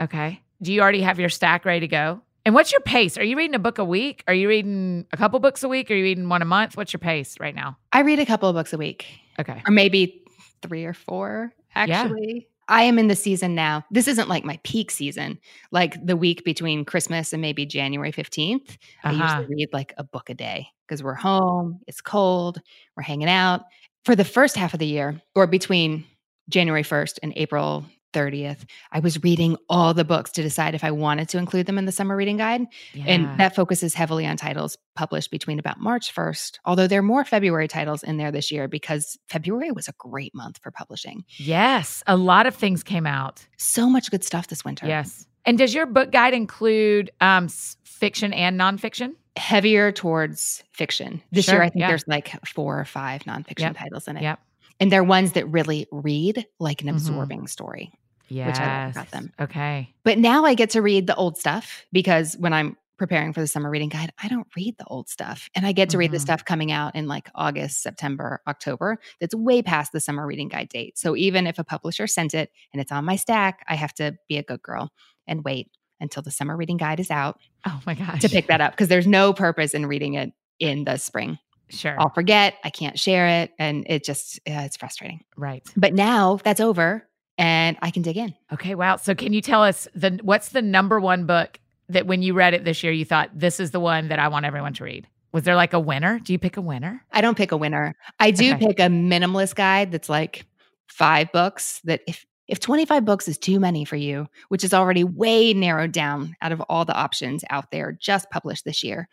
okay. 0.00 0.40
Do 0.60 0.72
you 0.72 0.80
already 0.80 1.02
have 1.02 1.20
your 1.20 1.28
stack 1.28 1.64
ready 1.64 1.80
to 1.80 1.88
go? 1.88 2.20
And 2.44 2.52
what's 2.54 2.72
your 2.72 2.80
pace? 2.80 3.16
Are 3.18 3.22
you 3.22 3.36
reading 3.36 3.54
a 3.54 3.58
book 3.60 3.78
a 3.78 3.84
week? 3.84 4.24
Are 4.26 4.34
you 4.34 4.48
reading 4.48 5.06
a 5.12 5.16
couple 5.16 5.38
books 5.38 5.62
a 5.62 5.68
week? 5.68 5.88
Are 5.90 5.94
you 5.94 6.02
reading 6.02 6.28
one 6.28 6.42
a 6.42 6.46
month? 6.46 6.76
What's 6.76 6.92
your 6.92 6.98
pace 6.98 7.36
right 7.38 7.54
now? 7.54 7.76
I 7.92 8.00
read 8.00 8.18
a 8.18 8.26
couple 8.26 8.48
of 8.48 8.54
books 8.56 8.72
a 8.72 8.78
week, 8.78 9.06
Okay. 9.38 9.62
or 9.66 9.70
maybe 9.70 10.24
three 10.62 10.84
or 10.84 10.94
four, 10.94 11.52
actually. 11.76 12.48
I 12.68 12.82
am 12.82 12.98
in 12.98 13.08
the 13.08 13.16
season 13.16 13.54
now. 13.54 13.84
This 13.90 14.08
isn't 14.08 14.28
like 14.28 14.44
my 14.44 14.58
peak 14.62 14.90
season, 14.90 15.38
like 15.72 16.04
the 16.04 16.16
week 16.16 16.44
between 16.44 16.84
Christmas 16.84 17.32
and 17.32 17.40
maybe 17.40 17.64
January 17.66 18.12
15th. 18.12 18.76
I 19.04 19.10
Uh-huh. 19.10 19.22
usually 19.40 19.54
read 19.56 19.68
like 19.72 19.94
a 19.96 20.04
book 20.04 20.28
a 20.30 20.34
day 20.34 20.68
because 20.86 21.02
we're 21.02 21.14
home, 21.14 21.80
it's 21.86 22.00
cold, 22.00 22.60
we're 22.96 23.02
hanging 23.02 23.28
out. 23.28 23.62
For 24.04 24.14
the 24.14 24.24
first 24.24 24.56
half 24.56 24.74
of 24.74 24.80
the 24.80 24.86
year, 24.86 25.20
or 25.34 25.46
between 25.46 26.04
January 26.48 26.82
1st 26.82 27.18
and 27.22 27.32
April 27.36 27.84
30th, 28.12 28.64
I 28.92 29.00
was 29.00 29.22
reading 29.22 29.56
all 29.68 29.94
the 29.94 30.04
books 30.04 30.30
to 30.32 30.42
decide 30.42 30.74
if 30.74 30.84
I 30.84 30.90
wanted 30.90 31.28
to 31.30 31.38
include 31.38 31.66
them 31.66 31.78
in 31.78 31.84
the 31.84 31.92
summer 31.92 32.16
reading 32.16 32.36
guide. 32.38 32.62
Yeah. 32.94 33.04
And 33.06 33.40
that 33.40 33.54
focuses 33.54 33.94
heavily 33.94 34.26
on 34.26 34.36
titles 34.36 34.76
published 34.94 35.30
between 35.30 35.58
about 35.58 35.78
March 35.78 36.14
1st, 36.14 36.58
although 36.64 36.86
there 36.86 36.98
are 37.00 37.02
more 37.02 37.24
February 37.24 37.68
titles 37.68 38.02
in 38.02 38.16
there 38.16 38.32
this 38.32 38.50
year 38.50 38.66
because 38.68 39.18
February 39.28 39.70
was 39.70 39.88
a 39.88 39.92
great 39.98 40.34
month 40.34 40.58
for 40.62 40.70
publishing. 40.70 41.24
yes, 41.36 42.02
a 42.06 42.16
lot 42.16 42.46
of 42.46 42.54
things 42.54 42.82
came 42.82 43.06
out. 43.06 43.46
So 43.56 43.88
much 43.88 44.10
good 44.10 44.24
stuff 44.24 44.48
this 44.48 44.64
winter. 44.64 44.86
Yes. 44.86 45.26
And 45.44 45.56
does 45.56 45.72
your 45.74 45.86
book 45.86 46.10
guide 46.10 46.34
include 46.34 47.10
um, 47.20 47.48
fiction 47.84 48.32
and 48.32 48.58
nonfiction? 48.60 49.12
Heavier 49.36 49.92
towards 49.92 50.64
fiction. 50.72 51.22
This 51.30 51.44
Sure, 51.44 51.54
year, 51.54 51.62
I 51.62 51.68
think 51.68 51.80
yeah. 51.82 51.88
there's 51.88 52.04
like 52.08 52.34
four 52.46 52.78
or 52.78 52.84
five 52.84 53.22
nonfiction 53.22 53.60
Yep, 53.60 53.76
titles 53.78 54.08
in 54.08 54.16
it. 54.16 54.22
Yep. 54.24 54.40
And 54.80 54.92
they're 54.92 55.04
ones 55.04 55.32
that 55.32 55.48
really 55.48 55.86
read 55.90 56.46
like 56.60 56.82
an 56.82 56.88
Mhm. 56.88 56.92
absorbing 56.92 57.46
story. 57.48 57.92
Yes. 58.28 58.58
I 58.58 58.84
like 58.86 58.92
about 58.94 59.10
them. 59.10 59.32
Okay. 59.40 59.94
But 60.04 60.18
now 60.18 60.44
I 60.44 60.54
get 60.54 60.70
to 60.70 60.82
read 60.82 61.06
the 61.06 61.14
old 61.16 61.38
stuff 61.38 61.84
because 61.92 62.36
when 62.38 62.52
I'm 62.52 62.76
preparing 62.98 63.32
for 63.32 63.40
the 63.40 63.46
summer 63.46 63.70
reading 63.70 63.88
guide, 63.88 64.12
I 64.22 64.28
don't 64.28 64.46
read 64.56 64.76
the 64.76 64.84
old 64.86 65.08
stuff. 65.08 65.48
And 65.54 65.64
I 65.64 65.72
get 65.72 65.88
to 65.90 65.98
read 65.98 66.10
the 66.10 66.18
Mhm. 66.18 66.22
stuff 66.22 66.44
coming 66.44 66.72
out 66.72 66.94
in 66.96 67.06
like 67.06 67.30
August, 67.34 67.80
September, 67.82 68.42
October 68.48 68.98
that's 69.20 69.34
way 69.34 69.62
past 69.62 69.92
the 69.92 70.00
summer 70.00 70.26
reading 70.26 70.48
guide 70.48 70.68
date. 70.68 70.98
So 70.98 71.14
even 71.16 71.46
if 71.46 71.58
a 71.58 71.64
publisher 71.64 72.06
sent 72.08 72.34
it 72.34 72.50
and 72.72 72.82
it's 72.82 72.90
on 72.92 73.04
my 73.04 73.16
stack, 73.16 73.64
I 73.68 73.76
have 73.76 73.94
to 73.94 74.16
be 74.28 74.36
a 74.36 74.42
good 74.42 74.62
girl 74.62 74.90
and 75.26 75.44
wait 75.44 75.70
until 76.00 76.22
the 76.22 76.30
summer 76.32 76.56
reading 76.56 76.76
guide 76.76 77.00
is 77.00 77.10
out 77.10 77.38
Oh 77.64 77.80
my 77.86 77.94
gosh. 77.94 78.20
to 78.20 78.28
pick 78.28 78.48
that 78.48 78.60
up 78.60 78.72
because 78.72 78.88
there's 78.88 79.06
no 79.06 79.32
purpose 79.32 79.74
in 79.74 79.86
reading 79.86 80.14
it 80.14 80.32
in 80.58 80.84
the 80.84 80.96
spring. 80.96 81.38
Sure. 81.70 81.96
I'll 81.98 82.10
forget, 82.10 82.54
I 82.64 82.70
can't 82.70 82.98
share 82.98 83.42
it, 83.42 83.52
and 83.58 83.84
it 83.88 84.04
just 84.04 84.40
yeah, 84.46 84.64
it's 84.64 84.76
frustrating. 84.76 85.22
Right. 85.36 85.62
But 85.76 85.94
now 85.94 86.40
that's 86.42 86.60
over 86.60 87.06
and 87.36 87.76
I 87.82 87.90
can 87.90 88.02
dig 88.02 88.16
in. 88.16 88.34
Okay. 88.52 88.74
Wow. 88.74 88.96
So 88.96 89.14
can 89.14 89.32
you 89.32 89.40
tell 89.40 89.62
us 89.62 89.86
the 89.94 90.18
what's 90.22 90.48
the 90.50 90.62
number 90.62 90.98
one 91.00 91.26
book 91.26 91.58
that 91.88 92.06
when 92.06 92.22
you 92.22 92.34
read 92.34 92.54
it 92.54 92.64
this 92.64 92.82
year 92.82 92.92
you 92.92 93.04
thought 93.04 93.30
this 93.34 93.60
is 93.60 93.70
the 93.70 93.80
one 93.80 94.08
that 94.08 94.18
I 94.18 94.28
want 94.28 94.44
everyone 94.46 94.72
to 94.74 94.84
read? 94.84 95.06
Was 95.32 95.44
there 95.44 95.56
like 95.56 95.72
a 95.74 95.80
winner? 95.80 96.18
Do 96.18 96.32
you 96.32 96.38
pick 96.38 96.56
a 96.56 96.60
winner? 96.62 97.04
I 97.12 97.20
don't 97.20 97.36
pick 97.36 97.52
a 97.52 97.56
winner. 97.56 97.94
I 98.18 98.30
do 98.30 98.54
Okay. 98.54 98.66
pick 98.68 98.80
a 98.80 98.84
minimalist 98.84 99.54
guide 99.54 99.92
that's 99.92 100.08
like 100.08 100.46
five 100.86 101.30
books 101.32 101.80
that 101.84 102.00
if 102.06 102.24
if 102.48 102.60
25 102.60 103.04
books 103.04 103.28
is 103.28 103.36
too 103.36 103.60
many 103.60 103.84
for 103.84 103.96
you, 103.96 104.26
which 104.48 104.64
is 104.64 104.72
already 104.72 105.04
way 105.04 105.52
narrowed 105.52 105.92
down 105.92 106.34
out 106.40 106.50
of 106.50 106.62
all 106.62 106.86
the 106.86 106.94
options 106.94 107.44
out 107.50 107.70
there 107.70 107.92
just 107.92 108.30
published 108.30 108.64
this 108.64 108.82
year, 108.82 109.06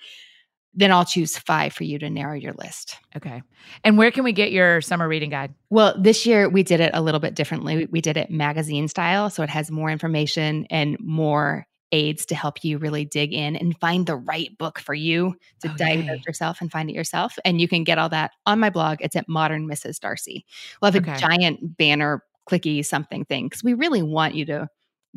then 0.75 0.91
I'll 0.91 1.05
choose 1.05 1.37
five 1.37 1.73
for 1.73 1.83
you 1.85 1.97
to 1.99 2.09
narrow 2.09 2.35
your 2.35 2.53
list. 2.53 2.97
Okay. 3.15 3.41
And 3.83 3.97
where 3.97 4.11
can 4.11 4.23
we 4.23 4.33
get 4.33 4.51
your 4.51 4.81
summer 4.81 5.07
reading 5.07 5.29
guide? 5.29 5.53
Well, 5.69 5.95
this 5.97 6.25
year 6.25 6.49
we 6.49 6.63
did 6.63 6.79
it 6.81 6.91
a 6.93 7.01
little 7.01 7.19
bit 7.19 7.33
differently. 7.35 7.87
We- 7.91 8.01
did 8.01 8.17
it 8.17 8.29
magazine 8.29 8.87
style, 8.87 9.29
so 9.29 9.41
it 9.41 9.49
has 9.49 9.71
more 9.71 9.89
information 9.89 10.67
and 10.69 10.97
more 10.99 11.65
aids 11.91 12.25
to 12.27 12.35
help 12.35 12.63
you 12.63 12.77
really 12.77 13.05
dig 13.05 13.33
in 13.33 13.55
and 13.55 13.77
find 13.79 14.05
the 14.05 14.15
right 14.17 14.55
book 14.57 14.79
for 14.79 14.93
you 14.93 15.33
to 15.61 15.69
Oh, 15.71 15.75
diagnose 15.77 16.25
yourself 16.27 16.59
and 16.61 16.71
find 16.71 16.89
it 16.89 16.93
yourself. 16.93 17.37
And 17.45 17.61
you 17.61 17.67
can 17.67 17.83
get 17.83 17.97
all 17.97 18.09
that 18.09 18.31
on 18.45 18.59
my 18.59 18.69
blog. 18.69 18.97
It's 19.01 19.15
at 19.15 19.29
Modern 19.29 19.67
Mrs. 19.67 19.99
Darcy. 19.99 20.45
We'll 20.81 20.91
have 20.91 21.01
Okay. 21.01 21.13
a 21.13 21.17
giant 21.17 21.77
banner 21.77 22.21
clicky 22.49 22.85
something 22.85 23.23
thing 23.25 23.45
because 23.47 23.63
we 23.63 23.73
really 23.73 24.03
want 24.03 24.35
you 24.35 24.45
to 24.45 24.67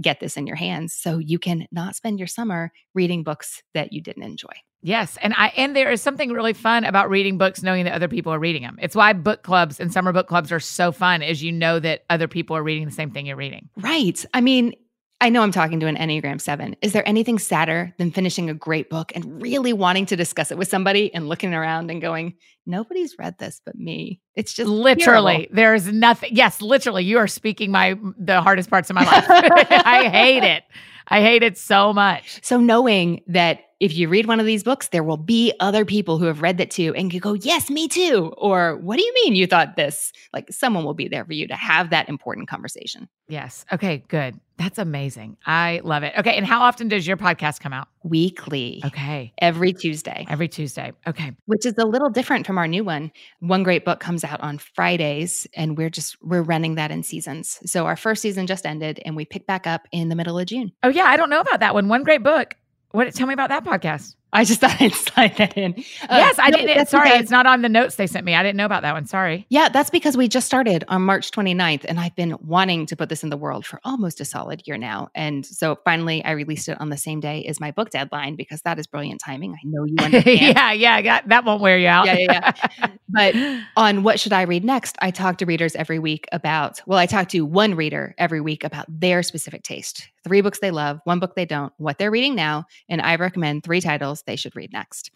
get 0.01 0.21
this 0.21 0.37
in 0.37 0.47
your 0.47 0.57
hands 0.57 0.95
so 0.95 1.19
you 1.19 1.39
can 1.39 1.67
not 1.73 1.97
spend 1.97 2.19
your 2.21 2.29
summer 2.29 2.71
reading 2.95 3.25
books 3.25 3.63
that 3.75 3.93
you 3.93 4.01
didn't 4.01 4.23
enjoy. 4.23 4.53
Yes, 4.81 5.19
and 5.21 5.35
I 5.37 5.49
and 5.57 5.75
there 5.75 5.91
is 5.91 6.01
something 6.01 6.31
really 6.31 6.53
fun 6.53 6.85
about 6.85 7.11
reading 7.11 7.37
books 7.39 7.63
knowing 7.63 7.85
that 7.85 7.95
other 7.95 8.09
people 8.09 8.33
are 8.33 8.39
reading 8.39 8.63
them. 8.63 8.79
It's 8.81 8.95
why 8.95 9.13
book 9.13 9.43
clubs 9.43 9.81
and 9.81 9.93
summer 9.93 10.13
book 10.13 10.29
clubs 10.29 10.53
are 10.53 10.61
so 10.61 10.93
fun 10.93 11.23
is 11.23 11.43
you 11.43 11.51
know 11.53 11.81
that 11.81 12.05
other 12.09 12.29
people 12.29 12.57
are 12.57 12.63
reading 12.63 12.85
the 12.85 12.93
same 12.95 13.11
thing 13.11 13.27
you're 13.27 13.37
reading. 13.37 13.69
Right. 13.77 14.25
I 14.33 14.41
mean, 14.41 14.75
I 15.21 15.31
know 15.31 15.43
I'm 15.43 15.51
talking 15.51 15.81
to 15.81 15.87
an 15.89 15.97
Enneagram 15.97 16.41
7. 16.41 16.77
Is 16.81 16.93
there 16.93 17.07
anything 17.09 17.41
sadder 17.41 17.93
than 17.99 18.13
finishing 18.13 18.49
a 18.51 18.55
great 18.55 18.89
book 18.89 19.11
and 19.17 19.43
really 19.43 19.73
wanting 19.73 20.07
to 20.07 20.17
discuss 20.17 20.53
it 20.53 20.59
with 20.59 20.69
somebody 20.69 21.13
and 21.13 21.29
looking 21.29 21.53
around 21.55 21.91
and 21.91 22.01
going, 22.01 22.35
nobody's 22.67 23.19
read 23.19 23.37
this 23.39 23.61
but 23.67 23.75
me? 23.75 24.21
It's 24.37 24.53
just 24.55 24.71
literally 24.71 25.33
terrible. 25.49 25.57
there's 25.57 25.93
nothing 25.93 26.31
yes 26.37 26.63
literally 26.63 27.03
you 27.03 27.19
are 27.19 27.27
speaking 27.27 27.73
my 27.73 27.97
the 28.17 28.41
hardest 28.41 28.71
parts 28.71 28.91
of 28.91 28.95
my 28.95 29.05
life 29.05 29.25
i 29.29 30.09
hate 30.09 30.45
it 30.45 30.63
i 31.09 31.21
hate 31.21 31.43
it 31.43 31.59
so 31.59 31.93
much 31.93 32.39
So 32.45 32.61
knowing 32.61 33.23
that 33.27 33.63
if 33.81 33.95
you 33.97 34.09
read 34.09 34.27
one 34.27 34.41
of 34.41 34.47
these 34.47 34.65
books, 34.65 34.89
there 34.89 35.05
will 35.05 35.17
be 35.17 35.53
other 35.61 35.85
people 35.85 36.19
who 36.19 36.25
have 36.25 36.43
read 36.43 36.59
that 36.59 36.71
too 36.71 36.95
and 36.95 37.13
you 37.15 37.21
go, 37.21 37.35
yes, 37.35 37.71
me 37.71 37.87
too. 37.89 38.35
Or 38.37 38.77
what 38.79 38.97
do 38.99 39.05
you 39.05 39.15
mean 39.15 39.35
you 39.37 39.47
thought 39.47 39.77
this? 39.77 40.13
Like 40.33 40.51
someone 40.53 40.85
will 40.85 40.95
be 40.95 41.07
there 41.09 41.25
for 41.25 41.33
you 41.33 41.47
to 41.49 41.55
have 41.55 41.91
that 41.91 42.09
important 42.09 42.49
conversation. 42.49 43.09
yes 43.29 43.65
okay 43.73 44.03
good 44.09 44.41
that's 44.57 44.79
amazing 44.79 45.37
i 45.47 45.81
love 45.85 46.03
it 46.03 46.13
okay 46.19 46.37
and 46.37 46.45
how 46.47 46.63
often 46.63 46.89
does 46.89 47.07
your 47.07 47.17
podcast 47.17 47.61
come 47.61 47.73
out 47.73 47.87
Weekly. 48.03 48.81
okay 48.85 49.33
Every 49.39 49.73
Tuesday. 49.73 50.25
every 50.29 50.49
tuesday 50.49 50.93
okay 51.07 51.33
which 51.47 51.65
is 51.67 51.75
a 51.79 51.85
little 51.85 52.09
different 52.11 52.47
from 52.47 52.59
our 52.59 52.67
new 52.67 52.83
one. 52.83 53.13
One 53.41 53.63
great 53.63 53.85
book 53.85 54.01
comes 54.01 54.25
out 54.25 54.41
on 54.41 54.59
Fridays 54.59 55.47
and 55.55 55.77
we're 55.79 55.91
just 55.91 56.17
we're 56.23 56.43
running 56.43 56.75
that 56.77 56.91
in 56.91 57.03
seasons. 57.03 57.59
So 57.67 57.87
our 57.87 57.97
first 57.97 58.23
season 58.23 58.47
just 58.47 58.65
ended 58.67 59.01
and 59.05 59.15
we 59.15 59.25
pick 59.25 59.47
back 59.47 59.67
up 59.67 59.87
in 59.93 60.09
the 60.09 60.17
middle 60.17 60.39
of 60.39 60.47
June. 60.47 60.73
oh 60.83 60.89
yeah 60.89 61.05
i 61.05 61.17
don't 61.17 61.31
know 61.31 61.41
about 61.41 61.61
that 61.61 61.75
one 61.75 61.89
one 61.89 62.03
great 62.03 62.23
book 62.23 62.55
What? 62.91 63.13
Tell 63.15 63.27
me 63.27 63.35
about 63.35 63.51
that 63.51 63.65
podcast. 63.65 64.15
I 64.33 64.45
just 64.45 64.61
thought 64.63 64.81
I'd 64.81 64.93
slide 64.95 65.37
that 65.37 65.57
in. 65.57 65.73
Uh, 66.03 66.07
yes, 66.11 66.39
I 66.39 66.51
no, 66.51 66.59
didn't. 66.59 66.89
Sorry, 66.89 67.09
because- 67.09 67.23
it's 67.23 67.31
not 67.31 67.47
on 67.47 67.63
the 67.63 67.69
notes 67.69 67.97
they 67.97 68.07
sent 68.07 68.25
me. 68.25 68.35
I 68.35 68.43
didn't 68.43 68.57
know 68.57 68.67
about 68.67 68.83
that 68.83 68.93
one. 68.93 69.07
Sorry. 69.07 69.47
Yeah, 69.49 69.69
that's 69.69 69.91
because 69.91 70.17
we 70.17 70.29
just 70.29 70.47
started 70.47 70.85
on 70.89 71.03
March 71.03 71.31
29th, 71.31 71.85
and 71.89 71.99
I've 71.99 72.15
been 72.15 72.37
wanting 72.41 72.87
to 72.87 72.97
put 72.97 73.09
this 73.09 73.23
in 73.23 73.31
the 73.31 73.37
world 73.37 73.65
for 73.65 73.81
almost 73.85 74.21
a 74.21 74.25
solid 74.25 74.63
year 74.67 74.77
now. 74.77 75.09
And 75.15 75.47
so 75.47 75.79
finally, 75.85 76.25
I 76.25 76.33
released 76.33 76.69
it 76.69 76.81
on 76.81 76.91
the 76.91 76.97
same 76.97 77.21
day 77.21 77.45
as 77.47 77.61
my 77.61 77.71
book 77.71 77.91
deadline 77.91 78.37
because 78.37 78.61
that 78.63 78.79
is 78.79 78.87
brilliant 78.87 79.21
timing. 79.25 79.55
I 79.55 79.59
know 79.65 79.85
you 79.85 79.97
understand. 80.01 80.57
yeah, 80.57 80.73
yeah, 80.73 81.03
got, 81.03 81.29
that 81.29 81.45
won't 81.45 81.61
wear 81.63 81.79
you 81.79 81.89
out. 81.89 82.07
Yeah, 82.07 82.53
yeah, 82.79 82.89
But 83.09 83.35
on 83.77 84.03
What 84.03 84.21
Should 84.21 84.35
I 84.35 84.43
Read 84.43 84.65
Next, 84.65 84.97
I 85.01 85.11
talk 85.11 85.39
to 85.39 85.47
readers 85.47 85.75
every 85.75 85.99
week 85.99 86.27
about, 86.33 86.81
well, 86.87 86.99
I 86.99 87.07
talk 87.07 87.29
to 87.31 87.45
one 87.47 87.75
reader 87.75 88.15
every 88.19 88.41
week 88.41 88.65
about 88.65 88.85
their 88.89 89.23
specific 89.23 89.63
taste 89.63 90.09
three 90.25 90.41
books 90.43 90.59
they 90.59 90.71
love, 90.71 91.01
one 91.05 91.21
book 91.21 91.35
they 91.35 91.47
don't, 91.47 91.73
what 91.79 91.97
they're 91.97 92.11
reading 92.11 92.35
now, 92.35 92.67
and 92.89 93.01
I 93.01 93.17
recommend 93.17 93.65
three 93.65 93.81
titles 93.81 94.18
they 94.23 94.37
should 94.37 94.55
read 94.57 94.73
next. 94.73 95.11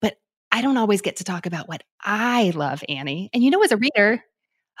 But 0.00 0.16
I 0.52 0.62
don't 0.62 0.76
always 0.76 1.02
get 1.02 1.16
to 1.16 1.24
talk 1.24 1.46
about 1.46 1.68
what 1.68 1.82
I 2.02 2.50
love, 2.54 2.82
Annie. 2.88 3.30
And 3.32 3.42
you 3.42 3.50
know, 3.50 3.62
as 3.62 3.72
a 3.72 3.76
reader, 3.76 4.22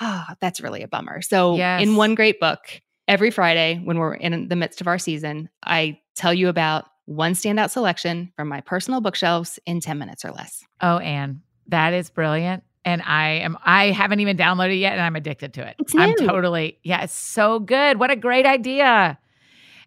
oh, 0.00 0.24
that's 0.40 0.60
really 0.60 0.82
a 0.82 0.88
bummer. 0.88 1.22
So, 1.22 1.56
Yes. 1.56 1.82
in 1.82 1.96
one 1.96 2.14
great 2.14 2.38
book, 2.40 2.80
every 3.08 3.30
Friday 3.30 3.80
when 3.84 3.98
we're 3.98 4.14
in 4.14 4.48
the 4.48 4.56
midst 4.56 4.80
of 4.80 4.86
our 4.86 4.98
season, 4.98 5.48
I 5.64 6.00
tell 6.14 6.32
you 6.34 6.48
about 6.48 6.86
one 7.04 7.32
standout 7.34 7.70
selection 7.70 8.32
from 8.36 8.48
my 8.48 8.60
personal 8.60 9.00
bookshelves 9.00 9.58
in 9.66 9.80
10 9.80 9.98
minutes 9.98 10.24
or 10.24 10.30
less. 10.32 10.64
oh, 10.80 10.98
Anne, 10.98 11.42
that 11.68 11.92
is 11.94 12.10
brilliant. 12.10 12.62
And 12.84 13.02
I 13.02 13.30
am, 13.40 13.58
I 13.64 13.90
haven't 13.90 14.20
even 14.20 14.36
downloaded 14.36 14.72
it 14.74 14.76
yet 14.78 14.92
and 14.92 15.02
I'm 15.02 15.16
addicted 15.16 15.54
to 15.54 15.66
it. 15.68 15.74
I'm 15.96 16.14
totally, 16.16 16.78
yeah, 16.84 17.02
it's 17.02 17.12
so 17.14 17.58
good. 17.58 17.98
What 17.98 18.10
a 18.12 18.16
great 18.16 18.46
idea. 18.46 19.18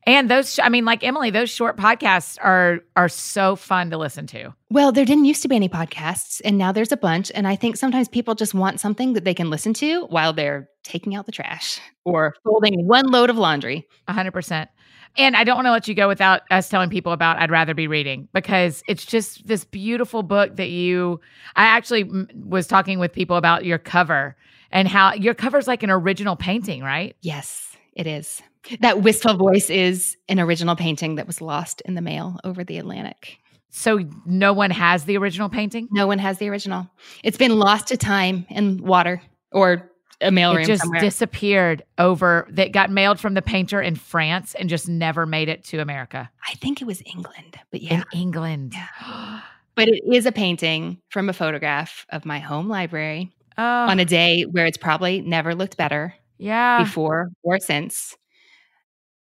And 0.03 0.29
those, 0.29 0.59
I 0.59 0.69
mean, 0.69 0.85
like 0.85 1.03
Emily, 1.03 1.29
those 1.29 1.49
short 1.49 1.77
podcasts 1.77 2.37
are 2.41 2.79
are 2.95 3.09
so 3.09 3.55
fun 3.55 3.89
to 3.91 3.97
listen 3.97 4.27
to. 4.27 4.53
Well, 4.69 4.91
there 4.91 5.05
didn't 5.05 5.25
used 5.25 5.41
to 5.41 5.47
be 5.47 5.55
any 5.55 5.69
podcasts, 5.69 6.41
and 6.43 6.57
now 6.57 6.71
there's 6.71 6.91
a 6.91 6.97
bunch. 6.97 7.31
And 7.35 7.47
I 7.47 7.55
think 7.55 7.75
sometimes 7.77 8.07
people 8.07 8.35
just 8.35 8.53
want 8.53 8.79
something 8.79 9.13
that 9.13 9.25
they 9.25 9.33
can 9.33 9.49
listen 9.49 9.73
to 9.75 10.05
while 10.05 10.33
they're 10.33 10.69
taking 10.83 11.15
out 11.15 11.25
the 11.25 11.31
trash 11.31 11.79
or 12.05 12.35
folding 12.43 12.87
one 12.87 13.07
load 13.07 13.29
of 13.29 13.37
laundry. 13.37 13.87
A 14.07 14.13
hundred 14.13 14.31
percent. 14.31 14.69
And 15.17 15.35
I 15.35 15.43
don't 15.43 15.55
want 15.55 15.65
to 15.65 15.71
let 15.71 15.87
you 15.87 15.95
go 15.95 16.07
without 16.07 16.43
us 16.51 16.69
telling 16.69 16.89
people 16.89 17.11
about 17.11 17.37
I'd 17.37 17.51
Rather 17.51 17.73
Be 17.73 17.87
Reading 17.87 18.27
because 18.31 18.83
it's 18.87 19.05
just 19.05 19.45
this 19.47 19.65
beautiful 19.65 20.23
book 20.23 20.55
that 20.55 20.69
you. 20.69 21.19
I 21.55 21.65
actually 21.65 22.05
mm, 22.05 22.45
was 22.45 22.67
talking 22.67 22.99
with 22.99 23.11
people 23.11 23.35
about 23.35 23.65
your 23.65 23.79
cover 23.79 24.37
and 24.71 24.87
how 24.87 25.13
your 25.13 25.33
cover's 25.33 25.67
like 25.67 25.83
an 25.83 25.89
original 25.89 26.35
painting, 26.35 26.83
right? 26.83 27.15
Yes, 27.21 27.75
it 27.93 28.07
is. 28.07 28.41
That 28.81 29.01
wistful 29.01 29.35
voice 29.35 29.69
is 29.69 30.17
an 30.27 30.39
original 30.39 30.75
painting 30.75 31.15
that 31.15 31.27
was 31.27 31.41
lost 31.41 31.81
in 31.81 31.95
the 31.95 32.01
mail 32.01 32.37
over 32.43 32.63
the 32.63 32.77
Atlantic. 32.77 33.37
So 33.69 33.99
no 34.25 34.51
one 34.53 34.71
has 34.71 35.05
the 35.05 35.17
original 35.17 35.49
painting. 35.49 35.87
No 35.91 36.07
one 36.07 36.19
has 36.19 36.39
the 36.39 36.49
original. 36.49 36.89
It's 37.23 37.37
been 37.37 37.57
lost 37.57 37.87
to 37.87 37.97
time 37.97 38.45
and 38.49 38.81
water 38.81 39.21
or 39.51 39.89
a 40.21 40.29
mailroom 40.29 40.63
It 40.63 40.67
just 40.67 40.81
somewhere. 40.81 40.99
disappeared 40.99 41.83
over 41.97 42.47
that 42.51 42.71
got 42.73 42.91
mailed 42.91 43.19
from 43.19 43.35
the 43.35 43.41
painter 43.41 43.81
in 43.81 43.95
France 43.95 44.55
and 44.55 44.69
just 44.69 44.89
never 44.89 45.25
made 45.25 45.47
it 45.49 45.63
to 45.65 45.79
America. 45.79 46.29
I 46.45 46.55
think 46.55 46.81
it 46.81 46.85
was 46.85 47.01
England, 47.05 47.57
but 47.71 47.81
yeah. 47.81 48.03
In 48.13 48.19
England. 48.19 48.75
But 49.75 49.87
it 49.87 50.01
is 50.13 50.25
a 50.25 50.33
painting 50.33 50.97
from 51.07 51.29
a 51.29 51.33
photograph 51.33 52.05
of 52.09 52.25
my 52.25 52.39
home 52.39 52.67
library 52.67 53.31
oh, 53.57 53.63
on 53.63 53.97
a 54.01 54.03
day 54.03 54.41
where 54.41 54.65
it's 54.65 54.75
probably 54.75 55.21
never 55.21 55.55
looked 55.55 55.77
better. 55.77 56.13
yeah. 56.37 56.83
before 56.83 57.29
or 57.43 57.59
since. 57.59 58.17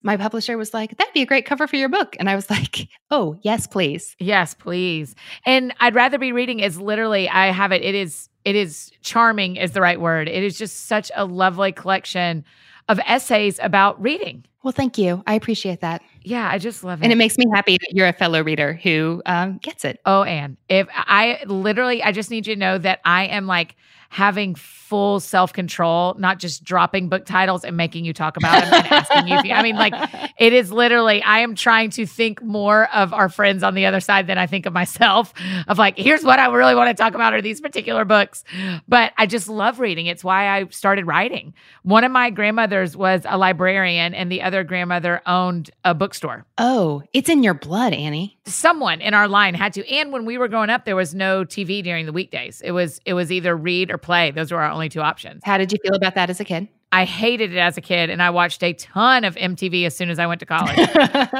My 0.08 0.16
publisher 0.16 0.58
was 0.58 0.74
like, 0.74 0.96
that'd 0.98 1.14
be 1.14 1.22
a 1.22 1.26
great 1.26 1.46
cover 1.46 1.68
for 1.68 1.76
your 1.76 1.90
book. 1.90 2.16
And 2.18 2.30
I 2.30 2.36
was 2.36 2.50
like, 2.50 2.88
oh, 3.12 3.38
yes, 3.42 3.68
please. 3.68 4.16
Yes, 4.20 4.54
please. 4.54 5.16
And 5.46 5.74
I'd 5.82 5.96
rather 5.96 6.18
be 6.18 6.32
reading 6.32 6.62
is 6.62 6.80
literally 6.80 7.28
I 7.28 7.48
have 7.48 7.74
it. 7.74 7.84
It 7.84 7.94
is 7.94 8.30
it 8.46 8.56
is 8.56 8.92
charming 9.02 9.58
is 9.58 9.74
the 9.74 9.82
right 9.82 10.00
word. 10.00 10.30
It 10.30 10.42
is 10.42 10.58
just 10.58 10.86
such 10.86 11.12
a 11.14 11.26
lovely 11.26 11.74
collection 11.74 12.46
of 12.88 13.00
essays 13.06 13.60
about 13.62 14.02
reading. 14.02 14.46
Well, 14.64 14.72
thank 14.72 14.98
you. 14.98 15.22
I 15.28 15.34
appreciate 15.34 15.82
that. 15.82 16.02
Yeah, 16.24 16.50
I 16.50 16.58
just 16.58 16.84
love 16.84 17.02
it. 17.02 17.04
And 17.04 17.12
it 17.12 17.18
makes 17.18 17.38
me 17.38 17.46
happy 17.54 17.78
that 17.78 17.90
you're 17.94 18.08
a 18.08 18.14
fellow 18.14 18.42
reader 18.42 18.74
who 18.74 19.22
um, 19.26 19.58
gets 19.58 19.84
it. 19.84 20.00
Oh, 20.06 20.24
Anne, 20.24 20.56
if 20.70 20.88
I 20.94 21.44
literally, 21.46 22.02
I 22.02 22.14
just 22.14 22.32
need 22.32 22.48
you 22.48 22.56
to 22.56 22.60
know 22.60 22.78
that 22.78 23.02
I 23.04 23.26
am 23.26 23.48
like 23.48 23.76
having 24.10 24.56
full 24.56 25.20
self 25.20 25.52
control, 25.54 26.16
not 26.18 26.40
just 26.40 26.64
dropping 26.64 27.10
book 27.10 27.26
titles 27.26 27.64
and 27.64 27.76
making 27.76 28.06
you 28.06 28.14
talk 28.14 28.38
about 28.38 28.64
them 28.64 28.74
and 28.74 28.88
asking 28.88 29.28
you. 29.28 29.54
I 29.54 29.62
mean, 29.62 29.76
like 29.76 29.94
it 30.40 30.54
is 30.54 30.72
literally. 30.72 31.22
I 31.22 31.40
am 31.40 31.56
trying 31.56 31.90
to 31.92 32.06
think 32.06 32.42
more 32.42 32.88
of 32.94 33.14
our 33.14 33.30
friends 33.30 33.64
on 33.64 33.76
the 33.76 33.86
other 33.86 34.00
side 34.00 34.28
than 34.28 34.38
I 34.38 34.48
think 34.48 34.66
of 34.66 34.74
myself. 34.74 35.34
Of 35.68 35.78
like, 35.78 35.98
here's 35.98 36.24
what 36.24 36.40
I 36.40 36.48
really 36.48 36.76
want 36.76 36.96
to 36.96 37.02
talk 37.02 37.14
about 37.14 37.34
are 37.34 37.42
these 37.42 37.60
particular 37.60 38.06
books. 38.06 38.44
But 38.88 39.12
I 39.18 39.26
just 39.26 39.50
love 39.50 39.80
reading. 39.80 40.06
It's 40.06 40.24
why 40.24 40.48
I 40.48 40.68
started 40.70 41.06
writing. 41.06 41.54
One 41.84 42.04
of 42.04 42.12
my 42.12 42.30
grandmothers 42.30 42.96
was 42.96 43.24
a 43.26 43.38
librarian, 43.38 44.14
and 44.14 44.32
the 44.32 44.44
other 44.44 44.64
grandmother 44.64 45.22
owned 45.26 45.72
a 45.84 45.94
bookstore 45.94 46.46
Oh, 46.58 47.04
it's 47.12 47.28
in 47.30 47.44
your 47.44 47.54
blood, 47.54 47.94
Annie. 47.94 48.38
someone 48.46 49.02
in 49.02 49.14
our 49.14 49.28
line 49.28 49.54
had 49.56 49.74
to 49.74 49.88
and 49.90 50.12
when 50.14 50.26
we 50.26 50.38
were 50.38 50.48
growing 50.48 50.70
up 50.70 50.86
there 50.86 50.96
was 50.96 51.14
no 51.14 51.44
tv 51.44 51.84
during 51.84 52.06
the 52.06 52.14
weekdays 52.14 52.62
it 52.62 52.72
was 52.72 53.02
it 53.06 53.14
was 53.14 53.32
either 53.32 53.56
read 53.58 53.92
or 53.92 53.97
play 53.98 54.32
those 54.32 54.52
were 54.52 54.62
our 54.62 54.72
only 54.72 54.90
two 54.90 55.02
options 55.02 55.42
How 55.44 55.58
did 55.58 55.72
you 55.72 55.78
feel 55.84 55.96
about 55.96 56.16
that 56.16 56.30
as 56.30 56.40
a 56.40 56.46
kid? 56.46 56.68
i 56.92 57.04
hated 57.06 57.52
it 57.52 57.58
as 57.58 57.78
a 57.78 57.82
kid 57.82 58.10
and 58.10 58.22
i 58.22 58.30
watched 58.30 58.64
a 58.64 58.74
ton 58.74 59.24
of 59.24 59.36
mtv 59.36 59.86
as 59.86 59.96
soon 59.96 60.10
as 60.10 60.20
i 60.20 60.28
went 60.28 60.40
to 60.40 60.46
college 60.46 60.76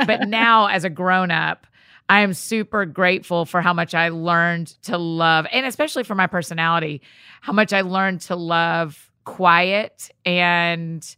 but 0.08 0.28
now 0.28 0.68
as 0.68 0.84
a 0.84 0.90
grown 0.90 1.32
up 1.32 1.68
i 2.10 2.22
am 2.22 2.34
super 2.34 2.86
grateful 2.86 3.46
for 3.46 3.62
how 3.62 3.74
much 3.74 3.94
i 3.94 4.10
learned 4.10 4.68
to 4.84 4.98
love 4.98 5.46
and 5.52 5.66
especially 5.66 6.04
for 6.04 6.16
my 6.16 6.28
personality 6.28 7.02
how 7.42 7.54
much 7.54 7.72
i 7.74 7.82
learned 7.82 8.22
to 8.22 8.36
love 8.36 9.10
quiet 9.24 10.10
and 10.26 11.16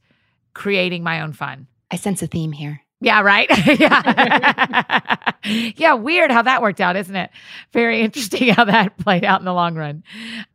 creating 0.53 1.03
my 1.03 1.21
own 1.21 1.33
fun 1.33 1.67
I 1.91 1.95
sense 1.95 2.21
a 2.21 2.27
theme 2.27 2.51
here. 2.51 2.81
Yeah, 3.01 3.21
right. 3.21 3.47
yeah. 3.79 5.33
yeah, 5.77 5.93
weird 5.93 6.31
how 6.31 6.41
that 6.41 6.61
worked 6.61 6.81
out, 6.81 6.95
isn't 6.95 7.15
it? 7.15 7.29
Very 7.73 8.01
interesting 8.01 8.49
how 8.49 8.65
that 8.65 8.97
played 8.99 9.23
out 9.23 9.39
in 9.41 9.45
the 9.45 9.53
long 9.53 9.75
run. 9.75 10.03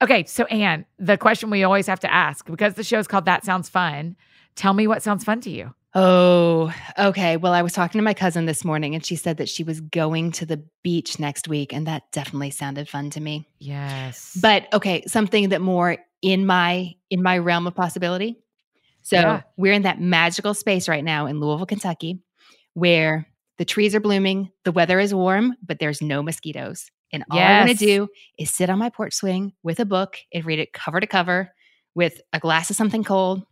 Okay, 0.03 0.25
so 0.25 0.45
Anne, 0.45 0.85
the 0.99 1.17
question 1.17 1.51
we 1.51 1.65
always 1.65 1.87
have 1.87 2.01
to 2.01 2.13
ask 2.13 2.47
because 2.47 2.75
the 2.75 2.85
show's 2.85 3.07
called 3.07 3.25
That 3.25 3.45
Sounds 3.45 3.69
Fun. 3.69 4.17
Tell 4.57 4.75
me 4.75 4.87
what 4.87 5.03
sounds 5.03 5.25
fun 5.25 5.41
to 5.43 5.51
you. 5.51 5.75
Oh, 5.97 6.75
okay. 6.99 7.37
Well, 7.37 7.53
I 7.53 7.63
was 7.63 7.73
talking 7.73 8.01
to 8.01 8.03
my 8.03 8.15
cousin 8.15 8.47
this 8.47 8.65
morning 8.65 8.97
and 8.97 9.05
she 9.05 9.15
said 9.15 9.37
that 9.37 9.49
she 9.49 9.63
was 9.63 9.81
going 9.81 10.33
to 10.33 10.47
the 10.47 10.61
beach 10.83 11.21
next 11.21 11.47
week. 11.47 11.73
And 11.73 11.87
that 11.87 12.11
definitely 12.11 12.51
sounded 12.51 12.89
fun 12.89 13.11
to 13.11 13.21
me. 13.21 13.49
Yes. 13.61 14.37
But 14.41 14.67
okay, 14.73 15.05
something 15.07 15.51
that 15.51 15.61
more 15.61 15.97
in 16.21 16.47
my 16.47 16.95
in 17.11 17.23
my 17.23 17.39
realm 17.39 17.69
of 17.69 17.77
possibility. 17.77 18.37
So 19.03 19.17
Yeah. 19.17 19.43
we're 19.57 19.73
in 19.73 19.83
that 19.83 20.01
magical 20.01 20.53
space 20.55 20.89
right 20.89 21.05
now 21.05 21.27
in 21.27 21.39
Louisville, 21.39 21.67
Kentucky, 21.67 22.19
where 22.75 23.27
the 23.59 23.65
trees 23.65 23.95
are 23.95 24.01
blooming, 24.01 24.51
the 24.65 24.73
weather 24.73 25.01
is 25.01 25.15
warm, 25.15 25.55
but 25.65 25.79
there's 25.79 26.03
no 26.03 26.23
mosquitoes. 26.23 26.91
And 27.13 27.25
all 27.31 27.39
I 27.39 27.59
want 27.65 27.71
to 27.71 27.77
do 27.77 28.09
is 28.39 28.53
sit 28.53 28.69
on 28.69 28.79
my 28.79 28.91
porch 28.91 29.15
swing 29.15 29.53
with 29.63 29.79
a 29.79 29.85
book 29.85 30.19
and 30.33 30.45
read 30.45 30.59
it 30.59 30.73
cover 30.73 31.01
to 31.01 31.07
cover 31.07 31.51
with 31.95 32.21
a 32.33 32.41
glass 32.41 32.71
of 32.71 32.77
something 32.77 33.05
cold 33.05 33.45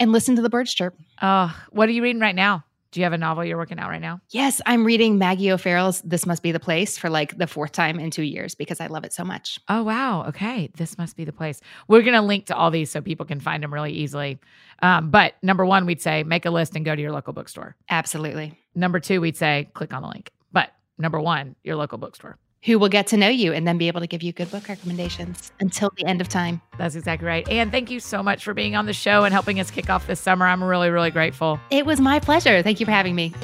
and 0.00 0.12
listen 0.12 0.36
to 0.36 0.42
the 0.42 0.48
birds 0.48 0.74
chirp. 0.74 0.94
oh, 1.22 1.54
what 1.70 1.88
are 1.88 1.92
you 1.92 2.02
reading 2.02 2.20
right 2.20 2.34
now? 2.34 2.64
Do 2.94 3.00
you 3.00 3.04
have 3.06 3.12
a 3.12 3.18
novel 3.18 3.44
you're 3.44 3.56
working 3.56 3.80
out 3.80 3.88
right 3.88 4.00
now? 4.00 4.20
Yes, 4.30 4.60
I'm 4.66 4.84
reading 4.84 5.18
Maggie 5.18 5.50
O'Farrell's 5.50 6.00
This 6.02 6.26
Must 6.26 6.44
Be 6.44 6.52
the 6.52 6.60
Place 6.60 6.96
for 6.96 7.10
like 7.10 7.36
the 7.36 7.48
fourth 7.48 7.72
time 7.72 7.98
in 7.98 8.12
two 8.12 8.22
years 8.22 8.54
because 8.54 8.80
I 8.80 8.86
love 8.86 9.02
it 9.02 9.12
so 9.12 9.24
much. 9.24 9.58
Oh, 9.68 9.82
wow. 9.82 10.26
Okay. 10.28 10.70
This 10.76 10.96
must 10.96 11.16
be 11.16 11.24
the 11.24 11.32
place. 11.32 11.60
We're 11.88 12.02
going 12.02 12.14
to 12.14 12.22
link 12.22 12.46
to 12.46 12.56
all 12.56 12.70
these 12.70 12.92
so 12.92 13.00
people 13.00 13.26
can 13.26 13.40
find 13.40 13.64
them 13.64 13.74
really 13.74 13.90
easily. 13.90 14.38
Um, 14.80 15.10
but 15.10 15.34
number 15.42 15.66
one, 15.66 15.86
we'd 15.86 16.00
say 16.00 16.22
make 16.22 16.46
a 16.46 16.50
list 16.50 16.76
and 16.76 16.84
go 16.84 16.94
to 16.94 17.02
your 17.02 17.10
local 17.10 17.32
bookstore. 17.32 17.74
Absolutely. 17.90 18.56
Number 18.76 19.00
two, 19.00 19.20
we'd 19.20 19.36
say 19.36 19.68
click 19.74 19.92
on 19.92 20.02
the 20.02 20.08
link. 20.08 20.30
But 20.52 20.70
number 20.96 21.18
one, 21.18 21.56
your 21.64 21.74
local 21.74 21.98
bookstore. 21.98 22.38
Who 22.64 22.78
will 22.78 22.88
get 22.88 23.08
to 23.08 23.18
know 23.18 23.28
you 23.28 23.52
and 23.52 23.68
then 23.68 23.76
be 23.76 23.88
able 23.88 24.00
to 24.00 24.06
give 24.06 24.22
you 24.22 24.32
good 24.32 24.50
book 24.50 24.68
recommendations 24.68 25.52
until 25.60 25.92
the 25.98 26.06
end 26.06 26.22
of 26.22 26.30
time. 26.30 26.62
That's 26.78 26.94
exactly 26.94 27.28
right. 27.28 27.46
And 27.50 27.70
thank 27.70 27.90
you 27.90 28.00
so 28.00 28.22
much 28.22 28.42
for 28.42 28.54
being 28.54 28.74
on 28.74 28.86
the 28.86 28.94
show 28.94 29.24
and 29.24 29.34
helping 29.34 29.60
us 29.60 29.70
kick 29.70 29.90
off 29.90 30.06
this 30.06 30.18
summer. 30.18 30.46
I'm 30.46 30.64
really, 30.64 30.88
really 30.88 31.10
grateful. 31.10 31.60
It 31.70 31.84
was 31.84 32.00
my 32.00 32.20
pleasure. 32.20 32.62
Thank 32.62 32.80
you 32.80 32.86
for 32.86 32.92
having 32.92 33.14
me. 33.14 33.34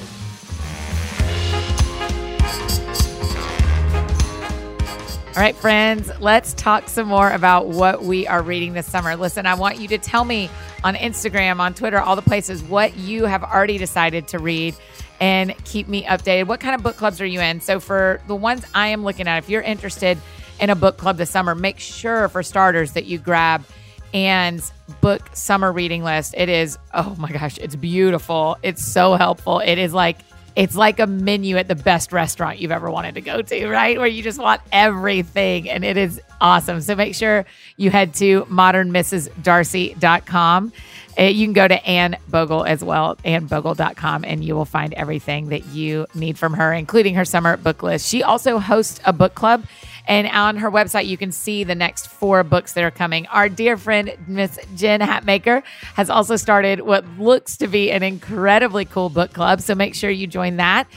All 5.36 5.42
right, 5.42 5.54
friends, 5.54 6.10
let's 6.20 6.54
talk 6.54 6.88
some 6.88 7.08
more 7.08 7.30
about 7.30 7.68
what 7.68 8.02
we 8.02 8.26
are 8.26 8.42
reading 8.42 8.72
this 8.72 8.86
summer. 8.86 9.16
Listen, 9.16 9.44
I 9.44 9.54
want 9.54 9.78
you 9.78 9.86
to 9.88 9.98
tell 9.98 10.24
me 10.24 10.48
on 10.82 10.94
Instagram, 10.94 11.60
on 11.60 11.74
Twitter, 11.74 12.00
all 12.00 12.16
the 12.16 12.22
places 12.22 12.62
what 12.62 12.96
you 12.96 13.26
have 13.26 13.44
already 13.44 13.76
decided 13.76 14.28
to 14.28 14.38
read 14.38 14.74
and 15.20 15.54
keep 15.64 15.86
me 15.86 16.04
updated. 16.04 16.46
What 16.46 16.60
kind 16.60 16.74
of 16.74 16.82
book 16.82 16.96
clubs 16.96 17.20
are 17.20 17.26
you 17.26 17.40
in? 17.40 17.60
So, 17.60 17.78
for 17.78 18.20
the 18.26 18.34
ones 18.34 18.64
I 18.74 18.88
am 18.88 19.04
looking 19.04 19.28
at, 19.28 19.38
if 19.38 19.48
you're 19.48 19.62
interested 19.62 20.18
in 20.58 20.70
a 20.70 20.74
book 20.74 20.96
club 20.96 21.16
this 21.16 21.30
summer, 21.30 21.54
make 21.54 21.78
sure 21.78 22.28
for 22.28 22.42
starters 22.42 22.92
that 22.92 23.06
you 23.06 23.18
grab 23.18 23.64
Anne's 24.12 24.72
book 25.00 25.22
summer 25.34 25.72
reading 25.72 26.02
list. 26.02 26.34
It 26.36 26.48
is, 26.48 26.78
oh 26.94 27.14
my 27.18 27.30
gosh, 27.30 27.58
it's 27.58 27.76
beautiful. 27.76 28.56
It's 28.62 28.84
so 28.84 29.14
helpful. 29.14 29.60
It 29.60 29.78
is 29.78 29.94
like 29.94 30.18
it's 30.56 30.74
like 30.76 31.00
a 31.00 31.06
menu 31.06 31.56
at 31.56 31.68
the 31.68 31.74
best 31.74 32.12
restaurant 32.12 32.58
you've 32.58 32.72
ever 32.72 32.90
wanted 32.90 33.14
to 33.14 33.20
go 33.20 33.42
to, 33.42 33.68
right? 33.68 33.98
Where 33.98 34.06
you 34.06 34.22
just 34.22 34.38
want 34.38 34.62
everything 34.72 35.68
and 35.70 35.84
it 35.84 35.96
is 35.96 36.20
awesome. 36.40 36.80
So 36.80 36.96
make 36.96 37.14
sure 37.14 37.46
you 37.76 37.90
head 37.90 38.14
to 38.14 38.44
modernmrsdarcy.com. 38.46 40.72
Uh, 41.18 41.24
you 41.24 41.46
can 41.46 41.52
go 41.52 41.68
to 41.68 41.86
Anne 41.86 42.16
Bogel 42.30 42.66
as 42.66 42.82
well, 42.82 43.16
annebogel.com, 43.16 44.24
and 44.24 44.44
you 44.44 44.54
will 44.54 44.64
find 44.64 44.94
everything 44.94 45.48
that 45.48 45.66
you 45.66 46.06
need 46.14 46.38
from 46.38 46.54
her, 46.54 46.72
including 46.72 47.14
her 47.14 47.24
summer 47.24 47.56
book 47.56 47.82
list. 47.82 48.08
She 48.08 48.22
also 48.22 48.58
hosts 48.58 49.00
a 49.04 49.12
book 49.12 49.34
club. 49.34 49.64
And 50.06 50.26
on 50.28 50.56
her 50.56 50.70
website, 50.70 51.06
you 51.06 51.16
can 51.16 51.32
see 51.32 51.64
the 51.64 51.74
next 51.74 52.08
four 52.08 52.42
books 52.42 52.72
that 52.72 52.84
are 52.84 52.90
coming. 52.90 53.26
Our 53.28 53.48
dear 53.48 53.76
friend, 53.76 54.12
Miss 54.26 54.58
Jen 54.76 55.00
Hatmaker, 55.00 55.62
has 55.94 56.10
also 56.10 56.36
started 56.36 56.80
what 56.80 57.04
looks 57.18 57.56
to 57.58 57.68
be 57.68 57.90
an 57.90 58.02
incredibly 58.02 58.84
cool 58.84 59.08
book 59.08 59.32
club. 59.32 59.60
So 59.60 59.74
make 59.74 59.94
sure 59.94 60.10
you 60.10 60.26
join 60.26 60.56
that. 60.56 60.88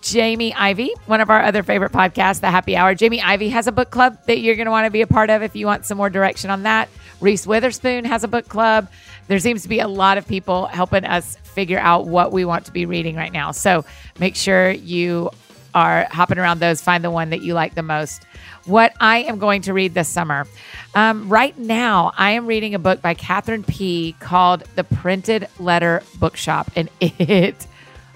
Jamie 0.00 0.54
Ivey, 0.54 0.94
one 1.06 1.20
of 1.20 1.28
our 1.28 1.42
other 1.42 1.62
favorite 1.62 1.92
podcasts, 1.92 2.40
The 2.40 2.50
Happy 2.50 2.74
Hour. 2.74 2.94
Jamie 2.94 3.20
Ivey 3.20 3.50
has 3.50 3.66
a 3.66 3.72
book 3.72 3.90
club 3.90 4.16
that 4.26 4.38
you're 4.38 4.54
going 4.56 4.64
to 4.64 4.70
want 4.70 4.86
to 4.86 4.90
be 4.90 5.02
a 5.02 5.06
part 5.06 5.28
of 5.28 5.42
if 5.42 5.54
you 5.54 5.66
want 5.66 5.84
some 5.84 5.98
more 5.98 6.08
direction 6.08 6.48
on 6.48 6.62
that. 6.62 6.88
Reese 7.20 7.46
Witherspoon 7.46 8.06
has 8.06 8.24
a 8.24 8.28
book 8.28 8.48
club. 8.48 8.88
There 9.28 9.38
seems 9.38 9.62
to 9.62 9.68
be 9.68 9.80
a 9.80 9.88
lot 9.88 10.16
of 10.16 10.26
people 10.26 10.66
helping 10.66 11.04
us 11.04 11.36
figure 11.36 11.78
out 11.78 12.06
what 12.06 12.32
we 12.32 12.46
want 12.46 12.64
to 12.66 12.72
be 12.72 12.86
reading 12.86 13.14
right 13.14 13.32
now. 13.32 13.50
So 13.50 13.84
make 14.18 14.36
sure 14.36 14.70
you 14.70 15.30
are 15.74 16.06
hopping 16.10 16.38
around 16.38 16.60
those, 16.60 16.80
find 16.80 17.04
the 17.04 17.10
one 17.10 17.30
that 17.30 17.42
you 17.42 17.54
like 17.54 17.74
the 17.74 17.82
most. 17.82 18.24
What 18.64 18.94
I 19.00 19.18
am 19.18 19.38
going 19.38 19.62
to 19.62 19.72
read 19.72 19.94
this 19.94 20.08
summer. 20.08 20.46
Um, 20.94 21.28
right 21.28 21.56
now, 21.58 22.12
I 22.16 22.30
am 22.32 22.46
reading 22.46 22.74
a 22.74 22.78
book 22.78 23.02
by 23.02 23.14
Catherine 23.14 23.64
P. 23.64 24.14
called 24.20 24.62
The 24.76 24.84
Printed 24.84 25.48
Letter 25.58 26.02
Bookshop, 26.18 26.70
and 26.76 26.88
it, 27.00 27.66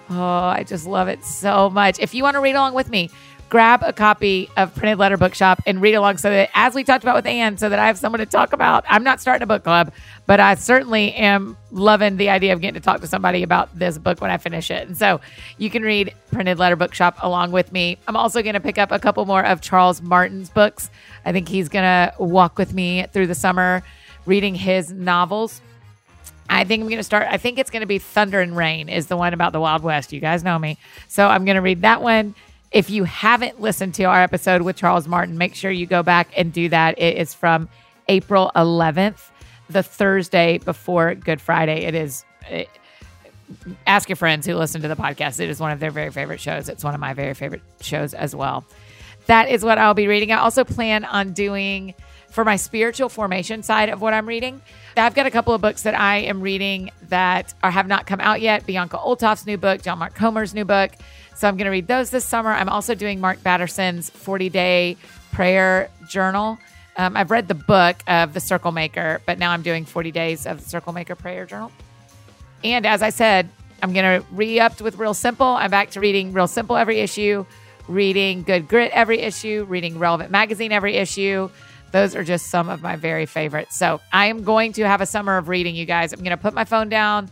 oh, 0.09 0.23
I 0.23 0.65
just 0.65 0.87
love 0.87 1.09
it 1.09 1.25
so 1.25 1.69
much. 1.69 1.99
If 1.99 2.15
you 2.15 2.23
want 2.23 2.35
to 2.35 2.41
read 2.41 2.55
along 2.55 2.75
with 2.75 2.89
me, 2.89 3.11
grab 3.49 3.83
a 3.83 3.93
copy 3.93 4.51
of 4.57 4.75
Printed 4.75 4.99
Letter 4.99 5.17
Bookshop 5.17 5.61
and 5.67 5.81
read 5.81 5.95
along 5.95 6.19
so 6.19 6.31
that, 6.31 6.51
as 6.55 6.75
we 6.75 6.85
talked 6.85 7.05
about 7.05 7.17
with 7.17 7.27
Anne, 7.27 7.57
so 7.57 7.69
that 7.69 7.79
I 7.79 7.87
have 7.87 7.99
someone 7.99 8.19
to 8.19 8.27
talk 8.27 8.53
about. 8.53 8.85
I'm 8.89 9.03
not 9.03 9.21
starting 9.21 9.43
a 9.43 9.47
book 9.47 9.65
club, 9.65 9.93
but 10.27 10.41
I 10.41 10.55
certainly 10.55 11.15
am 11.15 11.57
loving 11.71 12.17
the 12.17 12.29
idea 12.29 12.53
of 12.53 12.61
getting 12.61 12.81
to 12.81 12.85
talk 12.85 13.01
to 13.01 13.07
somebody 13.07 13.43
about 13.43 13.77
this 13.79 13.97
book 13.97 14.21
when 14.21 14.31
I 14.31 14.37
finish 14.37 14.71
it. 14.71 14.87
And 14.87 14.97
so 14.97 15.21
you 15.57 15.71
can 15.71 15.83
read 15.83 16.15
Printed 16.31 16.59
Letter 16.59 16.77
Bookshop 16.77 17.17
along 17.21 17.53
with 17.53 17.73
me. 17.73 17.99
I'm 18.07 18.17
also 18.17 18.43
going 18.43 18.55
to 18.55 18.61
pick 18.61 18.79
up 18.79 18.93
a 18.93 18.99
couple 18.99 19.25
more 19.25 19.45
of 19.45 19.61
Charles 19.61 20.03
Martin's 20.03 20.51
books. 20.51 20.91
I 21.25 21.33
think 21.33 21.49
he's 21.49 21.69
going 21.69 21.85
to 21.85 22.15
walk 22.19 22.59
with 22.59 22.75
me 22.75 23.07
through 23.13 23.29
the 23.29 23.35
summer 23.35 23.83
reading 24.27 24.55
his 24.55 24.93
novels. 24.93 25.63
I 26.51 26.65
think 26.65 26.83
I'm 26.83 26.89
going 26.89 26.99
to 26.99 27.05
start. 27.05 27.27
I 27.31 27.37
think 27.37 27.59
it's 27.59 27.71
going 27.71 27.81
to 27.81 27.87
be 27.87 27.99
Thunder 27.99 28.41
and 28.41 28.57
Rain, 28.57 28.89
is 28.89 29.07
the 29.07 29.17
one 29.17 29.35
about 29.35 29.53
the 29.53 29.61
Wild 29.61 29.83
West. 29.83 30.13
You 30.13 30.21
guys 30.21 30.43
know 30.43 30.59
me. 30.59 30.79
So 31.07 31.27
I'm 31.27 31.45
going 31.45 31.57
to 31.57 31.63
read 31.63 31.83
that 31.83 32.03
one. 32.03 32.35
If 32.71 32.91
you 32.91 33.05
haven't 33.05 33.61
listened 33.61 33.95
to 33.95 34.05
our 34.05 34.23
episode 34.23 34.63
with 34.63 34.77
Charles 34.77 35.09
Martin, 35.09 35.39
make 35.39 35.55
sure 35.55 35.71
you 35.71 35.87
go 35.87 36.03
back 36.03 36.29
and 36.37 36.53
do 36.53 36.69
that. 36.69 36.99
It 36.99 37.17
is 37.17 37.33
from 37.33 37.69
April 38.09 38.51
11th, 38.55 39.31
the 39.71 39.83
Thursday 39.83 40.59
before 40.59 41.15
Good 41.15 41.41
Friday. 41.41 41.85
It 41.85 41.95
is. 41.95 42.25
It, 42.51 42.69
ask 43.87 44.11
your 44.11 44.17
friends 44.17 44.47
who 44.47 44.55
listen 44.55 44.83
to 44.83 44.89
the 44.89 44.97
podcast. 44.97 45.41
It 45.41 45.49
is 45.49 45.59
one 45.59 45.73
of 45.73 45.81
their 45.81 45.91
very 45.91 46.11
favorite 46.11 46.41
shows. 46.41 46.69
It's 46.69 46.85
one 46.85 46.95
of 46.95 47.01
my 47.01 47.15
very 47.15 47.33
favorite 47.33 47.63
shows 47.81 48.13
as 48.13 48.37
well. 48.37 48.65
That 49.27 49.49
is 49.49 49.65
what 49.65 49.79
I'll 49.79 49.95
be 49.95 50.07
reading. 50.07 50.33
I 50.33 50.39
also 50.41 50.65
plan 50.65 51.05
on 51.05 51.33
doing 51.33 51.95
for 52.31 52.45
my 52.45 52.57
spiritual 52.57 53.09
formation 53.09 53.63
side 53.63 53.89
of 53.89 54.03
what 54.03 54.13
I'm 54.13 54.27
reading. 54.27 54.61
I've 54.97 55.15
got 55.15 55.27
a 55.27 55.31
couple 55.31 55.55
of 55.55 55.61
books 55.63 55.83
that 55.83 55.99
I 55.99 56.19
am 56.19 56.43
reading 56.43 56.91
that 57.09 57.55
are 57.63 57.71
have 57.71 57.87
not 57.87 58.07
come 58.07 58.21
out 58.21 58.43
yet. 58.43 58.67
Bianca 58.67 58.99
Olthoff's 58.99 59.47
new 59.47 59.57
book, 59.57 59.81
John 59.83 59.99
Mark 59.99 60.15
Comer's 60.15 60.55
new 60.55 60.65
book. 60.65 60.93
So 61.39 61.47
I'm 61.47 61.57
going 61.57 61.67
to 61.67 61.71
read 61.71 61.87
those 61.87 62.11
this 62.11 62.25
summer. 62.25 62.51
I'm 62.51 62.69
also 62.69 62.97
doing 62.97 63.21
Mark 63.21 63.41
Batterson's 63.45 64.11
40 64.11 64.49
day 64.49 64.97
prayer 65.31 65.89
journal. 66.09 66.59
Um, 66.97 67.17
I've 67.17 67.31
read 67.31 67.47
the 67.47 67.55
book 67.55 67.97
of 68.09 68.35
The 68.35 68.41
Circle 68.41 68.73
Maker, 68.73 69.23
but 69.25 69.39
now 69.39 69.53
I'm 69.53 69.63
doing 69.63 69.85
40 69.85 70.11
days 70.11 70.47
of 70.47 70.65
the 70.65 70.69
Circle 70.69 70.93
Maker 70.93 71.15
prayer 71.15 71.47
journal. 71.47 71.71
And 72.65 72.85
as 72.85 73.03
I 73.03 73.11
said, 73.11 73.49
I'm 73.85 73.93
going 73.93 74.21
to 74.21 74.27
re 74.33 74.59
up 74.59 74.81
with 74.81 74.99
Real 74.99 75.15
Simple. 75.15 75.47
I'm 75.47 75.71
back 75.71 75.91
to 75.91 76.01
reading 76.01 76.33
Real 76.33 76.49
Simple 76.49 76.77
every 76.77 76.99
issue, 76.99 77.47
reading 77.87 78.43
Good 78.43 78.67
Grit 78.67 78.91
every 78.93 79.21
issue, 79.21 79.65
reading 79.69 80.01
Relevant 80.01 80.33
Magazine 80.33 80.73
every 80.73 80.97
issue. 80.97 81.51
Those 81.93 82.17
are 82.17 82.25
just 82.25 82.47
some 82.47 82.69
of 82.69 82.83
my 82.83 82.97
very 82.97 83.27
favorites. 83.27 83.79
So 83.79 84.01
I 84.13 84.27
am 84.27 84.43
going 84.43 84.73
to 84.73 84.89
have 84.89 85.01
a 85.01 85.07
summer 85.07 85.37
of 85.37 85.49
reading, 85.49 85.77
you 85.77 85.85
guys. 85.85 86.13
I'm 86.13 86.19
going 86.19 86.31
to 86.31 86.37
put 86.37 86.53
my 86.53 86.65
phone 86.65 86.89
down. 86.89 87.31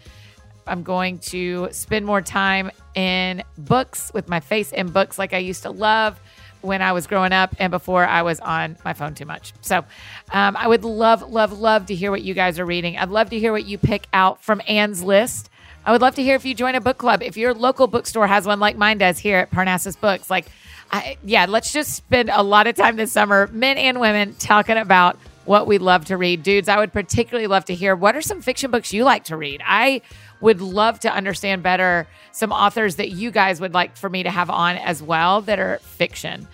I'm 0.66 0.82
going 0.82 1.18
to 1.18 1.68
spend 1.72 2.06
more 2.06 2.20
time 2.20 2.70
in 2.94 3.42
books 3.58 4.10
with 4.14 4.28
my 4.28 4.40
face 4.40 4.72
in 4.72 4.88
books 4.88 5.18
like 5.18 5.32
I 5.32 5.38
used 5.38 5.62
to 5.62 5.70
love 5.70 6.18
when 6.62 6.82
I 6.82 6.92
was 6.92 7.06
growing 7.06 7.32
up 7.32 7.54
and 7.58 7.70
before 7.70 8.04
I 8.04 8.22
was 8.22 8.40
on 8.40 8.76
my 8.84 8.92
phone 8.92 9.14
too 9.14 9.24
much. 9.24 9.52
So 9.60 9.84
um, 10.32 10.56
I 10.56 10.66
would 10.66 10.84
love, 10.84 11.22
love, 11.22 11.58
love 11.58 11.86
to 11.86 11.94
hear 11.94 12.10
what 12.10 12.22
you 12.22 12.34
guys 12.34 12.58
are 12.58 12.66
reading. 12.66 12.98
I'd 12.98 13.10
love 13.10 13.30
to 13.30 13.38
hear 13.38 13.52
what 13.52 13.66
you 13.66 13.78
pick 13.78 14.08
out 14.12 14.42
from 14.42 14.60
Anne's 14.66 15.02
list. 15.02 15.48
I 15.84 15.92
would 15.92 16.00
love 16.00 16.16
to 16.16 16.22
hear 16.22 16.34
if 16.34 16.44
you 16.44 16.54
join 16.54 16.74
a 16.74 16.80
book 16.80 16.98
club. 16.98 17.22
If 17.22 17.36
your 17.36 17.54
local 17.54 17.86
bookstore 17.86 18.26
has 18.26 18.46
one 18.46 18.58
like 18.58 18.76
mine 18.76 18.98
does 18.98 19.18
here 19.18 19.38
at 19.38 19.52
Parnassus 19.52 19.94
Books, 19.94 20.28
like, 20.28 20.46
I, 20.90 21.16
yeah, 21.24 21.46
let's 21.48 21.72
just 21.72 21.94
spend 21.94 22.28
a 22.28 22.42
lot 22.42 22.66
of 22.66 22.74
time 22.74 22.96
this 22.96 23.12
summer, 23.12 23.48
men 23.52 23.76
and 23.76 24.00
women, 24.00 24.34
talking 24.34 24.76
about 24.76 25.16
what 25.44 25.68
we 25.68 25.78
love 25.78 26.06
to 26.06 26.16
read. 26.16 26.42
Dudes, 26.42 26.68
I 26.68 26.78
would 26.78 26.92
particularly 26.92 27.46
love 27.46 27.66
to 27.66 27.74
hear 27.74 27.94
what 27.94 28.16
are 28.16 28.22
some 28.22 28.40
fiction 28.40 28.72
books 28.72 28.92
you 28.92 29.04
like 29.04 29.24
to 29.24 29.36
read. 29.36 29.62
I 29.64 30.02
would 30.46 30.60
love 30.60 31.00
to 31.00 31.12
understand 31.12 31.64
better 31.64 32.06
some 32.30 32.52
authors 32.52 32.96
that 32.96 33.10
you 33.10 33.32
guys 33.32 33.60
would 33.60 33.74
like 33.74 33.96
for 33.96 34.08
me 34.08 34.22
to 34.22 34.30
have 34.30 34.48
on 34.48 34.76
as 34.76 35.02
well 35.02 35.40
that 35.40 35.58
are 35.58 35.78
fiction. 35.78 36.46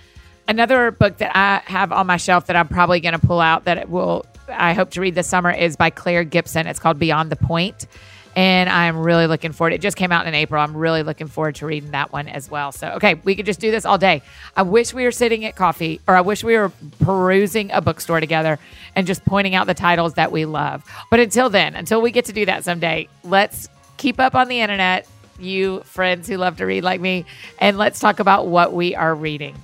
Another 0.48 0.90
book 0.90 1.18
that 1.18 1.36
I 1.36 1.60
have 1.70 1.92
on 1.92 2.06
my 2.06 2.16
shelf 2.16 2.46
that 2.46 2.56
I'm 2.56 2.68
probably 2.68 3.00
going 3.00 3.12
to 3.12 3.24
pull 3.26 3.38
out 3.38 3.66
that 3.66 3.90
will 3.90 4.24
I 4.48 4.72
hope 4.72 4.92
to 4.92 5.02
read 5.02 5.14
this 5.14 5.28
summer 5.28 5.50
is 5.50 5.76
by 5.76 5.90
Claire 5.90 6.24
Gibson. 6.24 6.66
It's 6.66 6.78
called 6.78 6.98
Beyond 6.98 7.30
the 7.30 7.36
Point 7.36 7.86
and 8.34 8.70
I'm 8.70 8.98
really 8.98 9.26
looking 9.26 9.52
forward. 9.52 9.74
It 9.74 9.80
just 9.80 9.96
came 9.96 10.10
out 10.10 10.26
in 10.26 10.34
April. 10.34 10.62
I'm 10.62 10.76
really 10.76 11.02
looking 11.02 11.26
forward 11.26 11.56
to 11.56 11.66
reading 11.66 11.90
that 11.90 12.12
one 12.12 12.28
as 12.28 12.50
well. 12.50 12.72
So, 12.72 12.88
okay, 12.92 13.14
we 13.14 13.34
could 13.34 13.46
just 13.46 13.60
do 13.60 13.70
this 13.70 13.84
all 13.84 13.98
day. 13.98 14.22
I 14.56 14.62
wish 14.62 14.94
we 14.94 15.04
were 15.04 15.12
sitting 15.12 15.44
at 15.44 15.54
coffee, 15.54 16.00
or 16.08 16.16
I 16.16 16.22
wish 16.22 16.42
we 16.42 16.56
were 16.56 16.72
perusing 17.00 17.70
a 17.72 17.80
bookstore 17.80 18.20
together 18.20 18.58
and 18.96 19.06
just 19.06 19.24
pointing 19.24 19.54
out 19.54 19.66
the 19.66 19.74
titles 19.74 20.14
that 20.14 20.32
we 20.32 20.44
love. 20.44 20.84
But 21.10 21.20
until 21.20 21.50
then, 21.50 21.74
until 21.74 22.00
we 22.00 22.10
get 22.10 22.26
to 22.26 22.32
do 22.32 22.46
that 22.46 22.64
someday, 22.64 23.08
let's 23.22 23.68
keep 24.02 24.18
up 24.18 24.34
on 24.34 24.48
the 24.48 24.60
internet, 24.60 25.06
you 25.38 25.80
friends 25.84 26.26
who 26.26 26.36
love 26.36 26.56
to 26.56 26.66
read 26.66 26.82
like 26.82 27.00
me, 27.00 27.24
and 27.60 27.78
let's 27.78 28.00
talk 28.00 28.18
about 28.18 28.48
what 28.48 28.72
we 28.72 28.96
are 28.96 29.14
reading. 29.14 29.54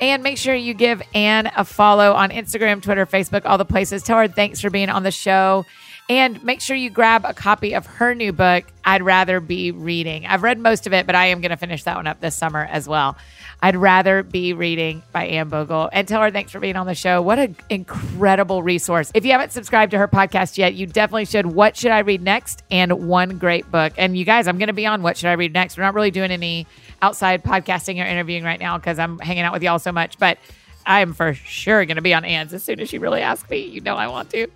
And 0.00 0.22
make 0.22 0.36
sure 0.36 0.54
you 0.54 0.74
give 0.74 1.00
Anne 1.14 1.50
a 1.56 1.64
follow 1.64 2.12
on 2.12 2.30
Instagram, 2.30 2.82
Twitter, 2.82 3.06
Facebook, 3.06 3.42
all 3.44 3.56
the 3.56 3.64
places. 3.64 4.02
Tell 4.02 4.18
her 4.18 4.28
thanks 4.28 4.60
for 4.60 4.68
being 4.68 4.90
on 4.90 5.04
the 5.04 5.10
show. 5.12 5.64
And 6.08 6.42
make 6.42 6.62
sure 6.62 6.74
you 6.74 6.88
grab 6.88 7.26
a 7.26 7.34
copy 7.34 7.74
of 7.74 7.84
her 7.84 8.14
new 8.14 8.32
book, 8.32 8.64
I'd 8.82 9.02
Rather 9.02 9.40
Be 9.40 9.72
Reading. 9.72 10.24
I've 10.24 10.42
read 10.42 10.58
most 10.58 10.86
of 10.86 10.94
it, 10.94 11.04
but 11.04 11.14
I 11.14 11.26
am 11.26 11.42
going 11.42 11.50
to 11.50 11.58
finish 11.58 11.84
that 11.84 11.96
one 11.96 12.06
up 12.06 12.18
this 12.20 12.34
summer 12.34 12.66
as 12.70 12.88
well. 12.88 13.18
I'd 13.60 13.76
Rather 13.76 14.22
Be 14.22 14.54
Reading 14.54 15.02
by 15.12 15.26
Anne 15.26 15.50
Bogel. 15.50 15.90
And 15.92 16.08
tell 16.08 16.22
her 16.22 16.30
thanks 16.30 16.50
for 16.50 16.60
being 16.60 16.76
on 16.76 16.86
the 16.86 16.94
show. 16.94 17.20
What 17.20 17.38
an 17.38 17.56
incredible 17.68 18.62
resource. 18.62 19.10
If 19.12 19.26
you 19.26 19.32
haven't 19.32 19.52
subscribed 19.52 19.90
to 19.90 19.98
her 19.98 20.08
podcast 20.08 20.56
yet, 20.56 20.72
you 20.72 20.86
definitely 20.86 21.26
should. 21.26 21.44
What 21.44 21.76
Should 21.76 21.90
I 21.90 21.98
Read 21.98 22.22
Next? 22.22 22.62
And 22.70 23.06
One 23.06 23.36
Great 23.36 23.70
Book. 23.70 23.92
And 23.98 24.16
you 24.16 24.24
guys, 24.24 24.48
I'm 24.48 24.56
going 24.56 24.68
to 24.68 24.72
be 24.72 24.86
on 24.86 25.02
What 25.02 25.18
Should 25.18 25.28
I 25.28 25.34
Read 25.34 25.52
Next? 25.52 25.76
We're 25.76 25.84
not 25.84 25.92
really 25.92 26.10
doing 26.10 26.30
any 26.30 26.66
outside 27.02 27.44
podcasting 27.44 28.02
or 28.02 28.06
interviewing 28.06 28.44
right 28.44 28.60
now 28.60 28.78
because 28.78 28.98
I'm 28.98 29.18
hanging 29.18 29.42
out 29.42 29.52
with 29.52 29.62
y'all 29.62 29.78
so 29.78 29.92
much, 29.92 30.18
but 30.18 30.38
I 30.86 31.00
am 31.00 31.12
for 31.12 31.34
sure 31.34 31.84
going 31.84 31.96
to 31.96 32.02
be 32.02 32.14
on 32.14 32.24
Anne's 32.24 32.54
as 32.54 32.62
soon 32.62 32.80
as 32.80 32.88
she 32.88 32.96
really 32.96 33.20
asks 33.20 33.50
me. 33.50 33.58
You 33.58 33.82
know 33.82 33.94
I 33.94 34.06
want 34.06 34.30
to. 34.30 34.48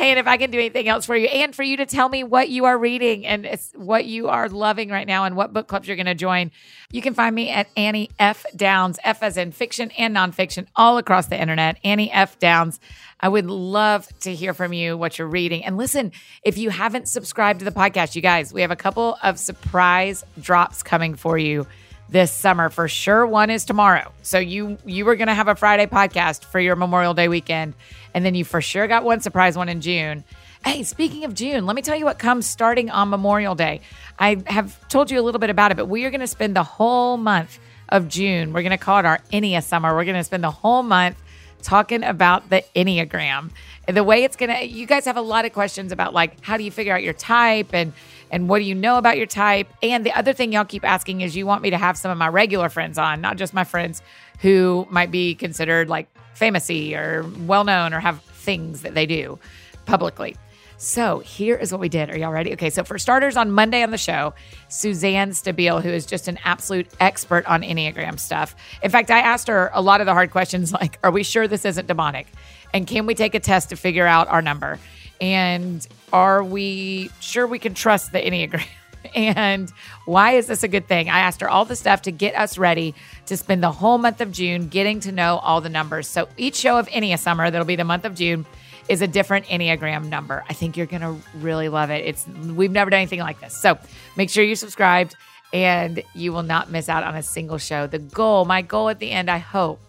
Hey, 0.00 0.08
and 0.08 0.18
if 0.18 0.26
I 0.26 0.38
can 0.38 0.50
do 0.50 0.56
anything 0.56 0.88
else 0.88 1.04
for 1.04 1.14
you, 1.14 1.26
and 1.26 1.54
for 1.54 1.62
you 1.62 1.76
to 1.76 1.84
tell 1.84 2.08
me 2.08 2.24
what 2.24 2.48
you 2.48 2.64
are 2.64 2.78
reading 2.78 3.26
and 3.26 3.46
what 3.74 4.06
you 4.06 4.28
are 4.28 4.48
loving 4.48 4.88
right 4.88 5.06
now 5.06 5.24
and 5.26 5.36
what 5.36 5.52
book 5.52 5.66
clubs 5.66 5.86
you're 5.86 5.96
going 5.98 6.06
to 6.06 6.14
join, 6.14 6.52
you 6.90 7.02
can 7.02 7.12
find 7.12 7.34
me 7.34 7.50
at 7.50 7.68
Annie 7.76 8.08
F. 8.18 8.46
Downs, 8.56 8.98
F 9.04 9.22
as 9.22 9.36
in 9.36 9.52
fiction 9.52 9.90
and 9.98 10.16
nonfiction, 10.16 10.66
all 10.74 10.96
across 10.96 11.26
the 11.26 11.38
internet. 11.38 11.76
Annie 11.84 12.10
F. 12.10 12.38
Downs. 12.38 12.80
I 13.20 13.28
would 13.28 13.44
love 13.44 14.08
to 14.20 14.34
hear 14.34 14.54
from 14.54 14.72
you 14.72 14.96
what 14.96 15.18
you're 15.18 15.28
reading. 15.28 15.66
And 15.66 15.76
listen, 15.76 16.12
if 16.42 16.56
you 16.56 16.70
haven't 16.70 17.06
subscribed 17.06 17.58
to 17.58 17.66
the 17.66 17.70
podcast, 17.70 18.16
you 18.16 18.22
guys, 18.22 18.54
we 18.54 18.62
have 18.62 18.70
a 18.70 18.76
couple 18.76 19.18
of 19.22 19.38
surprise 19.38 20.24
drops 20.40 20.82
coming 20.82 21.14
for 21.14 21.36
you 21.36 21.66
this 22.10 22.32
summer 22.32 22.68
for 22.68 22.88
sure. 22.88 23.24
One 23.24 23.50
is 23.50 23.64
tomorrow. 23.64 24.12
So 24.22 24.38
you 24.38 24.78
you 24.84 25.04
were 25.04 25.16
going 25.16 25.28
to 25.28 25.34
have 25.34 25.48
a 25.48 25.54
Friday 25.54 25.86
podcast 25.86 26.44
for 26.44 26.58
your 26.58 26.76
Memorial 26.76 27.14
Day 27.14 27.28
weekend 27.28 27.74
and 28.14 28.24
then 28.24 28.34
you 28.34 28.44
for 28.44 28.60
sure 28.60 28.88
got 28.88 29.04
one 29.04 29.20
surprise 29.20 29.56
one 29.56 29.68
in 29.68 29.80
June. 29.80 30.24
Hey, 30.64 30.82
speaking 30.82 31.24
of 31.24 31.34
June, 31.34 31.64
let 31.64 31.74
me 31.74 31.82
tell 31.82 31.96
you 31.96 32.04
what 32.04 32.18
comes 32.18 32.46
starting 32.46 32.90
on 32.90 33.08
Memorial 33.08 33.54
Day. 33.54 33.80
I 34.18 34.42
have 34.46 34.86
told 34.88 35.10
you 35.10 35.18
a 35.18 35.22
little 35.22 35.38
bit 35.38 35.48
about 35.48 35.70
it, 35.70 35.76
but 35.76 35.86
we 35.86 36.04
are 36.04 36.10
going 36.10 36.20
to 36.20 36.26
spend 36.26 36.54
the 36.54 36.64
whole 36.64 37.16
month 37.16 37.58
of 37.88 38.08
June. 38.08 38.52
We're 38.52 38.62
going 38.62 38.70
to 38.70 38.78
call 38.78 38.98
it 38.98 39.06
our 39.06 39.20
Enneagram 39.32 39.62
summer. 39.62 39.94
We're 39.94 40.04
going 40.04 40.16
to 40.16 40.24
spend 40.24 40.44
the 40.44 40.50
whole 40.50 40.82
month 40.82 41.16
talking 41.62 42.04
about 42.04 42.50
the 42.50 42.62
Enneagram. 42.76 43.50
The 43.86 44.04
way 44.04 44.24
it's 44.24 44.36
going 44.36 44.50
to, 44.50 44.64
you 44.64 44.86
guys 44.86 45.06
have 45.06 45.16
a 45.16 45.22
lot 45.22 45.46
of 45.46 45.52
questions 45.52 45.92
about 45.92 46.12
like, 46.12 46.44
how 46.44 46.56
do 46.56 46.64
you 46.64 46.70
figure 46.70 46.94
out 46.94 47.02
your 47.02 47.14
type? 47.14 47.72
And 47.72 47.92
and 48.30 48.48
what 48.48 48.58
do 48.58 48.64
you 48.64 48.74
know 48.74 48.96
about 48.96 49.16
your 49.16 49.26
type? 49.26 49.68
And 49.82 50.04
the 50.04 50.12
other 50.12 50.32
thing 50.32 50.52
y'all 50.52 50.64
keep 50.64 50.84
asking 50.84 51.20
is 51.20 51.36
you 51.36 51.46
want 51.46 51.62
me 51.62 51.70
to 51.70 51.78
have 51.78 51.96
some 51.96 52.10
of 52.10 52.18
my 52.18 52.28
regular 52.28 52.68
friends 52.68 52.98
on, 52.98 53.20
not 53.20 53.36
just 53.36 53.52
my 53.52 53.64
friends 53.64 54.02
who 54.40 54.86
might 54.90 55.10
be 55.10 55.34
considered 55.34 55.88
like 55.88 56.08
famousy 56.36 56.96
or 56.96 57.24
well 57.46 57.64
known 57.64 57.92
or 57.92 58.00
have 58.00 58.22
things 58.22 58.82
that 58.82 58.94
they 58.94 59.06
do 59.06 59.38
publicly. 59.84 60.36
So 60.82 61.18
here 61.18 61.56
is 61.56 61.72
what 61.72 61.80
we 61.80 61.90
did. 61.90 62.08
Are 62.08 62.16
y'all 62.16 62.32
ready? 62.32 62.54
Okay, 62.54 62.70
so 62.70 62.84
for 62.84 62.98
starters, 62.98 63.36
on 63.36 63.50
Monday 63.50 63.82
on 63.82 63.90
the 63.90 63.98
show, 63.98 64.32
Suzanne 64.68 65.32
Stabile, 65.32 65.82
who 65.82 65.90
is 65.90 66.06
just 66.06 66.26
an 66.26 66.38
absolute 66.42 66.86
expert 67.00 67.44
on 67.44 67.60
Enneagram 67.60 68.18
stuff. 68.18 68.56
In 68.82 68.90
fact, 68.90 69.10
I 69.10 69.18
asked 69.18 69.48
her 69.48 69.70
a 69.74 69.82
lot 69.82 70.00
of 70.00 70.06
the 70.06 70.14
hard 70.14 70.30
questions 70.30 70.72
like, 70.72 70.98
are 71.04 71.10
we 71.10 71.22
sure 71.22 71.46
this 71.46 71.66
isn't 71.66 71.86
demonic? 71.86 72.28
And 72.72 72.86
can 72.86 73.04
we 73.04 73.14
take 73.14 73.34
a 73.34 73.40
test 73.40 73.68
to 73.68 73.76
figure 73.76 74.06
out 74.06 74.28
our 74.28 74.40
number? 74.40 74.78
And 75.20 75.86
are 76.12 76.42
we 76.42 77.10
sure 77.20 77.46
we 77.46 77.58
can 77.58 77.74
trust 77.74 78.12
the 78.12 78.20
Enneagram? 78.20 78.66
and 79.14 79.70
why 80.04 80.32
is 80.32 80.46
this 80.46 80.62
a 80.62 80.68
good 80.68 80.86
thing? 80.86 81.08
I 81.08 81.20
asked 81.20 81.40
her 81.40 81.48
all 81.48 81.64
the 81.64 81.76
stuff 81.76 82.02
to 82.02 82.12
get 82.12 82.34
us 82.34 82.58
ready 82.58 82.94
to 83.26 83.36
spend 83.36 83.62
the 83.62 83.72
whole 83.72 83.98
month 83.98 84.20
of 84.20 84.32
June 84.32 84.68
getting 84.68 85.00
to 85.00 85.12
know 85.12 85.38
all 85.38 85.60
the 85.60 85.68
numbers. 85.68 86.06
So 86.06 86.28
each 86.36 86.56
show 86.56 86.78
of 86.78 86.88
Ennea 86.88 87.18
Summer, 87.18 87.50
that'll 87.50 87.66
be 87.66 87.76
the 87.76 87.84
month 87.84 88.04
of 88.04 88.14
June, 88.14 88.46
is 88.88 89.02
a 89.02 89.06
different 89.06 89.46
Enneagram 89.46 90.08
number. 90.08 90.44
I 90.48 90.52
think 90.52 90.76
you're 90.76 90.86
to 90.86 91.16
really 91.36 91.68
love 91.68 91.90
it. 91.90 92.04
It's 92.04 92.26
we've 92.26 92.72
never 92.72 92.90
done 92.90 92.98
anything 92.98 93.20
like 93.20 93.40
this. 93.40 93.56
So 93.56 93.78
make 94.16 94.30
sure 94.30 94.42
you're 94.42 94.56
subscribed 94.56 95.14
and 95.52 96.02
you 96.14 96.32
will 96.32 96.42
not 96.42 96.70
miss 96.70 96.88
out 96.88 97.04
on 97.04 97.14
a 97.14 97.22
single 97.22 97.58
show. 97.58 97.86
The 97.86 97.98
goal, 97.98 98.44
my 98.44 98.62
goal 98.62 98.88
at 98.88 98.98
the 98.98 99.10
end, 99.10 99.30
I 99.30 99.38
hope, 99.38 99.80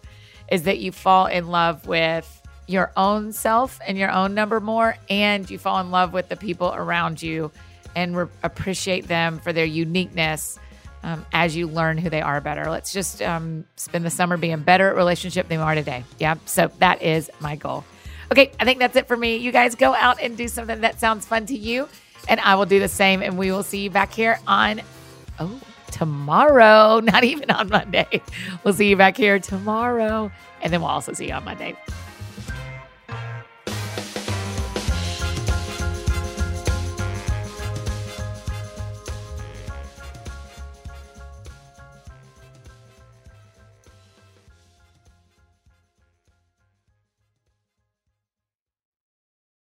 is 0.50 0.64
that 0.64 0.78
you 0.78 0.92
fall 0.92 1.26
in 1.26 1.48
love 1.48 1.86
with 1.86 2.41
your 2.66 2.92
own 2.96 3.32
self 3.32 3.80
and 3.86 3.98
your 3.98 4.10
own 4.10 4.34
number 4.34 4.60
more, 4.60 4.96
and 5.10 5.48
you 5.50 5.58
fall 5.58 5.80
in 5.80 5.90
love 5.90 6.12
with 6.12 6.28
the 6.28 6.36
people 6.36 6.72
around 6.74 7.22
you 7.22 7.50
and 7.94 8.16
re- 8.16 8.26
appreciate 8.42 9.06
them 9.08 9.38
for 9.38 9.52
their 9.52 9.64
uniqueness 9.64 10.58
um, 11.02 11.26
as 11.32 11.56
you 11.56 11.66
learn 11.66 11.98
who 11.98 12.10
they 12.10 12.22
are 12.22 12.40
better. 12.40 12.70
Let's 12.70 12.92
just 12.92 13.20
um, 13.22 13.64
spend 13.76 14.04
the 14.04 14.10
summer 14.10 14.36
being 14.36 14.60
better 14.60 14.88
at 14.88 14.96
relationship 14.96 15.48
than 15.48 15.58
we 15.58 15.64
are 15.64 15.74
today. 15.74 16.04
Yeah. 16.18 16.36
So 16.46 16.70
that 16.78 17.02
is 17.02 17.30
my 17.40 17.56
goal. 17.56 17.84
Okay, 18.30 18.50
I 18.58 18.64
think 18.64 18.78
that's 18.78 18.96
it 18.96 19.08
for 19.08 19.16
me. 19.16 19.36
You 19.36 19.52
guys 19.52 19.74
go 19.74 19.94
out 19.94 20.20
and 20.20 20.36
do 20.36 20.48
something 20.48 20.80
that 20.80 20.98
sounds 20.98 21.26
fun 21.26 21.46
to 21.46 21.56
you, 21.56 21.88
and 22.28 22.40
I 22.40 22.54
will 22.54 22.66
do 22.66 22.80
the 22.80 22.88
same. 22.88 23.22
And 23.22 23.36
we 23.36 23.50
will 23.52 23.62
see 23.62 23.80
you 23.80 23.90
back 23.90 24.12
here 24.12 24.38
on, 24.46 24.80
oh, 25.38 25.60
tomorrow, 25.90 27.00
not 27.04 27.24
even 27.24 27.50
on 27.50 27.68
Monday. 27.68 28.22
We'll 28.64 28.74
see 28.74 28.88
you 28.88 28.96
back 28.96 29.16
here 29.16 29.38
tomorrow, 29.38 30.32
and 30.62 30.72
then 30.72 30.80
we'll 30.80 30.90
also 30.90 31.12
see 31.12 31.28
you 31.28 31.34
on 31.34 31.44
Monday. 31.44 31.76